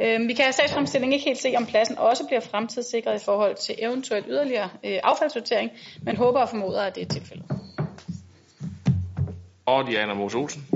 Øhm, 0.00 0.28
vi 0.28 0.32
kan 0.34 0.44
af 0.44 0.54
sagsfremstillingen 0.54 1.12
ikke 1.12 1.24
helt 1.24 1.38
se, 1.38 1.54
om 1.56 1.66
pladsen 1.66 1.98
også 1.98 2.26
bliver 2.26 2.40
fremtidssikret 2.40 3.22
i 3.22 3.24
forhold 3.24 3.54
til 3.54 3.74
eventuelt 3.78 4.26
yderligere 4.28 4.68
øh, 4.84 4.98
affaldssortering, 5.02 5.70
men 6.02 6.16
håber 6.16 6.40
og 6.40 6.48
formoder, 6.48 6.82
at 6.82 6.94
det 6.94 7.02
er 7.02 7.06
tilfældet. 7.06 7.69
Og 9.70 9.86
Diana 9.86 10.14
Mos 10.14 10.34
Olsen. 10.34 10.66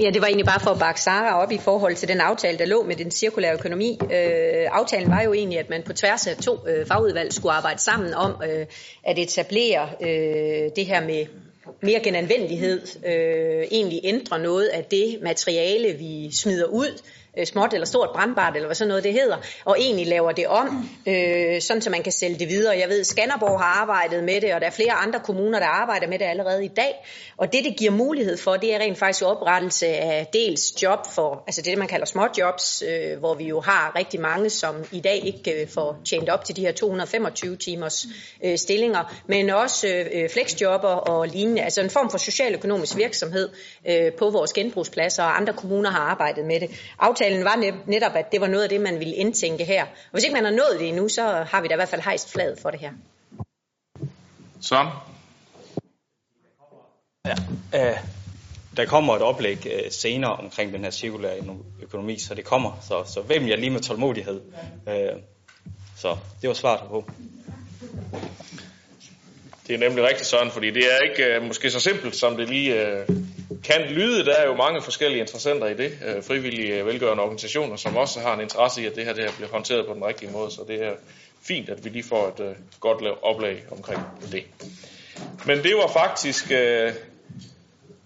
Ja, 0.00 0.10
det 0.10 0.20
var 0.20 0.26
egentlig 0.26 0.46
bare 0.46 0.60
for 0.60 0.70
at 0.70 0.78
bakke 0.78 1.00
Sara 1.00 1.42
op 1.42 1.52
i 1.52 1.58
forhold 1.58 1.96
til 1.96 2.08
den 2.08 2.20
aftale, 2.20 2.58
der 2.58 2.64
lå 2.64 2.82
med 2.82 2.96
den 2.96 3.10
cirkulære 3.10 3.54
økonomi. 3.54 3.98
Øh, 4.02 4.66
aftalen 4.70 5.10
var 5.10 5.22
jo 5.22 5.32
egentlig, 5.32 5.58
at 5.58 5.70
man 5.70 5.82
på 5.82 5.92
tværs 5.92 6.26
af 6.26 6.36
to 6.36 6.68
øh, 6.68 6.86
fagudvalg 6.86 7.32
skulle 7.32 7.52
arbejde 7.52 7.80
sammen 7.80 8.14
om 8.14 8.42
øh, 8.50 8.66
at 9.04 9.18
etablere 9.18 9.88
øh, 10.00 10.70
det 10.76 10.86
her 10.86 11.00
med 11.06 11.26
mere 11.82 12.00
genanvendelighed, 12.00 12.80
øh, 13.06 13.66
egentlig 13.70 14.00
ændre 14.04 14.38
noget 14.38 14.66
af 14.66 14.84
det 14.84 15.18
materiale, 15.22 15.92
vi 15.98 16.30
smider 16.32 16.66
ud, 16.66 17.02
øh, 17.38 17.46
småt 17.46 17.74
eller 17.74 17.86
stort 17.86 18.10
brandbart, 18.14 18.56
eller 18.56 18.66
hvad 18.66 18.74
sådan 18.74 18.88
noget 18.88 19.04
det 19.04 19.12
hedder, 19.12 19.36
og 19.64 19.76
egentlig 19.80 20.06
laver 20.06 20.32
det 20.32 20.46
om, 20.46 20.88
øh, 21.06 21.60
sådan 21.60 21.82
så 21.82 21.90
man 21.90 22.02
kan 22.02 22.12
sælge 22.12 22.38
det 22.38 22.48
videre. 22.48 22.78
Jeg 22.78 22.88
ved, 22.88 23.04
Skanderborg 23.04 23.60
har 23.60 23.80
arbejdet 23.80 24.24
med 24.24 24.40
det, 24.40 24.54
og 24.54 24.60
der 24.60 24.66
er 24.66 24.70
flere 24.70 24.92
andre 24.92 25.20
kommuner, 25.20 25.58
der 25.58 25.66
arbejder 25.66 26.08
med 26.08 26.18
det 26.18 26.24
allerede 26.24 26.64
i 26.64 26.68
dag. 26.68 26.92
Og 27.36 27.52
det, 27.52 27.64
det 27.64 27.76
giver 27.76 27.90
mulighed 27.90 28.36
for, 28.36 28.56
det 28.56 28.74
er 28.74 28.78
rent 28.78 28.98
faktisk 28.98 29.24
oprettelse 29.24 29.86
af 29.86 30.26
dels 30.32 30.82
job 30.82 30.98
for, 31.14 31.42
altså 31.46 31.62
det, 31.62 31.78
man 31.78 31.88
kalder 31.88 32.06
småjobs, 32.06 32.82
øh, 32.88 33.18
hvor 33.18 33.34
vi 33.34 33.44
jo 33.44 33.60
har 33.60 33.92
rigtig 33.96 34.20
mange, 34.20 34.50
som 34.50 34.74
i 34.92 35.00
dag 35.00 35.26
ikke 35.26 35.62
øh, 35.62 35.68
får 35.68 35.98
tjent 36.04 36.28
op 36.28 36.44
til 36.44 36.56
de 36.56 36.60
her 36.60 36.72
225 36.72 37.56
timers 37.56 38.06
øh, 38.44 38.58
stillinger, 38.58 39.22
men 39.26 39.50
også 39.50 39.88
øh, 40.12 40.30
flexjobber 40.30 40.88
og 40.88 41.28
lignende, 41.28 41.62
altså 41.62 41.80
en 41.80 41.90
form 41.90 42.10
for 42.10 42.18
socialøkonomisk 42.18 42.96
virksomhed 42.96 43.48
øh, 43.88 44.12
på 44.12 44.30
vores 44.30 44.52
genbrugspladser, 44.52 45.22
og 45.22 45.36
andre 45.36 45.52
kommuner 45.52 45.90
har 45.90 46.00
arbejdet 46.00 46.44
med 46.44 46.60
det. 46.60 46.70
Aftalen 47.22 47.44
var 47.44 47.56
netop, 47.86 48.12
at 48.14 48.32
det 48.32 48.40
var 48.40 48.46
noget 48.46 48.62
af 48.62 48.68
det, 48.68 48.80
man 48.80 48.98
ville 48.98 49.14
indtænke 49.14 49.64
her. 49.64 49.82
Og 49.82 50.12
hvis 50.12 50.24
ikke 50.24 50.34
man 50.34 50.44
har 50.44 50.50
nået 50.50 50.76
det 50.78 50.88
endnu, 50.88 51.08
så 51.08 51.22
har 51.22 51.60
vi 51.60 51.68
da 51.68 51.74
i 51.74 51.76
hvert 51.76 51.88
fald 51.88 52.00
hejst 52.00 52.32
fladet 52.32 52.58
for 52.58 52.70
det 52.70 52.80
her. 52.80 52.92
Søren? 54.60 54.88
Ja, 57.26 57.34
øh, 57.74 57.98
der 58.76 58.86
kommer 58.86 59.16
et 59.16 59.22
oplæg 59.22 59.66
øh, 59.66 59.90
senere 59.90 60.32
omkring 60.32 60.72
den 60.72 60.84
her 60.84 60.90
cirkulære 60.90 61.56
økonomi, 61.82 62.18
så 62.18 62.34
det 62.34 62.44
kommer. 62.44 62.78
Så, 62.80 63.04
så 63.04 63.20
hvem 63.20 63.48
jeg 63.48 63.58
lige 63.58 63.70
med 63.70 63.80
tålmodighed. 63.80 64.40
Øh, 64.88 65.22
så 65.96 66.16
det 66.40 66.48
var 66.48 66.54
svaret 66.54 66.88
på. 66.88 67.10
Det 69.66 69.74
er 69.74 69.78
nemlig 69.78 70.04
rigtigt, 70.04 70.26
sådan, 70.26 70.50
fordi 70.50 70.70
det 70.70 70.84
er 70.92 70.98
ikke 71.10 71.24
øh, 71.24 71.42
måske 71.42 71.70
så 71.70 71.80
simpelt, 71.80 72.16
som 72.16 72.36
det 72.36 72.48
lige 72.48 72.86
øh, 72.86 73.06
kan 73.64 73.80
lyde. 73.90 74.24
Der 74.24 74.34
er 74.34 74.46
jo 74.46 74.54
mange 74.54 74.82
forskellige 74.82 75.20
interessenter 75.20 75.66
i 75.66 75.74
det. 75.74 75.98
Øh, 76.06 76.22
frivillige 76.24 76.78
øh, 76.78 76.86
velgørende 76.86 77.22
organisationer, 77.22 77.76
som 77.76 77.96
også 77.96 78.20
har 78.20 78.34
en 78.34 78.40
interesse 78.40 78.82
i, 78.82 78.86
at 78.86 78.96
det 78.96 79.04
her, 79.04 79.12
det 79.12 79.24
her 79.24 79.32
bliver 79.32 79.50
håndteret 79.50 79.86
på 79.86 79.94
den 79.94 80.04
rigtige 80.04 80.32
måde. 80.32 80.50
Så 80.50 80.60
det 80.68 80.82
er 80.82 80.92
fint, 81.42 81.68
at 81.68 81.84
vi 81.84 81.90
lige 81.90 82.04
får 82.04 82.28
et 82.28 82.44
øh, 82.44 82.54
godt 82.80 83.18
oplæg 83.22 83.62
omkring 83.70 84.00
det. 84.32 84.44
Men 85.46 85.62
det 85.62 85.76
var 85.76 85.86
faktisk 85.86 86.52
øh, 86.52 86.92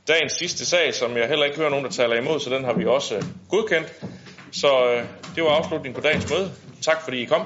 dagens 0.09 0.33
sidste 0.33 0.67
sag, 0.67 0.95
som 0.95 1.17
jeg 1.17 1.29
heller 1.29 1.45
ikke 1.45 1.57
hører 1.57 1.71
nogen, 1.71 1.85
der 1.85 1.91
taler 1.91 2.17
imod, 2.17 2.41
så 2.41 2.51
den 2.51 2.65
har 2.65 2.73
vi 2.73 2.87
også 2.87 3.17
øh, 3.17 3.23
godkendt. 3.51 3.93
Så 4.53 4.93
øh, 4.93 5.05
det 5.35 5.45
var 5.45 5.51
afslutningen 5.51 6.03
på 6.03 6.09
dagens 6.09 6.31
møde. 6.31 6.53
Tak 6.83 7.05
fordi 7.05 7.23
I 7.23 7.25
kom. 7.25 7.43